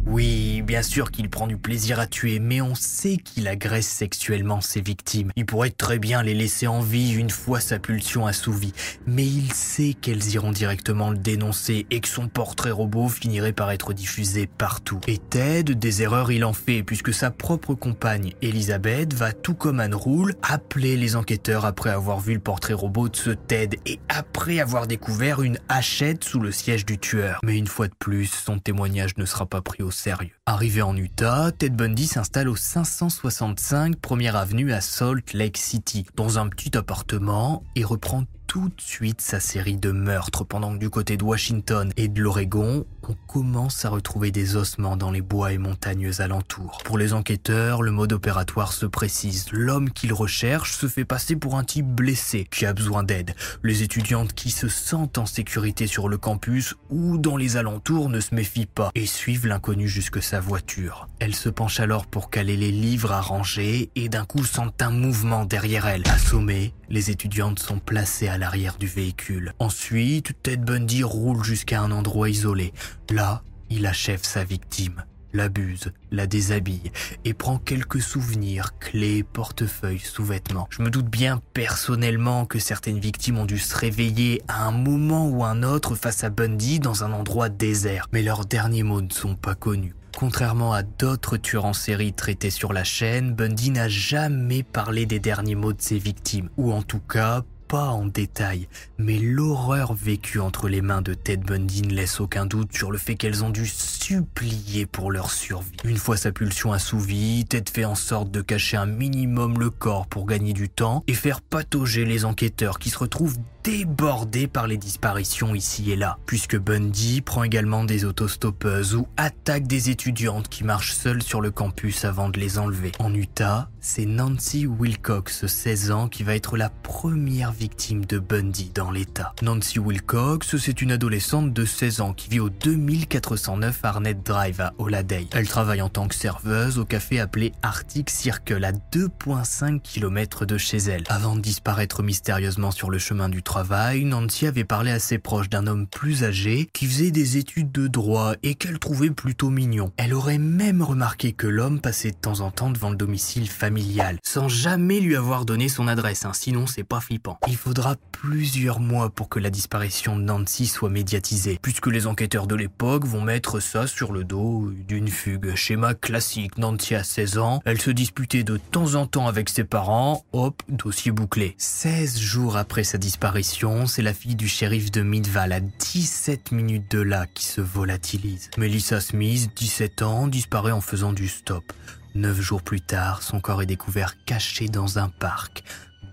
Oui, 0.06 0.62
bien 0.62 0.84
sûr 0.84 1.12
qu'il 1.12 1.30
prend 1.30 1.48
du 1.48 1.56
plaisir 1.56 2.00
à 2.00 2.08
tuer, 2.08 2.40
mais 2.40 2.60
on 2.62 2.76
sait 2.76 3.16
qu'il 3.16 3.48
agresse 3.48 3.88
sexuellement 3.88 4.60
ses 4.60 4.82
victimes. 4.82 5.32
Il 5.38 5.46
pourrait 5.46 5.70
très 5.70 5.98
bien 5.98 6.22
les 6.22 6.34
laisser 6.34 6.68
en 6.68 6.82
vie 6.82 7.14
une 7.14 7.30
fois 7.30 7.62
sa 7.62 7.80
pulsion 7.80 8.28
assouvie, 8.28 8.74
mais 9.08 9.26
il 9.26 9.54
sait 9.54 9.94
qu'elles 9.94 10.34
iront 10.34 10.52
directement 10.52 11.10
le 11.10 11.18
dénoncer 11.18 11.86
et 11.90 12.02
que 12.02 12.10
son 12.10 12.28
portrait 12.28 12.72
robot 12.72 13.08
finirait 13.08 13.54
par 13.54 13.72
être 13.72 13.94
diffusé 13.94 14.46
partout. 14.46 15.00
Et 15.08 15.18
Ted, 15.18 15.74
des 15.74 16.04
erreurs 16.04 16.32
il 16.32 16.44
en 16.44 16.54
fait, 16.54 16.84
puisque 16.84 17.14
sa 17.14 17.32
propre 17.32 17.74
compagne, 17.74 18.34
Elisabeth, 18.42 19.14
va 19.14 19.32
tout 19.32 19.56
comme 19.56 19.80
Anne 19.80 19.96
Rule 19.96 20.36
appeler 20.42 20.98
les 20.98 21.16
enquêteurs 21.16 21.66
après 21.66 21.92
avoir 21.92 22.20
vu 22.20 22.34
le 22.34 22.40
portrait 22.42 22.74
robot 22.74 23.08
de 23.08 23.16
ce 23.16 23.30
Ted 23.30 23.80
et 23.86 24.00
après 24.10 24.60
avoir 24.60 24.86
découvert 24.86 25.42
une 25.42 25.60
hachette 25.70 26.26
sous 26.26 26.42
le 26.42 26.52
siège 26.52 26.86
du 26.86 27.00
tueur. 27.00 27.40
Mais 27.42 27.58
une 27.58 27.68
fois 27.68 27.88
de 27.88 27.96
plus, 27.98 28.28
son 28.28 28.60
témoignage 28.60 29.16
ne 29.18 29.26
sera 29.34 29.46
pas 29.48 29.62
pris 29.62 29.82
au 29.82 29.89
sérieux. 29.89 30.34
Arrivé 30.46 30.84
en 30.84 30.96
Utah, 30.96 31.52
Ted 31.52 31.76
Bundy 31.76 32.06
s'installe 32.06 32.48
au 32.48 32.56
565 32.56 33.96
Première 33.96 34.36
Avenue 34.36 34.72
à 34.72 34.80
Salt 34.80 35.34
Lake 35.34 35.58
City, 35.58 36.06
dans 36.15 36.38
un 36.38 36.48
petit 36.50 36.78
appartement, 36.78 37.63
et 37.76 37.84
reprend 37.84 38.26
tout 38.54 38.70
de 38.70 38.82
suite 38.82 39.20
sa 39.20 39.39
série 39.39 39.78
de 39.78 39.89
meurtres 39.89 40.44
pendant 40.44 40.76
que 40.76 40.78
du 40.78 40.92
côté 40.92 41.18
de 41.18 41.24
Washington 41.24 41.92
et 41.98 42.08
de 42.08 42.22
l'Oregon, 42.22 42.86
on 43.02 43.16
commence 43.26 43.84
à 43.84 43.89
retrouver 43.89 44.30
des 44.30 44.56
ossements 44.56 44.96
dans 44.96 45.10
les 45.10 45.22
bois 45.22 45.54
et 45.54 45.58
montagnes 45.58 46.12
alentours. 46.20 46.78
Pour 46.86 47.00
les 47.00 47.13
enquêteurs, 47.13 47.82
le 47.82 47.89
mode 47.89 48.13
opératoire 48.13 48.72
se 48.72 48.86
précise. 48.86 49.48
L'homme 49.52 49.89
qu'ils 49.89 50.13
recherchent 50.13 50.76
se 50.76 50.88
fait 50.88 51.04
passer 51.04 51.36
pour 51.36 51.58
un 51.58 51.63
type 51.63 51.88
blessé 51.88 52.46
qui 52.50 52.68
a 52.68 52.74
besoin 52.74 53.02
d'aide. 53.02 53.34
Les 53.63 53.82
étudiantes 53.82 54.34
qui 54.34 54.52
se 54.52 54.68
sentent 54.68 55.18
en 55.18 55.26
sécurité 55.26 55.88
sur 55.88 56.08
le 56.08 56.20
campus 56.20 56.76
ou 56.92 57.18
dans 57.18 57.38
les 57.38 57.58
alentours 57.58 58.10
ne 58.10 58.20
se 58.20 58.36
méfient 58.36 58.68
pas 58.68 58.92
et 58.94 59.08
suivent 59.08 59.48
l'inconnu 59.48 59.88
jusque 59.88 60.22
sa 60.22 60.39
voiture. 60.39 61.08
Elle 61.20 61.34
se 61.34 61.50
penche 61.50 61.80
alors 61.80 62.06
pour 62.06 62.30
caler 62.30 62.56
les 62.56 62.72
livres 62.72 63.13
à 63.13 63.22
ranger 63.22 63.89
et 63.96 64.10
d'un 64.10 64.26
coup 64.26 64.46
sentent 64.46 64.84
un 64.84 64.92
mouvement 64.92 65.46
derrière 65.46 65.88
elle. 65.88 66.04
Assommée, 66.08 66.76
les 66.94 67.10
étudiantes 67.10 67.58
sont 67.58 67.80
placées 67.80 68.28
à 68.28 68.38
l'arrière 68.38 68.78
du 68.78 68.86
véhicule. 68.86 69.54
Ensuite, 69.58 70.34
Ted 70.44 70.64
Bundy 70.64 71.04
roule 71.04 71.44
jusqu'à 71.44 71.82
un 71.82 71.90
endroit 71.90 72.30
isolé. 72.30 72.72
Là, 73.10 73.42
il 73.72 73.88
achève 73.88 74.24
sa 74.24 74.44
victime, 74.44 75.04
l'abuse, 75.34 75.92
la 76.12 76.28
déshabille 76.28 76.92
et 77.26 77.34
prend 77.34 77.58
quelques 77.58 78.00
souvenirs, 78.00 78.78
clés, 78.78 79.24
portefeuilles, 79.24 79.98
sous-vêtements. 79.98 80.68
Je 80.70 80.84
me 80.84 80.92
doute 80.92 81.08
bien 81.08 81.42
personnellement 81.54 82.46
que 82.46 82.60
certaines 82.60 83.00
victimes 83.00 83.40
ont 83.40 83.46
dû 83.46 83.58
se 83.58 83.76
réveiller 83.76 84.44
à 84.48 84.68
un 84.68 84.72
moment 84.72 85.28
ou 85.28 85.44
un 85.44 85.64
autre 85.64 85.96
face 85.96 86.24
à 86.24 86.30
Bundy 86.30 86.80
dans 86.80 87.04
un 87.04 87.12
endroit 87.12 87.50
désert, 87.50 88.08
mais 88.14 88.22
leurs 88.22 88.46
derniers 88.46 88.84
mots 88.84 89.02
ne 89.02 89.12
sont 89.12 89.36
pas 89.36 89.56
connus. 89.56 89.96
Contrairement 90.17 90.73
à 90.73 90.84
d'autres 90.84 91.38
tueurs 91.38 91.65
en 91.65 91.73
série 91.73 92.13
traités 92.13 92.49
sur 92.49 92.71
la 92.71 92.84
chaîne, 92.84 93.34
Bundy 93.34 93.71
n'a 93.71 93.89
jamais 93.89 94.63
parlé 94.63 95.06
des 95.06 95.19
derniers 95.19 95.56
mots 95.56 95.73
de 95.73 95.82
ses 95.82 95.97
victimes, 95.97 96.49
ou 96.58 96.71
en 96.71 96.82
tout 96.82 96.99
cas 96.99 97.43
pas 97.67 97.88
en 97.88 98.06
détail, 98.06 98.67
mais 98.99 99.17
l'horreur 99.17 99.95
vécue 99.95 100.39
entre 100.39 100.69
les 100.69 100.84
mains 100.84 101.02
de 101.02 101.15
Ted 101.15 101.43
Bundy 101.43 101.82
ne 101.82 101.93
laisse 101.93 102.19
aucun 102.19 102.45
doute 102.45 102.71
sur 102.71 102.91
le 102.91 102.99
fait 102.99 103.15
qu'elles 103.15 103.43
ont 103.43 103.49
dû 103.49 103.65
supplier 103.65 104.86
pour 104.86 105.12
leur 105.12 105.32
survie. 105.32 105.71
Une 105.84 105.97
fois 105.97 106.15
sa 106.15 106.32
pulsion 106.32 106.71
assouvie, 106.71 107.45
Ted 107.49 107.71
fait 107.73 107.86
en 107.86 107.95
sorte 107.95 108.30
de 108.30 108.41
cacher 108.41 108.78
un 108.78 108.86
minimum 108.86 109.58
le 109.58 109.71
corps 109.71 110.06
pour 110.06 110.28
gagner 110.28 110.54
du 110.54 110.69
temps 110.69 111.04
et 111.08 111.15
faire 111.15 111.41
patauger 111.41 112.06
les 112.06 112.26
enquêteurs 112.26 112.78
qui 112.78 112.91
se 112.91 112.99
retrouvent 112.99 113.39
débordé 113.63 114.47
par 114.47 114.67
les 114.67 114.78
disparitions 114.78 115.56
ici 115.56 115.91
et 115.91 115.95
là, 115.95 116.17
puisque 116.26 116.58
Bundy 116.58 117.21
prend 117.21 117.43
également 117.43 117.86
des 117.86 118.04
autostoppeuses 118.04 118.95
ou 118.95 119.08
attaque 119.15 119.67
des 119.67 119.89
étudiantes 119.89 120.49
qui 120.49 120.63
marchent 120.63 120.93
seules 120.93 121.23
sur 121.23 121.39
le 121.39 121.49
campus 121.49 122.04
avant 122.04 122.30
de 122.30 122.39
les 122.39 122.60
enlever. 122.60 122.91
En 122.99 123.13
Utah, 123.13 123.69
c'est 123.80 124.06
Nancy 124.06 124.65
Wilcox, 124.65 125.45
16 125.45 125.91
ans, 125.91 126.08
qui 126.10 126.23
va 126.23 126.36
être 126.36 126.58
la 126.58 126.69
première 126.69 127.52
victime 127.52 128.06
de 128.06 128.19
Bundy 128.19 128.71
dans 128.73 128.91
l'État. 128.91 129.34
Nancy 129.41 129.80
Wilcox, 129.80 130.58
c'est 130.58 130.82
une 130.82 130.91
adolescente 130.91 131.54
de 131.54 131.65
16 131.65 132.02
ans 132.02 132.13
qui 132.13 132.30
vit 132.30 132.39
au 132.39 132.49
2409 132.49 133.80
Arnett 133.84 134.26
Drive 134.26 134.60
à 134.62 134.73
Holladay. 134.78 135.28
Elle 135.32 135.47
travaille 135.47 135.82
en 135.82 135.89
tant 135.89 136.08
que 136.08 136.15
serveuse 136.15 136.80
au 136.80 136.86
café 136.86 137.19
appelé 137.19 137.54
Arctic 137.62 138.10
Circle 138.10 138.63
à 138.65 138.71
2,5 138.71 139.82
km 139.82 140.45
de 140.45 140.58
chez 140.58 140.78
elle. 140.78 141.04
Avant 141.08 141.36
de 141.36 141.41
disparaître 141.41 142.04
mystérieusement 142.04 142.71
sur 142.71 142.89
le 142.89 142.99
chemin 142.99 143.30
du 143.30 143.41
travail, 143.54 144.04
Nancy 144.06 144.48
avait 144.48 144.63
parlé 144.63 144.89
à 144.89 144.98
ses 144.98 145.20
proches 145.20 145.48
d'un 145.48 145.68
homme 145.68 145.86
plus 145.86 146.24
âgé 146.24 146.68
qui 146.74 146.88
faisait 146.88 147.12
des 147.12 147.38
études 147.38 147.72
de 147.72 147.86
droit 147.86 148.34
et 148.42 148.56
qu'elle 148.56 148.80
trouvait 148.80 149.12
plutôt 149.12 149.52
mignon. 149.52 149.92
Elle 149.98 150.16
aurait 150.16 150.39
même 150.39 150.82
remarqué 150.82 151.34
que 151.34 151.46
l'homme 151.46 151.80
passait 151.80 152.10
de 152.10 152.18
temps 152.18 152.39
en 152.39 152.50
temps 152.50 152.72
devant 152.72 152.89
le 152.89 152.96
domicile 152.96 153.48
familial, 153.48 154.18
sans 154.24 154.48
jamais 154.48 155.02
lui 155.02 155.16
avoir 155.16 155.46
donné 155.46 155.70
son 155.70 155.88
adresse, 155.88 156.26
hein, 156.26 156.32
sinon 156.34 156.66
c'est 156.66 156.84
pas 156.84 157.00
flippant. 157.00 157.38
Il 157.48 157.56
faudra 157.56 157.96
plusieurs 158.12 158.80
mois 158.80 159.12
pour 159.12 159.30
que 159.30 159.38
la 159.38 159.52
disparition 159.52 160.18
de 160.18 160.24
Nancy 160.24 160.66
soit 160.66 160.89
médiatisée, 160.89 161.60
puisque 161.62 161.86
les 161.86 162.08
enquêteurs 162.08 162.48
de 162.48 162.56
l'époque 162.56 163.06
vont 163.06 163.22
mettre 163.22 163.60
ça 163.60 163.86
sur 163.86 164.13
le 164.13 164.24
dos 164.24 164.72
d'une 164.88 165.10
fugue. 165.10 165.54
Schéma 165.54 165.94
classique, 165.94 166.58
Nancy 166.58 166.96
a 166.96 167.04
16 167.04 167.38
ans, 167.38 167.62
elle 167.66 167.80
se 167.80 167.92
disputait 167.92 168.44
de 168.44 168.58
temps 168.58 168.96
en 168.96 169.06
temps 169.06 169.28
avec 169.28 169.48
ses 169.50 169.63
parents, 169.63 170.26
hop, 170.34 170.63
dossier 170.70 171.12
bouclé. 171.12 171.54
16 171.60 172.18
jours 172.18 172.58
après 172.58 172.84
sa 172.84 172.98
disparition, 172.98 173.43
c'est 173.44 174.02
la 174.02 174.14
fille 174.14 174.36
du 174.36 174.48
shérif 174.48 174.90
de 174.90 175.02
Midval 175.02 175.52
à 175.52 175.60
17 175.60 176.54
minutes 176.54 176.89
de 176.91 177.02
là 177.02 177.28
qui 177.28 177.44
se 177.44 177.60
volatilise. 177.60 178.50
Melissa 178.58 179.02
Smith, 179.02 179.52
17 179.56 180.02
ans, 180.02 180.28
disparaît 180.28 180.72
en 180.72 180.80
faisant 180.80 181.12
du 181.12 181.28
stop. 181.28 181.74
Neuf 182.16 182.39
jours 182.39 182.62
plus 182.62 182.80
tard, 182.80 183.22
son 183.22 183.41
corps 183.41 183.62
est 183.62 183.66
découvert 183.66 184.16
caché 184.24 184.70
dans 184.70 184.98
un 184.98 185.10
parc, 185.10 185.64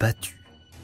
battu 0.01 0.41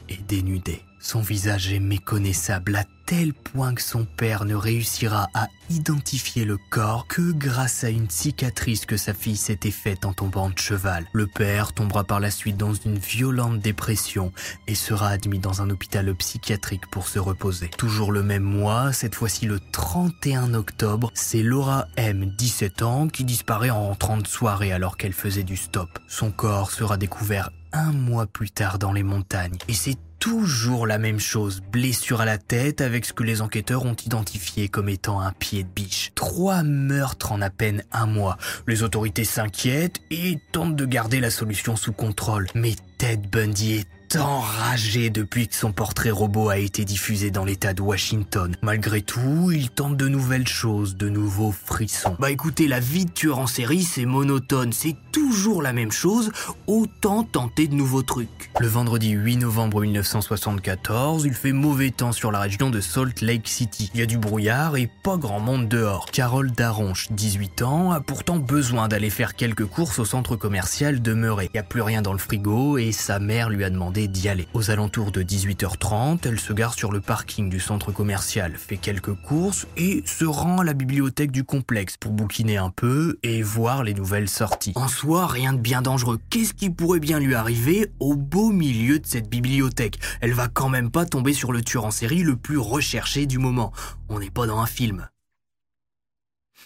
et 0.07 0.17
dénudé. 0.27 0.81
Son 1.01 1.19
visage 1.19 1.73
est 1.73 1.79
méconnaissable 1.79 2.85
tel 3.07 3.33
point 3.33 3.73
que 3.73 3.81
son 3.81 4.03
père 4.03 4.43
ne 4.43 4.53
réussira 4.53 5.29
à 5.33 5.47
identifier 5.69 6.43
le 6.43 6.57
corps 6.57 7.07
que 7.07 7.31
grâce 7.31 7.85
à 7.85 7.89
une 7.89 8.09
cicatrice 8.09 8.85
que 8.85 8.97
sa 8.97 9.13
fille 9.13 9.37
s'était 9.37 9.71
faite 9.71 10.05
en 10.05 10.11
tombant 10.11 10.49
de 10.49 10.57
cheval. 10.59 11.05
Le 11.13 11.25
père 11.25 11.71
tombera 11.71 12.03
par 12.03 12.19
la 12.19 12.29
suite 12.29 12.57
dans 12.57 12.73
une 12.73 12.97
violente 12.97 13.59
dépression 13.59 14.33
et 14.67 14.75
sera 14.75 15.07
admis 15.07 15.39
dans 15.39 15.61
un 15.61 15.69
hôpital 15.69 16.13
psychiatrique 16.15 16.87
pour 16.91 17.07
se 17.07 17.17
reposer. 17.17 17.69
Toujours 17.77 18.11
le 18.11 18.23
même 18.23 18.43
mois, 18.43 18.91
cette 18.91 19.15
fois-ci 19.15 19.45
le 19.45 19.61
31 19.71 20.53
octobre, 20.53 21.09
c'est 21.13 21.43
Laura 21.43 21.87
M, 21.95 22.33
17 22.37 22.81
ans, 22.81 23.07
qui 23.07 23.23
disparaît 23.23 23.69
en 23.69 23.87
rentrant 23.87 24.17
de 24.17 24.27
soirée 24.27 24.73
alors 24.73 24.97
qu'elle 24.97 25.13
faisait 25.13 25.43
du 25.43 25.55
stop. 25.55 25.97
Son 26.09 26.29
corps 26.29 26.71
sera 26.71 26.97
découvert 26.97 27.51
un 27.71 27.93
mois 27.93 28.27
plus 28.27 28.51
tard 28.51 28.79
dans 28.79 28.91
les 28.91 29.03
montagnes. 29.03 29.57
Et 29.69 29.73
c'est 29.73 29.97
toujours 30.19 30.87
la 30.87 30.97
même 30.97 31.19
chose, 31.19 31.61
blessure 31.71 32.21
à 32.21 32.25
la 32.25 32.37
tête 32.37 32.81
avec 32.81 33.05
ce 33.05 33.13
que 33.13 33.23
les 33.23 33.41
enquêteurs 33.41 33.85
ont 33.85 33.95
identifié 34.05 34.67
comme 34.67 34.89
étant 34.89 35.19
un 35.19 35.31
pied 35.31 35.63
de 35.63 35.69
biche. 35.69 36.11
Trois 36.15 36.63
meurtres 36.63 37.31
en 37.31 37.41
à 37.41 37.49
peine 37.49 37.83
un 37.91 38.05
mois. 38.05 38.37
Les 38.67 38.83
autorités 38.83 39.23
s'inquiètent 39.23 40.01
et 40.11 40.39
tentent 40.51 40.75
de 40.75 40.85
garder 40.85 41.19
la 41.19 41.29
solution 41.29 41.75
sous 41.75 41.93
contrôle. 41.93 42.47
Mais 42.55 42.73
Ted 42.97 43.27
Bundy 43.31 43.75
est 43.75 43.87
enragé 44.15 45.09
depuis 45.09 45.47
que 45.47 45.55
son 45.55 45.71
portrait 45.71 46.09
robot 46.09 46.49
a 46.49 46.57
été 46.57 46.85
diffusé 46.85 47.29
dans 47.29 47.43
l'état 47.43 47.73
de 47.73 47.81
Washington. 47.81 48.55
Malgré 48.61 49.01
tout, 49.01 49.51
il 49.51 49.69
tente 49.69 49.97
de 49.97 50.07
nouvelles 50.07 50.47
choses, 50.47 50.95
de 50.95 51.09
nouveaux 51.09 51.51
frissons. 51.51 52.15
Bah 52.19 52.31
écoutez, 52.31 52.67
la 52.67 52.79
vie 52.79 53.05
de 53.05 53.11
tueur 53.11 53.39
en 53.39 53.47
série, 53.47 53.83
c'est 53.83 54.05
monotone, 54.05 54.71
c'est 54.71 54.95
toujours 55.11 55.61
la 55.61 55.73
même 55.73 55.91
chose, 55.91 56.31
autant 56.67 57.23
tenter 57.23 57.67
de 57.67 57.75
nouveaux 57.75 58.03
trucs. 58.03 58.49
Le 58.59 58.67
vendredi 58.67 59.09
8 59.09 59.37
novembre 59.37 59.81
1974, 59.81 61.25
il 61.25 61.33
fait 61.33 61.51
mauvais 61.51 61.91
temps 61.91 62.11
sur 62.11 62.31
la 62.31 62.39
région 62.39 62.69
de 62.69 62.79
Salt 62.79 63.21
Lake 63.21 63.47
City. 63.47 63.91
Il 63.93 63.99
y 63.99 64.03
a 64.03 64.05
du 64.05 64.17
brouillard 64.17 64.77
et 64.77 64.89
pas 65.03 65.17
grand 65.17 65.39
monde 65.39 65.67
dehors. 65.67 66.05
Carole 66.11 66.51
Daronche, 66.51 67.07
18 67.11 67.61
ans, 67.63 67.91
a 67.91 67.99
pourtant 67.99 68.37
besoin 68.37 68.87
d'aller 68.87 69.09
faire 69.09 69.35
quelques 69.35 69.65
courses 69.65 69.99
au 69.99 70.05
centre 70.05 70.35
commercial 70.35 71.01
de 71.01 71.13
Murray. 71.13 71.49
Il 71.53 71.55
n'y 71.55 71.59
a 71.59 71.63
plus 71.63 71.81
rien 71.81 72.01
dans 72.01 72.13
le 72.13 72.19
frigo 72.19 72.77
et 72.77 72.91
sa 72.91 73.19
mère 73.19 73.49
lui 73.49 73.63
a 73.63 73.69
demandé 73.69 73.96
d'y 74.05 74.29
aller. 74.29 74.47
Aux 74.53 74.69
alentours 74.69 75.11
de 75.11 75.23
18h30, 75.23 76.19
elle 76.25 76.39
se 76.39 76.53
gare 76.53 76.75
sur 76.75 76.91
le 76.91 77.01
parking 77.01 77.49
du 77.49 77.59
centre 77.59 77.91
commercial, 77.91 78.55
fait 78.55 78.77
quelques 78.77 79.15
courses 79.15 79.65
et 79.75 80.03
se 80.05 80.25
rend 80.25 80.59
à 80.59 80.63
la 80.63 80.73
bibliothèque 80.73 81.31
du 81.31 81.43
complexe 81.43 81.97
pour 81.97 82.11
bouquiner 82.11 82.57
un 82.57 82.69
peu 82.69 83.17
et 83.23 83.41
voir 83.41 83.83
les 83.83 83.95
nouvelles 83.95 84.29
sorties. 84.29 84.73
En 84.75 84.87
soi, 84.87 85.25
rien 85.25 85.53
de 85.53 85.59
bien 85.59 85.81
dangereux. 85.81 86.19
Qu'est-ce 86.29 86.53
qui 86.53 86.69
pourrait 86.69 86.99
bien 86.99 87.19
lui 87.19 87.33
arriver 87.33 87.91
au 87.99 88.15
beau 88.15 88.51
milieu 88.51 88.99
de 88.99 89.07
cette 89.07 89.29
bibliothèque? 89.29 89.97
Elle 90.21 90.33
va 90.33 90.47
quand 90.47 90.69
même 90.69 90.91
pas 90.91 91.05
tomber 91.05 91.33
sur 91.33 91.51
le 91.51 91.63
tueur 91.63 91.85
en 91.85 91.91
série 91.91 92.21
le 92.21 92.35
plus 92.35 92.59
recherché 92.59 93.25
du 93.25 93.39
moment. 93.39 93.71
On 94.09 94.19
n'est 94.19 94.29
pas 94.29 94.45
dans 94.45 94.59
un 94.59 94.67
film. 94.67 95.07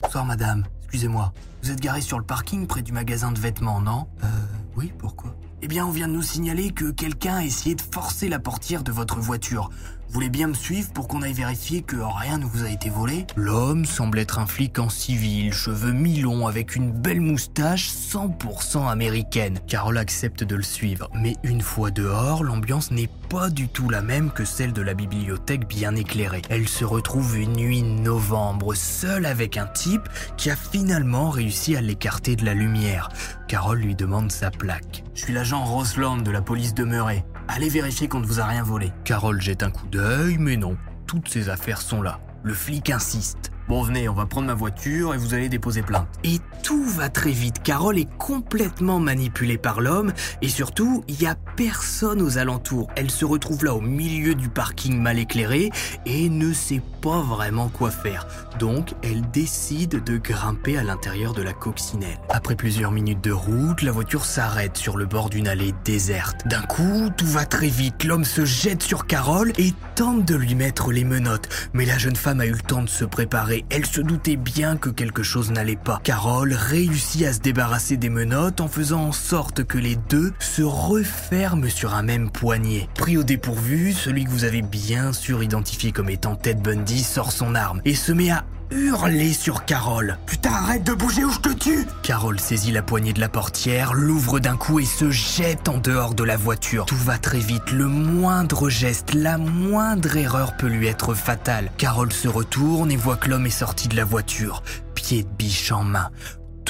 Bonsoir 0.02 0.26
madame, 0.26 0.66
excusez-moi. 0.82 1.32
Vous 1.62 1.70
êtes 1.70 1.80
garé 1.80 2.02
sur 2.02 2.18
le 2.18 2.26
parking 2.26 2.66
près 2.66 2.82
du 2.82 2.92
magasin 2.92 3.32
de 3.32 3.40
vêtements, 3.40 3.82
non? 3.82 4.08
Euh, 4.24 4.28
oui, 4.76 4.92
pourquoi? 4.98 5.36
Eh 5.62 5.68
bien, 5.68 5.86
on 5.86 5.91
vient 5.91 6.07
de 6.07 6.14
nous 6.14 6.22
signaler 6.22 6.72
que 6.72 6.91
quelqu'un 6.91 7.36
a 7.36 7.43
essayé 7.43 7.76
de 7.76 7.82
forcer 7.82 8.30
la 8.30 8.39
portière 8.39 8.84
de 8.84 8.91
votre 8.91 9.20
voiture. 9.20 9.70
Voulez 10.14 10.30
bien 10.30 10.47
me 10.47 10.53
suivre 10.53 10.91
pour 10.91 11.07
qu'on 11.07 11.22
aille 11.22 11.32
vérifier 11.32 11.84
que 11.84 11.95
rien 11.95 12.38
ne 12.38 12.43
vous 12.43 12.66
a 12.66 12.70
été 12.70 12.89
volé 12.89 13.26
L'homme 13.38 13.86
semble 13.86 14.20
être 14.20 14.39
un 14.39 14.45
flic 14.45 14.78
en 14.78 14.89
civil, 14.89 15.53
cheveux 15.53 15.93
mi-longs, 15.93 16.47
avec 16.47 16.76
une 16.76 16.91
belle 16.91 17.22
moustache 17.22 17.89
100% 17.89 18.89
américaine. 18.89 19.59
Carole 19.70 19.97
accepte 19.97 20.43
de 20.43 20.57
le 20.57 20.64
suivre, 20.64 21.09
mais 21.16 21.38
une 21.43 21.62
fois 21.62 21.91
dehors, 21.91 22.43
l'ambiance 22.43 22.91
n'est 22.91 23.09
pas 23.30 23.49
du 23.49 23.70
tout 23.70 23.88
la 23.88 24.01
même 24.01 24.32
que 24.32 24.43
celle 24.43 24.74
de 24.74 24.82
la 24.82 24.95
bibliothèque 24.95 25.66
bien 25.66 25.95
éclairée. 25.95 26.41
Elle 26.49 26.68
se 26.68 26.84
retrouve 26.84 27.38
une 27.38 27.53
nuit 27.53 27.82
novembre, 27.82 28.74
seule 28.74 29.26
avec 29.26 29.55
un 29.55 29.68
type 29.68 30.09
qui 30.36 30.49
a 30.49 30.57
finalement 30.57 31.30
réussi 31.30 31.78
à 31.78 31.82
l'écarter 31.82 32.36
de 32.36 32.43
la 32.43 32.53
lumière. 32.53 33.07
Carole 33.47 33.80
lui 33.80 33.95
demande 33.95 34.30
sa 34.30 34.51
plaque. 34.51 35.05
Je 35.16 35.22
suis 35.22 35.34
l'agent 35.34 35.64
Rosland 35.64 36.22
de 36.22 36.32
la 36.32 36.41
police 36.41 36.74
de 36.74 36.84
Murray. 36.84 37.24
Allez 37.54 37.68
vérifier 37.68 38.08
qu'on 38.08 38.22
ne 38.22 38.26
vous 38.26 38.39
a 38.39 38.45
rien 38.45 38.64
volé. 38.64 38.93
Carole 39.04 39.41
jette 39.41 39.62
un 39.62 39.72
coup 39.72 39.86
d'œil, 39.88 40.38
mais 40.39 40.56
non, 40.56 40.78
toutes 41.06 41.28
ses 41.28 41.49
affaires 41.49 41.82
sont 41.82 42.02
là. 42.02 42.22
Le 42.43 42.54
flic 42.54 42.89
insiste. 42.89 43.52
Bon, 43.68 43.84
venez, 43.84 44.08
on 44.08 44.14
va 44.14 44.26
prendre 44.26 44.47
ma 44.47 44.54
voiture 44.54 45.14
et 45.14 45.18
vous 45.18 45.34
allez 45.34 45.49
déposer 45.49 45.82
plainte. 45.82 46.08
Et 46.24 46.38
tout 46.64 46.86
va 46.86 47.10
très 47.10 47.32
vite. 47.32 47.62
Carole 47.62 47.99
est 47.99 48.10
complètement 48.18 48.99
manipulée 48.99 49.58
par 49.58 49.82
l'homme 49.82 50.14
et 50.41 50.47
surtout, 50.47 51.04
il 51.10 51.18
n'y 51.20 51.28
a 51.28 51.36
personne 51.58 52.22
aux 52.22 52.38
alentours. 52.38 52.89
Elle 52.95 53.12
se 53.12 53.26
retrouve 53.26 53.66
là 53.66 53.76
au 53.76 53.82
milieu 53.82 54.34
du 54.34 54.47
parking 54.47 54.97
mal 54.97 55.20
éclairé 55.20 55.72
et 56.06 56.30
ne 56.30 56.54
sait 56.54 56.82
pas 57.02 57.22
vraiment 57.22 57.70
quoi 57.70 57.89
faire. 57.89 58.28
Donc, 58.60 58.93
elle 59.02 59.30
décide 59.32 60.04
de 60.04 60.18
grimper 60.18 60.78
à 60.78 60.84
l'intérieur 60.84 61.34
de 61.34 61.41
la 61.41 61.54
coccinelle. 61.54 62.20
Après 62.30 62.56
plusieurs 62.56 62.91
minutes 62.91 63.24
de 63.24 63.32
route, 63.32 63.82
la 63.82 63.91
voiture 63.91 64.24
s'arrête 64.24 64.78
sur 64.78 64.97
le 64.97 65.06
bord 65.06 65.30
d'une 65.32 65.47
allée 65.47 65.74
déserte. 65.84 66.47
D'un 66.47 66.62
coup, 66.62 67.10
tout 67.18 67.26
va 67.26 67.45
très 67.45 67.70
vite. 67.70 68.04
L'homme 68.04 68.24
se 68.24 68.45
jette 68.45 68.84
sur 68.84 69.08
Carole 69.08 69.52
et 69.58 69.74
tente 69.95 70.26
de 70.26 70.36
lui 70.36 70.54
mettre 70.54 70.91
les 70.91 71.04
menottes. 71.04 71.49
Mais 71.74 71.86
la 71.86 71.97
jeune 71.97 72.16
femme 72.16 72.39
a 72.39 72.45
eu 72.45 72.52
le 72.52 72.60
temps 72.60 72.84
de 72.84 72.89
se 72.89 73.06
préparer. 73.06 73.66
Elle 73.72 73.86
se 73.86 74.02
doutait 74.02 74.36
bien 74.36 74.78
que 74.78 74.89
quelque 74.89 75.24
chose 75.24 75.52
n'allait 75.52 75.76
pas. 75.76 75.99
Carole 76.04 76.54
réussit 76.54 77.26
à 77.26 77.34
se 77.34 77.39
débarrasser 77.39 77.97
des 77.97 78.10
menottes 78.10 78.62
en 78.62 78.68
faisant 78.68 79.06
en 79.06 79.12
sorte 79.12 79.64
que 79.64 79.80
les 79.80 79.95
deux 79.95 80.34
se 80.39 80.62
referment 80.62 81.70
sur 81.70 81.95
un 81.95 82.04
même 82.04 82.30
poignet. 82.30 82.88
Pris 82.93 83.18
au 83.18 83.24
dépourvu, 83.24 83.93
celui 83.93 84.26
que 84.26 84.30
vous 84.30 84.43
avez 84.43 84.62
bien 84.62 85.14
sûr 85.14 85.41
identifié 85.41 85.91
comme 85.91 86.10
étant 86.10 86.36
Ted 86.36 86.62
Bundy 86.62 86.91
sort 87.00 87.32
son 87.32 87.56
arme 87.56 87.82
et 87.86 87.96
se 87.96 88.12
met 88.12 88.32
à 88.32 88.46
hurler 88.72 89.34
sur 89.34 89.66
Carole. 89.66 90.18
Putain, 90.26 90.54
arrête 90.54 90.84
de 90.84 90.94
bouger 90.94 91.24
ou 91.24 91.32
je 91.32 91.39
te 91.39 91.50
tue 91.50 91.86
Carole 92.04 92.39
saisit 92.39 92.72
la 92.72 92.82
poignée 92.82 93.14
de 93.14 93.20
la 93.20 93.30
portière, 93.30 93.94
l'ouvre 93.94 94.39
d'un 94.39 94.58
coup 94.58 94.80
et 94.80 94.86
se 94.86 95.12
jette 95.12 95.68
en 95.68 95.78
dehors 95.78 96.14
de 96.14 96.24
la 96.24 96.38
voiture. 96.38 96.86
Tout 96.86 96.96
va 96.96 97.18
très 97.18 97.39
vite, 97.39 97.72
le 97.72 97.88
moindre 97.88 98.70
geste, 98.70 99.14
la 99.14 99.38
moindre 99.38 100.16
erreur 100.16 100.56
peut 100.58 100.68
lui 100.68 100.88
être 100.88 101.14
fatale. 101.14 101.72
Carole 101.78 102.14
se 102.14 102.28
retourne 102.28 102.92
et 102.92 102.98
voit 102.98 103.18
que 103.18 103.30
l'homme 103.30 103.46
est 103.46 103.50
sorti 103.50 103.88
de 103.88 103.96
la 103.96 104.06
voiture, 104.06 104.64
pied 104.96 105.24
de 105.24 105.30
biche 105.30 105.72
en 105.72 105.84
main 105.84 106.10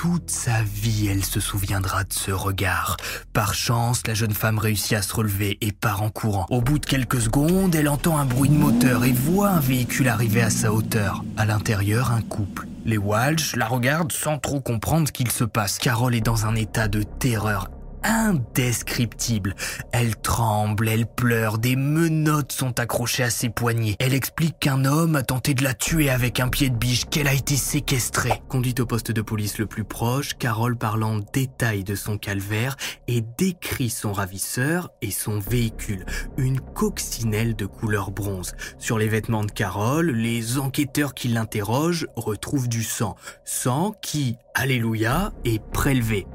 toute 0.01 0.31
sa 0.31 0.63
vie, 0.63 1.09
elle 1.11 1.23
se 1.23 1.39
souviendra 1.39 2.03
de 2.03 2.11
ce 2.11 2.31
regard. 2.31 2.97
Par 3.33 3.53
chance, 3.53 4.01
la 4.07 4.15
jeune 4.15 4.33
femme 4.33 4.57
réussit 4.57 4.93
à 4.93 5.03
se 5.03 5.13
relever 5.13 5.59
et 5.61 5.71
part 5.71 6.01
en 6.01 6.09
courant. 6.09 6.47
Au 6.49 6.59
bout 6.59 6.79
de 6.79 6.87
quelques 6.87 7.21
secondes, 7.21 7.75
elle 7.75 7.87
entend 7.87 8.17
un 8.17 8.25
bruit 8.25 8.49
de 8.49 8.55
moteur 8.55 9.05
et 9.05 9.11
voit 9.11 9.49
un 9.49 9.59
véhicule 9.59 10.07
arriver 10.07 10.41
à 10.41 10.49
sa 10.49 10.73
hauteur. 10.73 11.23
À 11.37 11.45
l'intérieur, 11.45 12.11
un 12.11 12.23
couple. 12.23 12.65
Les 12.83 12.97
Walsh 12.97 13.55
la 13.55 13.67
regardent 13.67 14.11
sans 14.11 14.39
trop 14.39 14.59
comprendre 14.59 15.07
ce 15.07 15.11
qu'il 15.11 15.29
se 15.29 15.43
passe. 15.43 15.77
Carole 15.77 16.15
est 16.15 16.21
dans 16.21 16.47
un 16.47 16.55
état 16.55 16.87
de 16.87 17.03
terreur 17.03 17.69
indescriptible. 18.03 19.55
Elle 19.91 20.15
tremble, 20.15 20.89
elle 20.89 21.05
pleure, 21.05 21.57
des 21.57 21.75
menottes 21.75 22.51
sont 22.51 22.79
accrochées 22.79 23.23
à 23.23 23.29
ses 23.29 23.49
poignets. 23.49 23.95
Elle 23.99 24.13
explique 24.13 24.59
qu'un 24.59 24.85
homme 24.85 25.15
a 25.15 25.23
tenté 25.23 25.53
de 25.53 25.63
la 25.63 25.73
tuer 25.73 26.09
avec 26.09 26.39
un 26.39 26.49
pied 26.49 26.69
de 26.69 26.75
biche, 26.75 27.05
qu'elle 27.05 27.27
a 27.27 27.33
été 27.33 27.55
séquestrée. 27.55 28.41
Conduite 28.49 28.79
au 28.79 28.85
poste 28.85 29.11
de 29.11 29.21
police 29.21 29.57
le 29.57 29.65
plus 29.65 29.83
proche, 29.83 30.35
Carole 30.37 30.77
parle 30.77 31.03
en 31.03 31.19
détail 31.33 31.83
de 31.83 31.95
son 31.95 32.17
calvaire 32.17 32.75
et 33.07 33.23
décrit 33.37 33.89
son 33.89 34.13
ravisseur 34.13 34.89
et 35.01 35.11
son 35.11 35.39
véhicule, 35.39 36.05
une 36.37 36.59
coccinelle 36.59 37.55
de 37.55 37.65
couleur 37.65 38.11
bronze. 38.11 38.53
Sur 38.77 38.97
les 38.97 39.07
vêtements 39.07 39.43
de 39.43 39.51
Carole, 39.51 40.11
les 40.11 40.57
enquêteurs 40.57 41.13
qui 41.13 41.27
l'interrogent 41.27 42.07
retrouvent 42.15 42.69
du 42.69 42.83
sang. 42.83 43.15
Sang 43.45 43.93
qui, 44.01 44.37
alléluia, 44.53 45.33
est 45.45 45.63
prélevé. 45.71 46.27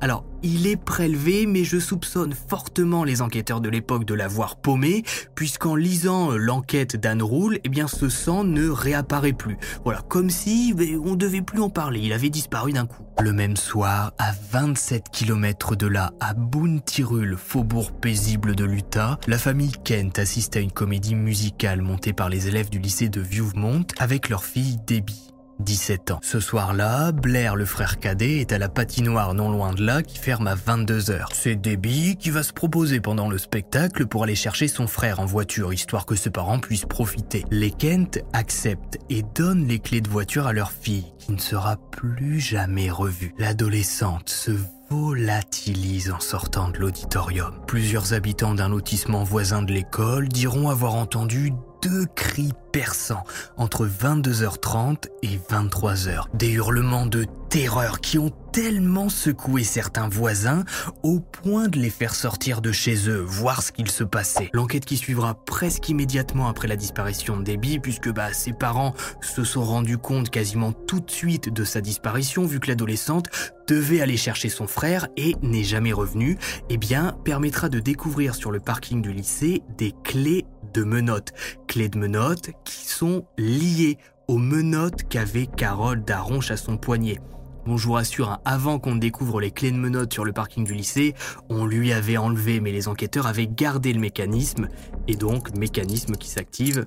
Alors, 0.00 0.24
il 0.42 0.66
est 0.66 0.76
prélevé, 0.76 1.46
mais 1.46 1.62
je 1.62 1.78
soupçonne 1.78 2.34
fortement 2.34 3.04
les 3.04 3.22
enquêteurs 3.22 3.60
de 3.60 3.68
l'époque 3.68 4.04
de 4.04 4.14
l'avoir 4.14 4.56
paumé, 4.56 5.04
puisqu'en 5.34 5.76
lisant 5.76 6.32
euh, 6.32 6.36
l'enquête 6.36 6.96
d'Anne 6.96 7.22
Roule, 7.22 7.60
eh 7.62 7.68
bien, 7.68 7.86
ce 7.86 8.08
sang 8.08 8.42
ne 8.42 8.68
réapparaît 8.68 9.32
plus. 9.32 9.56
Voilà, 9.84 10.00
comme 10.08 10.30
si 10.30 10.74
ben, 10.74 11.00
on 11.04 11.14
devait 11.14 11.42
plus 11.42 11.60
en 11.60 11.70
parler, 11.70 12.00
il 12.00 12.12
avait 12.12 12.30
disparu 12.30 12.72
d'un 12.72 12.86
coup. 12.86 13.04
Le 13.20 13.32
même 13.32 13.56
soir, 13.56 14.12
à 14.18 14.32
27 14.50 15.04
km 15.12 15.76
de 15.76 15.86
là, 15.86 16.12
à 16.18 16.34
Bountirul, 16.34 17.36
faubourg 17.36 17.92
paisible 17.92 18.56
de 18.56 18.64
l'Utah, 18.64 19.20
la 19.28 19.38
famille 19.38 19.72
Kent 19.84 20.18
assiste 20.18 20.56
à 20.56 20.60
une 20.60 20.72
comédie 20.72 21.14
musicale 21.14 21.82
montée 21.82 22.12
par 22.12 22.28
les 22.28 22.48
élèves 22.48 22.70
du 22.70 22.80
lycée 22.80 23.08
de 23.08 23.20
Viewmont 23.20 23.86
avec 23.98 24.28
leur 24.28 24.44
fille 24.44 24.78
Debbie. 24.86 25.31
17 25.62 26.10
ans. 26.10 26.20
Ce 26.22 26.40
soir-là, 26.40 27.12
Blair, 27.12 27.56
le 27.56 27.64
frère 27.64 27.98
cadet, 27.98 28.38
est 28.38 28.52
à 28.52 28.58
la 28.58 28.68
patinoire 28.68 29.34
non 29.34 29.50
loin 29.50 29.72
de 29.72 29.84
là 29.84 30.02
qui 30.02 30.18
ferme 30.18 30.46
à 30.46 30.54
22h. 30.54 31.26
C'est 31.32 31.56
Debbie 31.56 32.16
qui 32.16 32.30
va 32.30 32.42
se 32.42 32.52
proposer 32.52 33.00
pendant 33.00 33.28
le 33.28 33.38
spectacle 33.38 34.06
pour 34.06 34.24
aller 34.24 34.34
chercher 34.34 34.68
son 34.68 34.86
frère 34.86 35.20
en 35.20 35.26
voiture, 35.26 35.72
histoire 35.72 36.06
que 36.06 36.14
ses 36.14 36.30
parents 36.30 36.58
puissent 36.58 36.84
profiter. 36.84 37.44
Les 37.50 37.70
Kent 37.70 38.22
acceptent 38.32 38.98
et 39.08 39.22
donnent 39.34 39.66
les 39.66 39.78
clés 39.78 40.00
de 40.00 40.08
voiture 40.08 40.46
à 40.46 40.52
leur 40.52 40.72
fille, 40.72 41.12
qui 41.18 41.32
ne 41.32 41.38
sera 41.38 41.76
plus 41.76 42.40
jamais 42.40 42.90
revue. 42.90 43.34
L'adolescente 43.38 44.28
se 44.28 44.52
volatilise 44.90 46.10
en 46.10 46.20
sortant 46.20 46.68
de 46.68 46.78
l'auditorium. 46.78 47.54
Plusieurs 47.66 48.12
habitants 48.12 48.54
d'un 48.54 48.68
lotissement 48.68 49.24
voisin 49.24 49.62
de 49.62 49.72
l'école 49.72 50.28
diront 50.28 50.68
avoir 50.68 50.94
entendu 50.94 51.52
deux 51.82 52.06
cris 52.14 52.52
perçants 52.72 53.24
entre 53.56 53.86
22h30 53.86 55.08
et 55.22 55.38
23h. 55.50 56.24
Des 56.34 56.52
hurlements 56.52 57.06
de 57.06 57.26
terreur 57.50 58.00
qui 58.00 58.18
ont 58.18 58.32
tellement 58.52 59.08
secoué 59.08 59.62
certains 59.62 60.08
voisins 60.08 60.64
au 61.02 61.20
point 61.20 61.68
de 61.68 61.78
les 61.78 61.90
faire 61.90 62.14
sortir 62.14 62.60
de 62.60 62.72
chez 62.72 63.08
eux, 63.08 63.20
voir 63.20 63.62
ce 63.62 63.72
qu'il 63.72 63.90
se 63.90 64.04
passait. 64.04 64.50
L'enquête 64.52 64.84
qui 64.84 64.96
suivra 64.96 65.34
presque 65.34 65.88
immédiatement 65.88 66.48
après 66.48 66.68
la 66.68 66.76
disparition 66.76 67.36
de 67.36 67.44
Debbie, 67.44 67.78
puisque 67.78 68.10
bah, 68.10 68.32
ses 68.32 68.52
parents 68.52 68.94
se 69.20 69.44
sont 69.44 69.64
rendus 69.64 69.98
compte 69.98 70.30
quasiment 70.30 70.72
tout 70.72 71.00
de 71.00 71.10
suite 71.10 71.52
de 71.52 71.64
sa 71.64 71.80
disparition, 71.80 72.46
vu 72.46 72.60
que 72.60 72.68
l'adolescente 72.68 73.26
devait 73.68 74.00
aller 74.00 74.16
chercher 74.16 74.48
son 74.48 74.66
frère 74.66 75.08
et 75.16 75.34
n'est 75.42 75.64
jamais 75.64 75.92
revenue, 75.92 76.38
eh 76.68 76.76
bien, 76.76 77.16
permettra 77.24 77.68
de 77.68 77.80
découvrir 77.80 78.34
sur 78.34 78.50
le 78.50 78.60
parking 78.60 79.02
du 79.02 79.12
lycée 79.12 79.62
des 79.76 79.94
clés 80.04 80.46
de 80.72 80.84
menottes. 80.84 81.32
Clés 81.66 81.88
de 81.88 81.98
menottes 81.98 82.50
qui 82.64 82.86
sont 82.86 83.26
liées 83.38 83.98
aux 84.28 84.38
menottes 84.38 85.08
qu'avait 85.08 85.46
Carole 85.46 86.04
Daronche 86.04 86.50
à 86.50 86.56
son 86.56 86.76
poignet. 86.76 87.18
Bon, 87.64 87.76
je 87.76 87.86
vous 87.86 87.92
rassure, 87.92 88.30
hein, 88.30 88.40
avant 88.44 88.80
qu'on 88.80 88.96
découvre 88.96 89.40
les 89.40 89.52
clés 89.52 89.70
de 89.70 89.76
menottes 89.76 90.12
sur 90.12 90.24
le 90.24 90.32
parking 90.32 90.64
du 90.64 90.74
lycée, 90.74 91.14
on 91.48 91.64
lui 91.64 91.92
avait 91.92 92.16
enlevé, 92.16 92.58
mais 92.58 92.72
les 92.72 92.88
enquêteurs 92.88 93.26
avaient 93.26 93.46
gardé 93.46 93.92
le 93.92 94.00
mécanisme, 94.00 94.68
et 95.06 95.14
donc 95.14 95.56
mécanisme 95.56 96.16
qui 96.16 96.28
s'active 96.28 96.84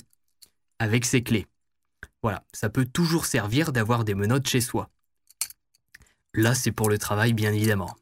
avec 0.80 1.06
ses 1.06 1.24
clés. 1.24 1.46
Voilà, 2.22 2.44
ça 2.52 2.70
peut 2.70 2.86
toujours 2.86 3.26
servir 3.26 3.72
d'avoir 3.72 4.04
des 4.04 4.16
menottes 4.16 4.48
chez 4.48 4.60
soi. 4.60 4.90
Là, 6.34 6.54
c'est 6.54 6.74
pour 6.74 6.90
le 6.90 6.98
travail, 6.98 7.32
bien 7.32 7.54
évidemment 7.54 7.96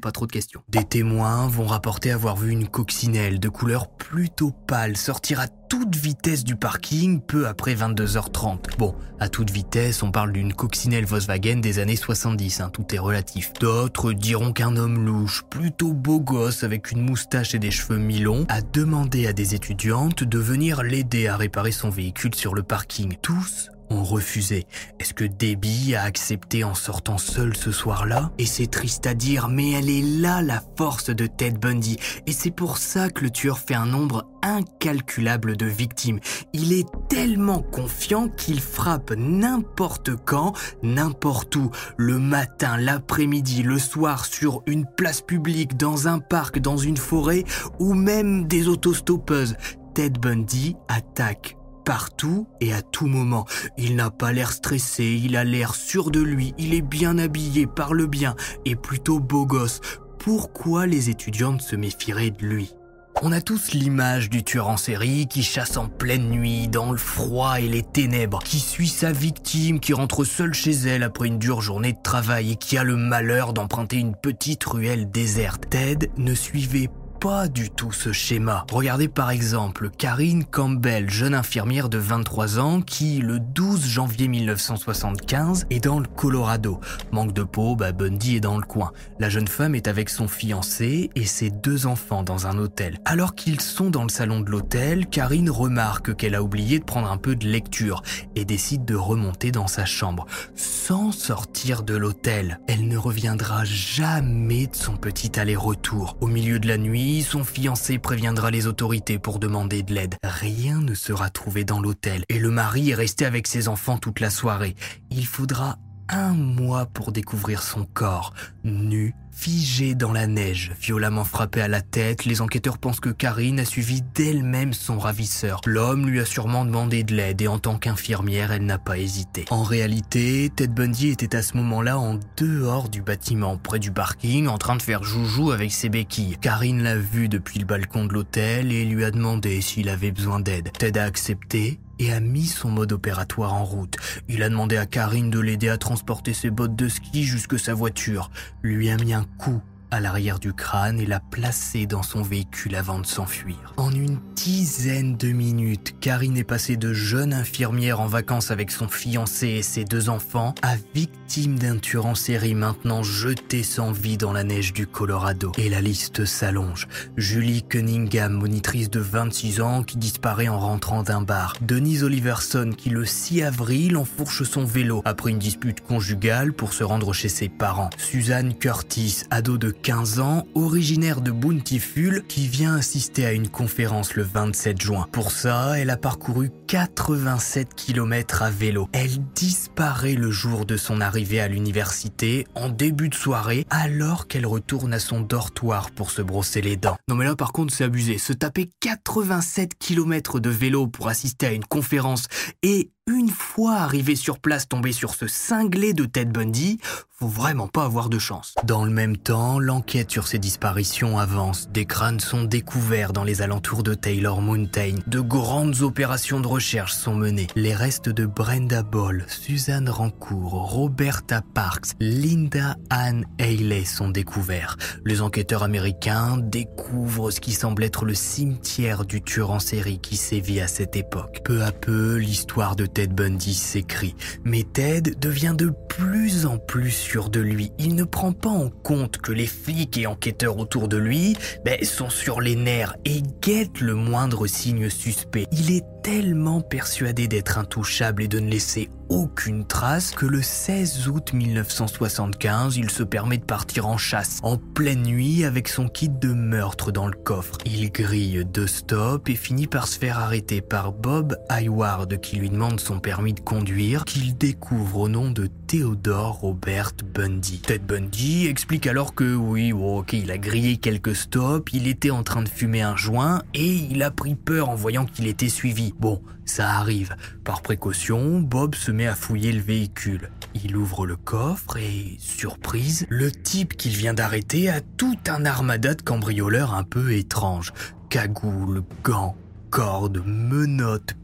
pas 0.00 0.12
trop 0.12 0.26
de 0.26 0.32
questions. 0.32 0.62
Des 0.68 0.84
témoins 0.84 1.46
vont 1.48 1.66
rapporter 1.66 2.10
avoir 2.10 2.36
vu 2.36 2.50
une 2.50 2.68
coccinelle 2.68 3.38
de 3.38 3.48
couleur 3.48 3.88
plutôt 3.88 4.50
pâle 4.50 4.96
sortir 4.96 5.40
à 5.40 5.48
toute 5.48 5.96
vitesse 5.96 6.44
du 6.44 6.56
parking 6.56 7.20
peu 7.20 7.46
après 7.46 7.74
22h30. 7.74 8.78
Bon, 8.78 8.94
à 9.20 9.28
toute 9.28 9.50
vitesse, 9.50 10.02
on 10.02 10.10
parle 10.10 10.32
d'une 10.32 10.52
coccinelle 10.52 11.04
Volkswagen 11.04 11.60
des 11.60 11.78
années 11.78 11.96
70, 11.96 12.60
hein, 12.60 12.70
tout 12.72 12.94
est 12.94 12.98
relatif. 12.98 13.52
D'autres 13.60 14.12
diront 14.12 14.52
qu'un 14.52 14.76
homme 14.76 15.04
louche, 15.04 15.44
plutôt 15.50 15.92
beau 15.92 16.20
gosse 16.20 16.64
avec 16.64 16.90
une 16.90 17.02
moustache 17.02 17.54
et 17.54 17.58
des 17.58 17.70
cheveux 17.70 17.98
mi-longs, 17.98 18.46
a 18.48 18.62
demandé 18.62 19.26
à 19.26 19.32
des 19.32 19.54
étudiantes 19.54 20.24
de 20.24 20.38
venir 20.38 20.82
l'aider 20.82 21.28
à 21.28 21.36
réparer 21.36 21.72
son 21.72 21.90
véhicule 21.90 22.34
sur 22.34 22.54
le 22.54 22.62
parking. 22.62 23.16
Tous 23.22 23.70
ont 23.90 24.04
refusé. 24.04 24.66
Est-ce 24.98 25.14
que 25.14 25.24
Debbie 25.24 25.94
a 25.94 26.02
accepté 26.02 26.64
en 26.64 26.74
sortant 26.74 27.18
seule 27.18 27.56
ce 27.56 27.72
soir-là? 27.72 28.30
Et 28.38 28.46
c'est 28.46 28.66
triste 28.66 29.06
à 29.06 29.14
dire, 29.14 29.48
mais 29.48 29.72
elle 29.72 29.90
est 29.90 30.02
là 30.02 30.42
la 30.42 30.62
force 30.76 31.10
de 31.10 31.26
Ted 31.26 31.58
Bundy. 31.58 31.96
Et 32.26 32.32
c'est 32.32 32.50
pour 32.50 32.78
ça 32.78 33.10
que 33.10 33.24
le 33.24 33.30
tueur 33.30 33.58
fait 33.58 33.74
un 33.74 33.86
nombre 33.86 34.26
incalculable 34.42 35.56
de 35.56 35.66
victimes. 35.66 36.20
Il 36.52 36.72
est 36.72 36.88
tellement 37.08 37.60
confiant 37.60 38.28
qu'il 38.28 38.60
frappe 38.60 39.12
n'importe 39.16 40.10
quand, 40.24 40.52
n'importe 40.82 41.56
où, 41.56 41.70
le 41.96 42.18
matin, 42.18 42.76
l'après-midi, 42.76 43.62
le 43.62 43.78
soir, 43.78 44.24
sur 44.24 44.62
une 44.66 44.86
place 44.86 45.20
publique, 45.20 45.76
dans 45.76 46.08
un 46.08 46.18
parc, 46.18 46.58
dans 46.58 46.76
une 46.76 46.96
forêt, 46.96 47.44
ou 47.78 47.94
même 47.94 48.46
des 48.46 48.68
autostoppeuses. 48.68 49.56
Ted 49.94 50.20
Bundy 50.20 50.76
attaque 50.88 51.57
partout 51.88 52.46
et 52.60 52.74
à 52.74 52.82
tout 52.82 53.06
moment. 53.06 53.46
Il 53.78 53.96
n'a 53.96 54.10
pas 54.10 54.30
l'air 54.30 54.52
stressé, 54.52 55.18
il 55.24 55.38
a 55.38 55.44
l'air 55.44 55.74
sûr 55.74 56.10
de 56.10 56.20
lui, 56.20 56.52
il 56.58 56.74
est 56.74 56.82
bien 56.82 57.16
habillé, 57.16 57.66
parle 57.66 58.06
bien 58.06 58.36
et 58.66 58.76
plutôt 58.76 59.20
beau 59.20 59.46
gosse. 59.46 59.80
Pourquoi 60.18 60.86
les 60.86 61.08
étudiantes 61.08 61.62
se 61.62 61.76
méfieraient 61.76 62.30
de 62.30 62.44
lui? 62.44 62.74
On 63.22 63.32
a 63.32 63.40
tous 63.40 63.72
l'image 63.72 64.28
du 64.28 64.44
tueur 64.44 64.68
en 64.68 64.76
série 64.76 65.28
qui 65.28 65.42
chasse 65.42 65.78
en 65.78 65.88
pleine 65.88 66.28
nuit, 66.28 66.68
dans 66.68 66.92
le 66.92 66.98
froid 66.98 67.58
et 67.58 67.68
les 67.68 67.82
ténèbres, 67.82 68.42
qui 68.44 68.60
suit 68.60 68.86
sa 68.86 69.10
victime, 69.10 69.80
qui 69.80 69.94
rentre 69.94 70.24
seule 70.24 70.52
chez 70.52 70.72
elle 70.72 71.02
après 71.02 71.28
une 71.28 71.38
dure 71.38 71.62
journée 71.62 71.94
de 71.94 72.02
travail 72.02 72.52
et 72.52 72.56
qui 72.56 72.76
a 72.76 72.84
le 72.84 72.96
malheur 72.96 73.54
d'emprunter 73.54 73.96
une 73.96 74.14
petite 74.14 74.62
ruelle 74.62 75.10
déserte. 75.10 75.70
Ted 75.70 76.10
ne 76.18 76.34
suivait 76.34 76.90
pas 77.20 77.48
du 77.48 77.70
tout 77.70 77.90
ce 77.90 78.12
schéma. 78.12 78.64
Regardez 78.70 79.08
par 79.08 79.30
exemple 79.30 79.90
Karine 79.90 80.44
Campbell, 80.44 81.10
jeune 81.10 81.34
infirmière 81.34 81.88
de 81.88 81.98
23 81.98 82.60
ans 82.60 82.80
qui, 82.80 83.18
le 83.18 83.40
12 83.40 83.86
janvier 83.86 84.28
1975, 84.28 85.66
est 85.70 85.84
dans 85.84 85.98
le 85.98 86.06
Colorado. 86.06 86.80
Manque 87.10 87.32
de 87.32 87.42
peau, 87.42 87.74
bah 87.74 87.90
Bundy 87.90 88.36
est 88.36 88.40
dans 88.40 88.56
le 88.56 88.64
coin. 88.64 88.92
La 89.18 89.28
jeune 89.28 89.48
femme 89.48 89.74
est 89.74 89.88
avec 89.88 90.10
son 90.10 90.28
fiancé 90.28 91.10
et 91.16 91.24
ses 91.24 91.50
deux 91.50 91.86
enfants 91.86 92.22
dans 92.22 92.46
un 92.46 92.56
hôtel. 92.58 92.98
Alors 93.04 93.34
qu'ils 93.34 93.60
sont 93.60 93.90
dans 93.90 94.04
le 94.04 94.10
salon 94.10 94.40
de 94.40 94.50
l'hôtel, 94.50 95.06
Karine 95.06 95.50
remarque 95.50 96.14
qu'elle 96.14 96.36
a 96.36 96.42
oublié 96.42 96.78
de 96.78 96.84
prendre 96.84 97.10
un 97.10 97.16
peu 97.18 97.34
de 97.34 97.48
lecture 97.48 98.02
et 98.36 98.44
décide 98.44 98.84
de 98.84 98.94
remonter 98.94 99.50
dans 99.50 99.66
sa 99.66 99.84
chambre. 99.84 100.26
Sans 100.54 101.10
sortir 101.10 101.82
de 101.82 101.96
l'hôtel, 101.96 102.60
elle 102.68 102.86
ne 102.86 102.96
reviendra 102.96 103.64
jamais 103.64 104.68
de 104.68 104.76
son 104.76 104.96
petit 104.96 105.38
aller-retour. 105.40 106.16
Au 106.20 106.28
milieu 106.28 106.60
de 106.60 106.68
la 106.68 106.78
nuit, 106.78 107.07
son 107.22 107.42
fiancé 107.42 107.98
préviendra 107.98 108.50
les 108.50 108.66
autorités 108.66 109.18
pour 109.18 109.38
demander 109.38 109.82
de 109.82 109.94
l'aide. 109.94 110.16
Rien 110.22 110.80
ne 110.80 110.94
sera 110.94 111.30
trouvé 111.30 111.64
dans 111.64 111.80
l'hôtel 111.80 112.22
et 112.28 112.38
le 112.38 112.50
mari 112.50 112.90
est 112.90 112.94
resté 112.94 113.24
avec 113.24 113.46
ses 113.46 113.68
enfants 113.68 113.98
toute 113.98 114.20
la 114.20 114.30
soirée. 114.30 114.76
Il 115.10 115.26
faudra 115.26 115.78
un 116.10 116.34
mois 116.34 116.86
pour 116.86 117.12
découvrir 117.12 117.62
son 117.62 117.84
corps, 117.84 118.34
nu, 118.62 119.14
figé 119.38 119.94
dans 119.94 120.12
la 120.12 120.26
neige, 120.26 120.72
violemment 120.80 121.22
frappé 121.22 121.60
à 121.60 121.68
la 121.68 121.80
tête. 121.80 122.24
Les 122.24 122.40
enquêteurs 122.40 122.76
pensent 122.76 122.98
que 122.98 123.08
Karine 123.08 123.60
a 123.60 123.64
suivi 123.64 124.02
d'elle-même 124.02 124.72
son 124.72 124.98
ravisseur. 124.98 125.60
L'homme 125.64 126.08
lui 126.08 126.18
a 126.18 126.24
sûrement 126.24 126.64
demandé 126.64 127.04
de 127.04 127.14
l'aide 127.14 127.40
et 127.40 127.46
en 127.46 127.60
tant 127.60 127.78
qu'infirmière, 127.78 128.50
elle 128.50 128.66
n'a 128.66 128.78
pas 128.78 128.98
hésité. 128.98 129.44
En 129.50 129.62
réalité, 129.62 130.50
Ted 130.54 130.72
Bundy 130.74 131.10
était 131.10 131.36
à 131.36 131.42
ce 131.42 131.56
moment-là 131.56 132.00
en 132.00 132.18
dehors 132.36 132.88
du 132.88 133.00
bâtiment, 133.00 133.56
près 133.58 133.78
du 133.78 133.92
parking, 133.92 134.48
en 134.48 134.58
train 134.58 134.74
de 134.74 134.82
faire 134.82 135.04
joujou 135.04 135.52
avec 135.52 135.70
ses 135.70 135.88
béquilles. 135.88 136.36
Karine 136.40 136.82
l'a 136.82 136.96
vu 136.96 137.28
depuis 137.28 137.60
le 137.60 137.64
balcon 137.64 138.06
de 138.06 138.14
l'hôtel 138.14 138.72
et 138.72 138.84
lui 138.84 139.04
a 139.04 139.12
demandé 139.12 139.60
s'il 139.60 139.88
avait 139.88 140.10
besoin 140.10 140.40
d'aide. 140.40 140.72
Ted 140.76 140.98
a 140.98 141.04
accepté 141.04 141.78
et 141.98 142.12
a 142.12 142.20
mis 142.20 142.46
son 142.46 142.70
mode 142.70 142.92
opératoire 142.92 143.54
en 143.54 143.64
route. 143.64 143.96
Il 144.28 144.42
a 144.42 144.48
demandé 144.48 144.76
à 144.76 144.86
Karine 144.86 145.30
de 145.30 145.40
l'aider 145.40 145.68
à 145.68 145.78
transporter 145.78 146.34
ses 146.34 146.50
bottes 146.50 146.76
de 146.76 146.88
ski 146.88 147.24
jusque 147.24 147.58
sa 147.58 147.74
voiture, 147.74 148.30
lui 148.62 148.90
a 148.90 148.96
mis 148.96 149.14
un 149.14 149.24
coup 149.38 149.60
à 149.90 150.00
l'arrière 150.00 150.38
du 150.38 150.52
crâne 150.52 151.00
et 151.00 151.06
l'a 151.06 151.20
placé 151.20 151.86
dans 151.86 152.02
son 152.02 152.22
véhicule 152.22 152.74
avant 152.74 152.98
de 152.98 153.06
s'enfuir. 153.06 153.74
En 153.76 153.90
une 153.90 154.18
dizaine 154.34 155.16
de 155.16 155.28
minutes, 155.28 155.94
Karine 156.00 156.36
est 156.36 156.44
passée 156.44 156.76
de 156.76 156.92
jeune 156.92 157.32
infirmière 157.32 158.00
en 158.00 158.06
vacances 158.06 158.50
avec 158.50 158.70
son 158.70 158.88
fiancé 158.88 159.48
et 159.48 159.62
ses 159.62 159.84
deux 159.84 160.08
enfants 160.08 160.54
à 160.62 160.76
victime 160.94 161.58
d'un 161.58 161.78
tueur 161.78 162.06
en 162.06 162.14
série 162.14 162.54
maintenant 162.54 163.02
jeté 163.02 163.62
sans 163.62 163.92
vie 163.92 164.16
dans 164.16 164.32
la 164.32 164.44
neige 164.44 164.72
du 164.72 164.86
Colorado. 164.86 165.52
Et 165.58 165.68
la 165.68 165.80
liste 165.80 166.24
s'allonge. 166.24 166.88
Julie 167.16 167.62
Cunningham, 167.62 168.32
monitrice 168.32 168.90
de 168.90 169.00
26 169.00 169.60
ans 169.60 169.82
qui 169.82 169.98
disparaît 169.98 170.48
en 170.48 170.58
rentrant 170.58 171.02
d'un 171.02 171.22
bar. 171.22 171.54
Denise 171.60 172.04
Oliverson 172.04 172.70
qui 172.76 172.90
le 172.90 173.04
6 173.04 173.42
avril 173.42 173.96
enfourche 173.96 174.42
son 174.44 174.64
vélo 174.64 175.02
après 175.04 175.30
une 175.30 175.38
dispute 175.38 175.80
conjugale 175.80 176.52
pour 176.52 176.72
se 176.72 176.84
rendre 176.84 177.12
chez 177.12 177.28
ses 177.28 177.48
parents. 177.48 177.90
Suzanne 177.98 178.54
Curtis, 178.54 179.24
ado 179.30 179.58
de 179.58 179.70
15 179.82 180.20
ans, 180.20 180.46
originaire 180.54 181.20
de 181.20 181.30
Bountiful, 181.30 182.24
qui 182.28 182.48
vient 182.48 182.76
assister 182.76 183.26
à 183.26 183.32
une 183.32 183.48
conférence 183.48 184.14
le 184.14 184.22
27 184.22 184.80
juin. 184.80 185.06
Pour 185.12 185.30
ça, 185.30 185.78
elle 185.78 185.90
a 185.90 185.96
parcouru 185.96 186.50
87 186.66 187.74
km 187.74 188.42
à 188.42 188.50
vélo. 188.50 188.88
Elle 188.92 189.18
disparaît 189.34 190.14
le 190.14 190.30
jour 190.30 190.66
de 190.66 190.76
son 190.76 191.00
arrivée 191.00 191.40
à 191.40 191.48
l'université, 191.48 192.46
en 192.54 192.68
début 192.68 193.08
de 193.08 193.14
soirée, 193.14 193.66
alors 193.70 194.26
qu'elle 194.26 194.46
retourne 194.46 194.92
à 194.92 194.98
son 194.98 195.20
dortoir 195.20 195.90
pour 195.90 196.10
se 196.10 196.22
brosser 196.22 196.60
les 196.60 196.76
dents. 196.76 196.96
Non 197.08 197.14
mais 197.14 197.24
là 197.24 197.36
par 197.36 197.52
contre 197.52 197.74
c'est 197.74 197.84
abusé, 197.84 198.18
se 198.18 198.32
taper 198.32 198.70
87 198.80 199.78
km 199.78 200.40
de 200.40 200.50
vélo 200.50 200.86
pour 200.86 201.08
assister 201.08 201.46
à 201.46 201.52
une 201.52 201.64
conférence 201.64 202.26
et 202.62 202.90
une 203.08 203.30
fois 203.30 203.76
arrivé 203.76 204.16
sur 204.16 204.38
place 204.38 204.68
tomber 204.68 204.92
sur 204.92 205.14
ce 205.14 205.26
cinglé 205.26 205.94
de 205.94 206.04
Ted 206.04 206.30
Bundy, 206.30 206.78
faut 207.18 207.26
vraiment 207.26 207.66
pas 207.66 207.84
avoir 207.84 208.10
de 208.10 208.18
chance. 208.18 208.54
Dans 208.62 208.84
le 208.84 208.92
même 208.92 209.16
temps, 209.16 209.58
l'enquête 209.58 210.08
sur 210.08 210.28
ces 210.28 210.38
disparitions 210.38 211.18
avance. 211.18 211.68
Des 211.70 211.84
crânes 211.84 212.20
sont 212.20 212.44
découverts 212.44 213.12
dans 213.12 213.24
les 213.24 213.42
alentours 213.42 213.82
de 213.82 213.94
Taylor 213.94 214.40
Mountain. 214.40 214.94
De 215.08 215.18
grandes 215.18 215.80
opérations 215.80 216.38
de 216.38 216.46
recherche 216.46 216.92
sont 216.92 217.16
menées. 217.16 217.48
Les 217.56 217.74
restes 217.74 218.08
de 218.08 218.24
Brenda 218.24 218.84
Ball, 218.84 219.24
Suzanne 219.26 219.88
Rancourt, 219.88 220.70
Roberta 220.70 221.42
Parks, 221.54 221.96
Linda 221.98 222.76
Ann 222.90 223.24
Haley 223.40 223.84
sont 223.84 224.10
découverts. 224.10 224.76
Les 225.04 225.20
enquêteurs 225.20 225.64
américains 225.64 226.36
découvrent 226.36 227.32
ce 227.32 227.40
qui 227.40 227.52
semble 227.52 227.82
être 227.82 228.04
le 228.04 228.14
cimetière 228.14 229.04
du 229.04 229.22
tueur 229.22 229.50
en 229.50 229.58
série 229.58 229.98
qui 229.98 230.16
sévit 230.16 230.60
à 230.60 230.68
cette 230.68 230.94
époque. 230.94 231.40
Peu 231.44 231.64
à 231.64 231.72
peu, 231.72 232.14
l'histoire 232.14 232.76
de 232.76 232.86
Ted 232.98 233.14
Bundy 233.14 233.54
s'écrit. 233.54 234.16
Mais 234.42 234.64
Ted 234.64 235.12
devient 235.20 235.54
de 235.56 235.72
plus 235.88 236.46
en 236.46 236.58
plus 236.58 236.90
de 237.30 237.38
lui. 237.38 237.70
Il 237.78 237.94
ne 237.94 238.02
prend 238.02 238.32
pas 238.32 238.48
en 238.48 238.70
compte 238.70 239.18
que 239.18 239.30
les 239.30 239.46
flics 239.46 239.96
et 239.98 240.08
enquêteurs 240.08 240.58
autour 240.58 240.88
de 240.88 240.96
lui 240.96 241.36
ben, 241.64 241.78
sont 241.84 242.10
sur 242.10 242.40
les 242.40 242.56
nerfs 242.56 242.96
et 243.04 243.22
guettent 243.40 243.80
le 243.80 243.94
moindre 243.94 244.48
signe 244.48 244.90
suspect. 244.90 245.46
Il 245.52 245.70
est 245.70 245.84
tellement 246.10 246.62
persuadé 246.62 247.28
d'être 247.28 247.58
intouchable 247.58 248.22
et 248.22 248.28
de 248.28 248.40
ne 248.40 248.48
laisser 248.48 248.88
aucune 249.10 249.66
trace 249.66 250.12
que 250.12 250.24
le 250.24 250.40
16 250.40 251.06
août 251.08 251.34
1975, 251.34 252.78
il 252.78 252.90
se 252.90 253.02
permet 253.02 253.36
de 253.36 253.44
partir 253.44 253.86
en 253.86 253.98
chasse, 253.98 254.38
en 254.42 254.56
pleine 254.56 255.02
nuit 255.02 255.44
avec 255.44 255.68
son 255.68 255.86
kit 255.86 256.08
de 256.08 256.32
meurtre 256.32 256.92
dans 256.92 257.08
le 257.08 257.16
coffre. 257.16 257.58
Il 257.66 257.90
grille 257.90 258.44
deux 258.46 258.66
stops 258.66 259.30
et 259.30 259.34
finit 259.34 259.66
par 259.66 259.86
se 259.86 259.98
faire 259.98 260.18
arrêter 260.18 260.62
par 260.62 260.92
Bob 260.92 261.36
Hayward 261.50 262.18
qui 262.20 262.36
lui 262.36 262.48
demande 262.48 262.80
son 262.80 263.00
permis 263.00 263.34
de 263.34 263.40
conduire 263.40 264.06
qu'il 264.06 264.34
découvre 264.36 265.00
au 265.00 265.08
nom 265.08 265.30
de 265.30 265.48
Theodore 265.68 266.38
Robert 266.40 266.92
Bundy. 267.04 267.60
Ted 267.60 267.84
Bundy 267.86 268.46
explique 268.46 268.86
alors 268.86 269.14
que 269.14 269.34
oui, 269.34 269.74
ok, 269.74 270.14
il 270.14 270.30
a 270.30 270.38
grillé 270.38 270.78
quelques 270.78 271.14
stops, 271.14 271.70
il 271.74 271.86
était 271.86 272.10
en 272.10 272.22
train 272.22 272.40
de 272.40 272.48
fumer 272.48 272.80
un 272.80 272.96
joint 272.96 273.42
et 273.52 273.74
il 273.74 274.02
a 274.02 274.10
pris 274.10 274.34
peur 274.34 274.70
en 274.70 274.74
voyant 274.74 275.04
qu'il 275.04 275.26
était 275.26 275.50
suivi. 275.50 275.92
Bon, 276.00 276.22
ça 276.46 276.70
arrive. 276.70 277.16
Par 277.44 277.60
précaution, 277.60 278.40
Bob 278.40 278.76
se 278.76 278.90
met 278.90 279.06
à 279.06 279.14
fouiller 279.14 279.52
le 279.52 279.60
véhicule. 279.60 280.30
Il 280.54 280.74
ouvre 280.74 281.06
le 281.06 281.16
coffre 281.16 281.76
et, 281.76 282.16
surprise, 282.18 283.04
le 283.10 283.30
type 283.30 283.76
qu'il 283.76 283.92
vient 283.92 284.14
d'arrêter 284.14 284.70
a 284.70 284.80
tout 284.80 285.18
un 285.28 285.44
armada 285.44 285.94
de 285.94 286.00
cambrioleurs 286.00 286.72
un 286.72 286.84
peu 286.84 287.12
étranges. 287.12 287.74
Cagoule, 288.08 288.84
gants, 289.04 289.36
cordes, 289.68 290.22
menottes, 290.24 291.14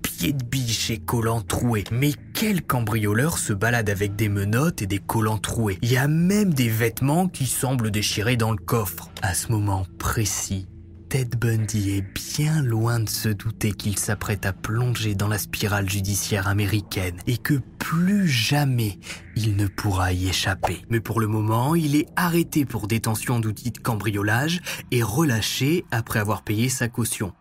et 0.91 0.99
collants 0.99 1.43
troués. 1.43 1.85
Mais 1.91 2.13
quel 2.33 2.63
cambrioleur 2.63 3.39
se 3.39 3.53
balade 3.53 3.91
avec 3.91 4.17
des 4.17 4.29
menottes 4.29 4.83
et 4.83 4.87
des 4.87 4.99
collants 4.99 5.39
troués 5.39 5.79
Il 5.83 5.93
y 5.93 5.97
a 5.97 6.09
même 6.09 6.55
des 6.55 6.69
vêtements 6.69 7.29
qui 7.29 7.47
semblent 7.47 7.91
déchirés 7.91 8.37
dans 8.37 8.51
le 8.51 8.59
coffre. 8.59 9.11
À 9.23 9.35
ce 9.35 9.53
moment 9.53 9.87
précis, 9.99 10.67
Ted 11.11 11.37
Bundy 11.37 11.91
est 11.91 12.37
bien 12.37 12.63
loin 12.63 13.01
de 13.01 13.09
se 13.09 13.29
douter 13.29 13.73
qu'il 13.73 13.99
s'apprête 13.99 14.47
à 14.47 14.53
plonger 14.53 15.15
dans 15.15 15.29
la 15.29 15.39
spirale 15.39 15.89
judiciaire 15.89 16.49
américaine 16.49 17.17
et 17.27 17.37
que 17.37 17.61
plus 17.79 18.29
jamais 18.29 18.99
il 19.37 19.57
ne 19.57 19.67
pourra 19.67 20.13
y 20.13 20.29
échapper. 20.29 20.85
Mais 20.89 21.01
pour 21.01 21.21
le 21.21 21.29
moment, 21.29 21.75
il 21.75 21.97
est 21.97 22.09
arrêté 22.17 22.65
pour 22.65 22.89
détention 22.89 23.41
d'outils 23.41 23.73
de 23.73 23.79
cambriolage 23.79 24.61
et 24.91 25.03
relâché 25.03 25.85
après 25.91 26.19
avoir 26.19 26.43
payé 26.43 26.69
sa 26.69 26.89
caution. 26.89 27.33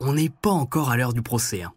On 0.00 0.14
n'est 0.14 0.30
pas 0.30 0.50
encore 0.50 0.90
à 0.90 0.96
l'heure 0.96 1.12
du 1.12 1.22
procès. 1.22 1.62
Hein 1.62 1.72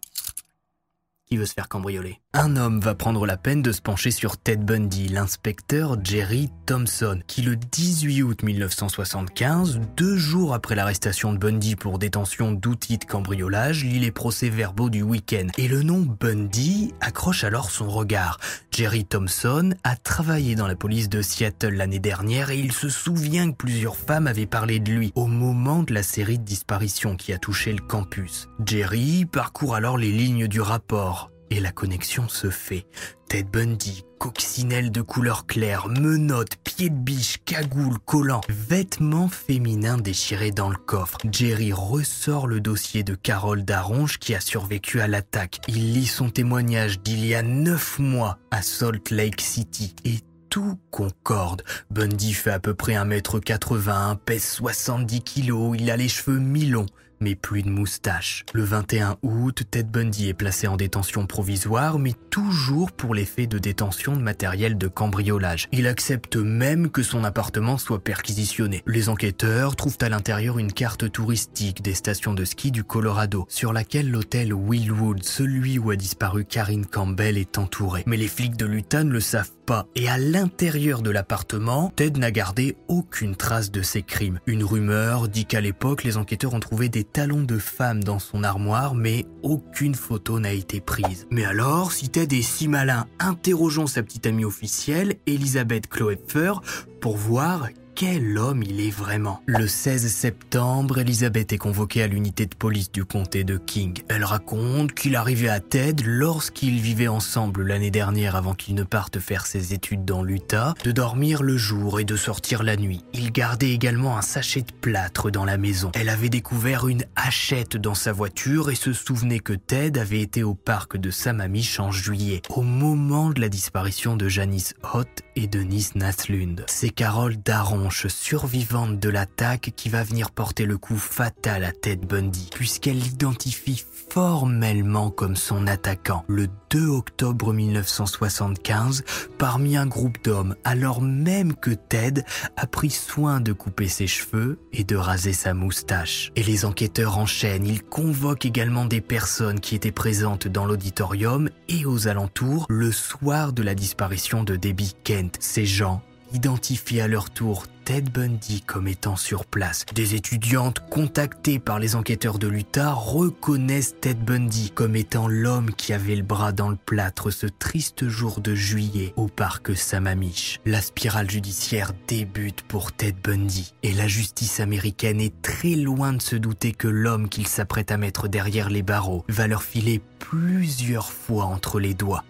qui 1.26 1.36
veut 1.36 1.46
se 1.46 1.54
faire 1.54 1.68
cambrioler? 1.68 2.20
Un 2.32 2.56
homme 2.56 2.80
va 2.80 2.94
prendre 2.94 3.26
la 3.26 3.36
peine 3.36 3.62
de 3.62 3.70
se 3.70 3.80
pencher 3.80 4.10
sur 4.10 4.36
Ted 4.36 4.64
Bundy, 4.64 5.08
l'inspecteur 5.08 5.96
Jerry 6.02 6.50
Thompson, 6.66 7.20
qui 7.26 7.42
le 7.42 7.56
18 7.56 8.22
août 8.22 8.42
1975, 8.42 9.80
deux 9.96 10.16
jours 10.16 10.52
après 10.52 10.74
l'arrestation 10.74 11.32
de 11.32 11.38
Bundy 11.38 11.76
pour 11.76 11.98
détention 11.98 12.52
d'outils 12.52 12.98
de 12.98 13.04
cambriolage, 13.04 13.84
lit 13.84 14.00
les 14.00 14.10
procès-verbaux 14.10 14.90
du 14.90 15.02
week-end. 15.02 15.46
Et 15.58 15.68
le 15.68 15.82
nom 15.82 16.00
Bundy 16.00 16.92
accroche 17.00 17.44
alors 17.44 17.70
son 17.70 17.88
regard. 17.88 18.38
Jerry 18.72 19.04
Thompson 19.04 19.74
a 19.84 19.96
travaillé 19.96 20.56
dans 20.56 20.66
la 20.66 20.74
police 20.74 21.08
de 21.08 21.22
Seattle 21.22 21.74
l'année 21.74 22.00
dernière 22.00 22.50
et 22.50 22.58
il 22.58 22.72
se 22.72 22.88
souvient 22.88 23.52
que 23.52 23.56
plusieurs 23.56 23.96
femmes 23.96 24.26
avaient 24.26 24.46
parlé 24.46 24.80
de 24.80 24.90
lui 24.90 25.12
au 25.14 25.26
moment 25.26 25.84
de 25.84 25.94
la 25.94 26.02
série 26.02 26.38
de 26.38 26.44
disparitions 26.44 27.16
qui 27.16 27.32
a 27.32 27.38
touché 27.38 27.72
le 27.72 27.80
campus. 27.80 28.48
Jerry 28.66 29.24
parcourt 29.24 29.74
alors 29.76 29.98
les 29.98 30.10
lignes 30.10 30.48
du 30.48 30.60
rapport 30.60 31.23
et 31.50 31.60
la 31.60 31.72
connexion 31.72 32.28
se 32.28 32.50
fait. 32.50 32.86
Ted 33.28 33.48
Bundy, 33.50 34.04
coccinelle 34.18 34.90
de 34.90 35.02
couleur 35.02 35.46
claire, 35.46 35.88
menottes, 35.88 36.56
pieds 36.62 36.90
de 36.90 36.94
biche, 36.94 37.38
cagoule, 37.44 37.98
collant, 38.04 38.40
vêtements 38.48 39.28
féminins 39.28 39.98
déchirés 39.98 40.50
dans 40.50 40.70
le 40.70 40.76
coffre. 40.76 41.18
Jerry 41.30 41.72
ressort 41.72 42.46
le 42.46 42.60
dossier 42.60 43.02
de 43.02 43.14
Carole 43.14 43.64
Daronge 43.64 44.18
qui 44.18 44.34
a 44.34 44.40
survécu 44.40 45.00
à 45.00 45.08
l'attaque. 45.08 45.60
Il 45.68 45.92
lit 45.92 46.06
son 46.06 46.30
témoignage 46.30 47.00
d'il 47.00 47.24
y 47.24 47.34
a 47.34 47.42
neuf 47.42 47.98
mois 47.98 48.38
à 48.50 48.62
Salt 48.62 49.10
Lake 49.10 49.40
City 49.40 49.94
et 50.04 50.20
tout 50.48 50.78
concorde. 50.92 51.64
Bundy 51.90 52.32
fait 52.32 52.52
à 52.52 52.60
peu 52.60 52.74
près 52.74 52.92
1m80, 52.92 54.16
pèse 54.24 54.44
70 54.44 55.22
kg, 55.22 55.74
il 55.74 55.90
a 55.90 55.96
les 55.96 56.08
cheveux 56.08 56.38
mi-longs 56.38 56.86
mais 57.20 57.34
plus 57.34 57.62
de 57.62 57.70
moustache. 57.70 58.44
Le 58.52 58.64
21 58.64 59.16
août, 59.22 59.62
Ted 59.70 59.88
Bundy 59.90 60.28
est 60.28 60.34
placé 60.34 60.66
en 60.66 60.76
détention 60.76 61.26
provisoire, 61.26 61.98
mais 61.98 62.14
toujours 62.30 62.92
pour 62.92 63.14
l'effet 63.14 63.46
de 63.46 63.58
détention 63.58 64.16
de 64.16 64.22
matériel 64.22 64.78
de 64.78 64.88
cambriolage. 64.88 65.68
Il 65.72 65.86
accepte 65.86 66.36
même 66.36 66.90
que 66.90 67.02
son 67.02 67.24
appartement 67.24 67.78
soit 67.78 68.02
perquisitionné. 68.02 68.82
Les 68.86 69.08
enquêteurs 69.08 69.76
trouvent 69.76 69.98
à 70.00 70.08
l'intérieur 70.08 70.58
une 70.58 70.72
carte 70.72 71.10
touristique 71.10 71.82
des 71.82 71.94
stations 71.94 72.34
de 72.34 72.44
ski 72.44 72.70
du 72.70 72.84
Colorado, 72.84 73.46
sur 73.48 73.72
laquelle 73.72 74.10
l'hôtel 74.10 74.52
Willwood, 74.52 75.22
celui 75.22 75.78
où 75.78 75.90
a 75.90 75.96
disparu 75.96 76.44
Karine 76.44 76.86
Campbell, 76.86 77.38
est 77.38 77.58
entouré. 77.58 78.02
Mais 78.06 78.16
les 78.16 78.28
flics 78.28 78.56
de 78.56 78.66
l'Utah 78.66 79.04
ne 79.04 79.12
le 79.12 79.20
savent 79.20 79.52
pas, 79.66 79.86
et 79.94 80.08
à 80.08 80.18
l'intérieur 80.18 81.02
de 81.02 81.10
l'appartement, 81.10 81.92
Ted 81.96 82.18
n'a 82.18 82.30
gardé 82.30 82.76
aucune 82.88 83.36
trace 83.36 83.70
de 83.70 83.82
ses 83.82 84.02
crimes. 84.02 84.40
Une 84.46 84.64
rumeur 84.64 85.28
dit 85.28 85.46
qu'à 85.46 85.60
l'époque, 85.60 86.04
les 86.04 86.16
enquêteurs 86.16 86.54
ont 86.54 86.60
trouvé 86.60 86.88
des 86.88 87.03
talons 87.04 87.42
de 87.42 87.58
femme 87.58 88.02
dans 88.02 88.18
son 88.18 88.42
armoire, 88.42 88.94
mais 88.94 89.26
aucune 89.42 89.94
photo 89.94 90.40
n'a 90.40 90.52
été 90.52 90.80
prise. 90.80 91.26
Mais 91.30 91.44
alors, 91.44 91.92
si 91.92 92.08
Ted 92.08 92.36
est 92.36 92.42
si 92.42 92.66
malin, 92.68 93.06
interrogeons 93.18 93.86
sa 93.86 94.02
petite 94.02 94.26
amie 94.26 94.44
officielle, 94.44 95.16
Elisabeth 95.26 95.86
Cloepfer, 95.88 96.54
pour 97.00 97.16
voir 97.16 97.68
quel 97.94 98.38
homme 98.38 98.62
il 98.62 98.80
est 98.80 98.90
vraiment. 98.90 99.40
Le 99.46 99.68
16 99.68 100.08
septembre, 100.08 100.98
Elisabeth 100.98 101.52
est 101.52 101.58
convoquée 101.58 102.02
à 102.02 102.06
l'unité 102.06 102.46
de 102.46 102.54
police 102.54 102.90
du 102.90 103.04
comté 103.04 103.44
de 103.44 103.56
King. 103.56 104.02
Elle 104.08 104.24
raconte 104.24 104.94
qu'il 104.94 105.14
arrivait 105.16 105.48
à 105.48 105.60
Ted 105.60 106.02
lorsqu'ils 106.04 106.80
vivaient 106.80 107.08
ensemble 107.08 107.62
l'année 107.62 107.92
dernière 107.92 108.34
avant 108.34 108.54
qu'il 108.54 108.74
ne 108.74 108.82
parte 108.82 109.20
faire 109.20 109.46
ses 109.46 109.74
études 109.74 110.04
dans 110.04 110.22
l'Utah, 110.22 110.74
de 110.82 110.90
dormir 110.90 111.42
le 111.42 111.56
jour 111.56 112.00
et 112.00 112.04
de 112.04 112.16
sortir 112.16 112.62
la 112.62 112.76
nuit. 112.76 113.04
Il 113.12 113.30
gardait 113.30 113.70
également 113.70 114.18
un 114.18 114.22
sachet 114.22 114.62
de 114.62 114.72
plâtre 114.72 115.30
dans 115.30 115.44
la 115.44 115.56
maison. 115.56 115.92
Elle 115.94 116.08
avait 116.08 116.28
découvert 116.28 116.88
une 116.88 117.04
hachette 117.14 117.76
dans 117.76 117.94
sa 117.94 118.12
voiture 118.12 118.70
et 118.70 118.74
se 118.74 118.92
souvenait 118.92 119.40
que 119.40 119.52
Ted 119.52 120.00
avait 120.00 120.20
été 120.20 120.42
au 120.42 120.54
parc 120.54 120.96
de 120.96 121.10
Sammamish 121.10 121.78
en 121.78 121.92
juillet, 121.92 122.42
au 122.48 122.62
moment 122.62 123.30
de 123.30 123.40
la 123.40 123.48
disparition 123.48 124.16
de 124.16 124.28
Janice 124.28 124.74
Hott 124.92 125.22
et 125.36 125.46
Denise 125.46 125.94
Naslund. 125.94 126.64
C'est 126.66 126.90
Carole 126.90 127.36
Daron 127.36 127.83
survivante 127.90 128.98
de 128.98 129.08
l'attaque 129.08 129.72
qui 129.76 129.88
va 129.88 130.02
venir 130.02 130.30
porter 130.30 130.66
le 130.66 130.78
coup 130.78 130.96
fatal 130.96 131.64
à 131.64 131.72
Ted 131.72 132.06
Bundy, 132.06 132.50
puisqu'elle 132.52 132.98
l'identifie 132.98 133.84
formellement 134.10 135.10
comme 135.10 135.36
son 135.36 135.66
attaquant 135.66 136.24
le 136.28 136.48
2 136.70 136.86
octobre 136.88 137.52
1975 137.52 139.04
parmi 139.38 139.76
un 139.76 139.86
groupe 139.86 140.22
d'hommes, 140.22 140.56
alors 140.64 141.00
même 141.02 141.54
que 141.54 141.70
Ted 141.70 142.24
a 142.56 142.66
pris 142.66 142.90
soin 142.90 143.40
de 143.40 143.52
couper 143.52 143.88
ses 143.88 144.06
cheveux 144.06 144.58
et 144.72 144.84
de 144.84 144.96
raser 144.96 145.32
sa 145.32 145.54
moustache. 145.54 146.32
Et 146.36 146.42
les 146.42 146.64
enquêteurs 146.64 147.18
enchaînent, 147.18 147.66
ils 147.66 147.82
convoquent 147.82 148.46
également 148.46 148.84
des 148.84 149.00
personnes 149.00 149.60
qui 149.60 149.74
étaient 149.74 149.92
présentes 149.92 150.48
dans 150.48 150.66
l'auditorium 150.66 151.48
et 151.68 151.86
aux 151.86 152.08
alentours 152.08 152.66
le 152.68 152.92
soir 152.92 153.52
de 153.52 153.62
la 153.62 153.74
disparition 153.74 154.44
de 154.44 154.56
Debbie 154.56 154.94
Kent. 155.04 155.36
Ces 155.40 155.66
gens 155.66 156.02
identifient 156.32 157.00
à 157.00 157.08
leur 157.08 157.30
tour 157.30 157.66
Ted 157.84 158.10
Bundy 158.10 158.62
comme 158.62 158.88
étant 158.88 159.16
sur 159.16 159.44
place. 159.44 159.84
Des 159.94 160.14
étudiantes 160.14 160.82
contactées 160.88 161.58
par 161.58 161.78
les 161.78 161.96
enquêteurs 161.96 162.38
de 162.38 162.48
l'Utah 162.48 162.92
reconnaissent 162.92 163.96
Ted 164.00 164.20
Bundy 164.24 164.70
comme 164.70 164.96
étant 164.96 165.28
l'homme 165.28 165.70
qui 165.74 165.92
avait 165.92 166.16
le 166.16 166.22
bras 166.22 166.52
dans 166.52 166.70
le 166.70 166.76
plâtre 166.76 167.30
ce 167.30 167.46
triste 167.46 168.08
jour 168.08 168.40
de 168.40 168.54
juillet 168.54 169.12
au 169.16 169.28
parc 169.28 169.76
Sammamish. 169.76 170.60
La 170.64 170.80
spirale 170.80 171.30
judiciaire 171.30 171.92
débute 172.08 172.62
pour 172.62 172.92
Ted 172.92 173.18
Bundy 173.22 173.74
et 173.82 173.92
la 173.92 174.08
justice 174.08 174.60
américaine 174.60 175.20
est 175.20 175.42
très 175.42 175.74
loin 175.74 176.14
de 176.14 176.22
se 176.22 176.36
douter 176.36 176.72
que 176.72 176.88
l'homme 176.88 177.28
qu'il 177.28 177.46
s'apprête 177.46 177.90
à 177.90 177.98
mettre 177.98 178.28
derrière 178.28 178.70
les 178.70 178.82
barreaux 178.82 179.26
va 179.28 179.46
leur 179.46 179.62
filer 179.62 180.00
plusieurs 180.18 181.12
fois 181.12 181.44
entre 181.44 181.80
les 181.80 181.92
doigts 181.92 182.24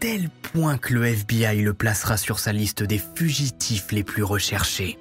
tel 0.00 0.28
point 0.52 0.78
que 0.78 0.94
le 0.94 1.04
FBI 1.04 1.62
le 1.62 1.74
placera 1.74 2.16
sur 2.16 2.38
sa 2.38 2.52
liste 2.52 2.82
des 2.82 2.98
fugitifs 2.98 3.90
les 3.92 4.04
plus 4.04 4.22
recherchés. 4.22 4.98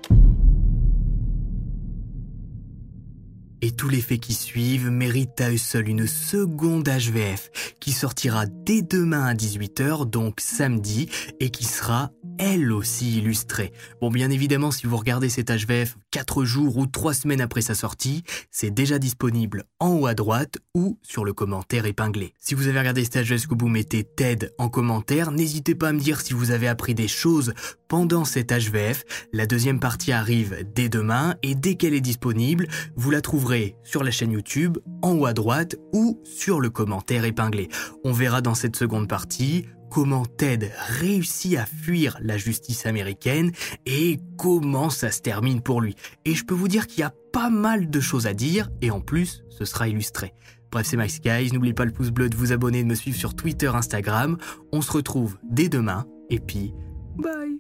Et 3.62 3.72
tous 3.72 3.90
les 3.90 4.02
faits 4.02 4.20
qui 4.20 4.34
suivent 4.34 4.90
méritent 4.92 5.42
à 5.42 5.50
eux 5.50 5.58
seuls 5.58 5.90
une 5.90 6.06
seconde 6.06 6.88
HVF 6.88 7.74
qui 7.80 7.92
sortira 7.92 8.46
dès 8.46 8.84
demain 8.84 9.26
à 9.26 9.34
18h, 9.34 10.08
donc 10.08 10.40
samedi, 10.40 11.10
et 11.40 11.50
qui 11.50 11.66
sera 11.66 12.12
elle 12.40 12.72
aussi 12.72 13.18
illustrée. 13.18 13.72
Bon, 14.02 14.10
bien 14.10 14.30
évidemment, 14.30 14.72
si 14.72 14.88
vous 14.88 14.98
regardez 14.98 15.30
cette 15.30 15.52
HVF 15.52 15.98
4 16.12 16.44
jours 16.44 16.78
ou 16.78 16.86
3 16.86 17.14
semaines 17.14 17.42
après 17.42 17.62
sa 17.62 17.76
sortie, 17.76 18.24
c'est 18.52 18.72
déjà 18.72 19.00
disponible 19.00 19.66
en 19.80 19.90
haut 19.90 20.08
à 20.08 20.14
droite 20.14 20.58
ou 20.74 20.98
sur 21.02 21.26
le 21.26 21.34
commentaire 21.34 21.86
épinglé. 21.86 22.34
Si 22.40 22.56
vous 22.56 22.68
avez 22.68 22.80
regardé 22.80 23.04
cette 23.04 23.28
HVF 23.28 23.48
que 23.48 23.56
vous 23.58 23.68
mettez 23.68 24.04
TED 24.04 24.54
en 24.58 24.70
commentaire, 24.70 25.32
n'hésitez 25.32 25.76
pas 25.76 25.90
à 25.90 25.94
me 25.94 26.00
dire 26.00 26.22
si 26.22 26.34
vous 26.34 26.52
avez 26.52 26.68
appris 26.68 26.96
des 26.96 27.08
choses 27.08 27.54
pendant 27.88 28.26
cette 28.26 28.52
HVF. 28.52 29.04
La 29.34 29.46
deuxième 29.46 29.80
partie 29.80 30.12
arrive 30.12 30.66
dès 30.76 30.90
demain 30.90 31.36
et 31.44 31.56
dès 31.56 31.76
qu'elle 31.76 31.94
est 31.94 32.02
disponible, 32.02 32.68
vous 32.96 33.12
la 33.12 33.22
trouverez 33.22 33.76
sur 33.84 34.04
la 34.04 34.12
chaîne 34.12 34.32
YouTube, 34.32 34.78
en 35.02 35.14
haut 35.14 35.26
à 35.26 35.34
droite 35.34 35.76
ou 35.94 36.20
sur 36.24 36.60
le 36.60 36.70
commentaire 36.70 37.26
épinglé. 37.26 37.70
On 38.04 38.12
verra 38.12 38.42
dans 38.42 38.56
cette 38.56 38.76
seconde 38.76 39.08
partie 39.08 39.66
comment 39.90 40.26
Ted 40.26 40.72
réussit 40.88 41.58
à 41.58 41.66
fuir 41.66 42.18
la 42.22 42.38
justice 42.38 42.86
américaine 42.86 43.52
et 43.86 44.20
comment 44.38 44.90
ça 44.90 45.12
se 45.12 45.22
termine 45.22 45.62
pour 45.62 45.82
lui. 45.82 45.96
Et 46.26 46.36
je 46.36 46.46
peux 46.46 46.54
vous 46.54 46.68
dire 46.68 46.88
qu'il 46.88 47.00
y 47.00 47.04
a 47.04 47.14
pas 47.34 47.50
mal 47.50 47.90
de 47.90 48.00
choses 48.00 48.28
à 48.28 48.34
dire 48.34 48.70
et 48.82 48.92
en 48.92 49.02
plus, 49.02 49.44
ce 49.50 49.66
sera 49.66 49.88
illustré. 49.88 50.34
Bref, 50.72 50.86
c'est 50.86 50.98
Max 50.98 51.22
Guys, 51.22 51.52
n'oubliez 51.54 51.74
pas 51.74 51.86
le 51.86 51.92
pouce 51.92 52.12
bleu 52.12 52.30
de 52.30 52.36
vous 52.36 52.52
abonner, 52.52 52.84
de 52.84 52.88
me 52.88 52.96
suivre 52.96 53.18
sur 53.18 53.36
Twitter, 53.36 53.68
Instagram. 53.68 54.38
On 54.72 54.82
se 54.82 54.92
retrouve 54.92 55.38
dès 55.44 55.70
demain 55.70 56.06
et 56.30 56.40
puis 56.40 56.74
bye 57.16 57.60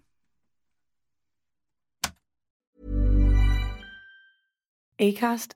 Acast. 4.99 5.55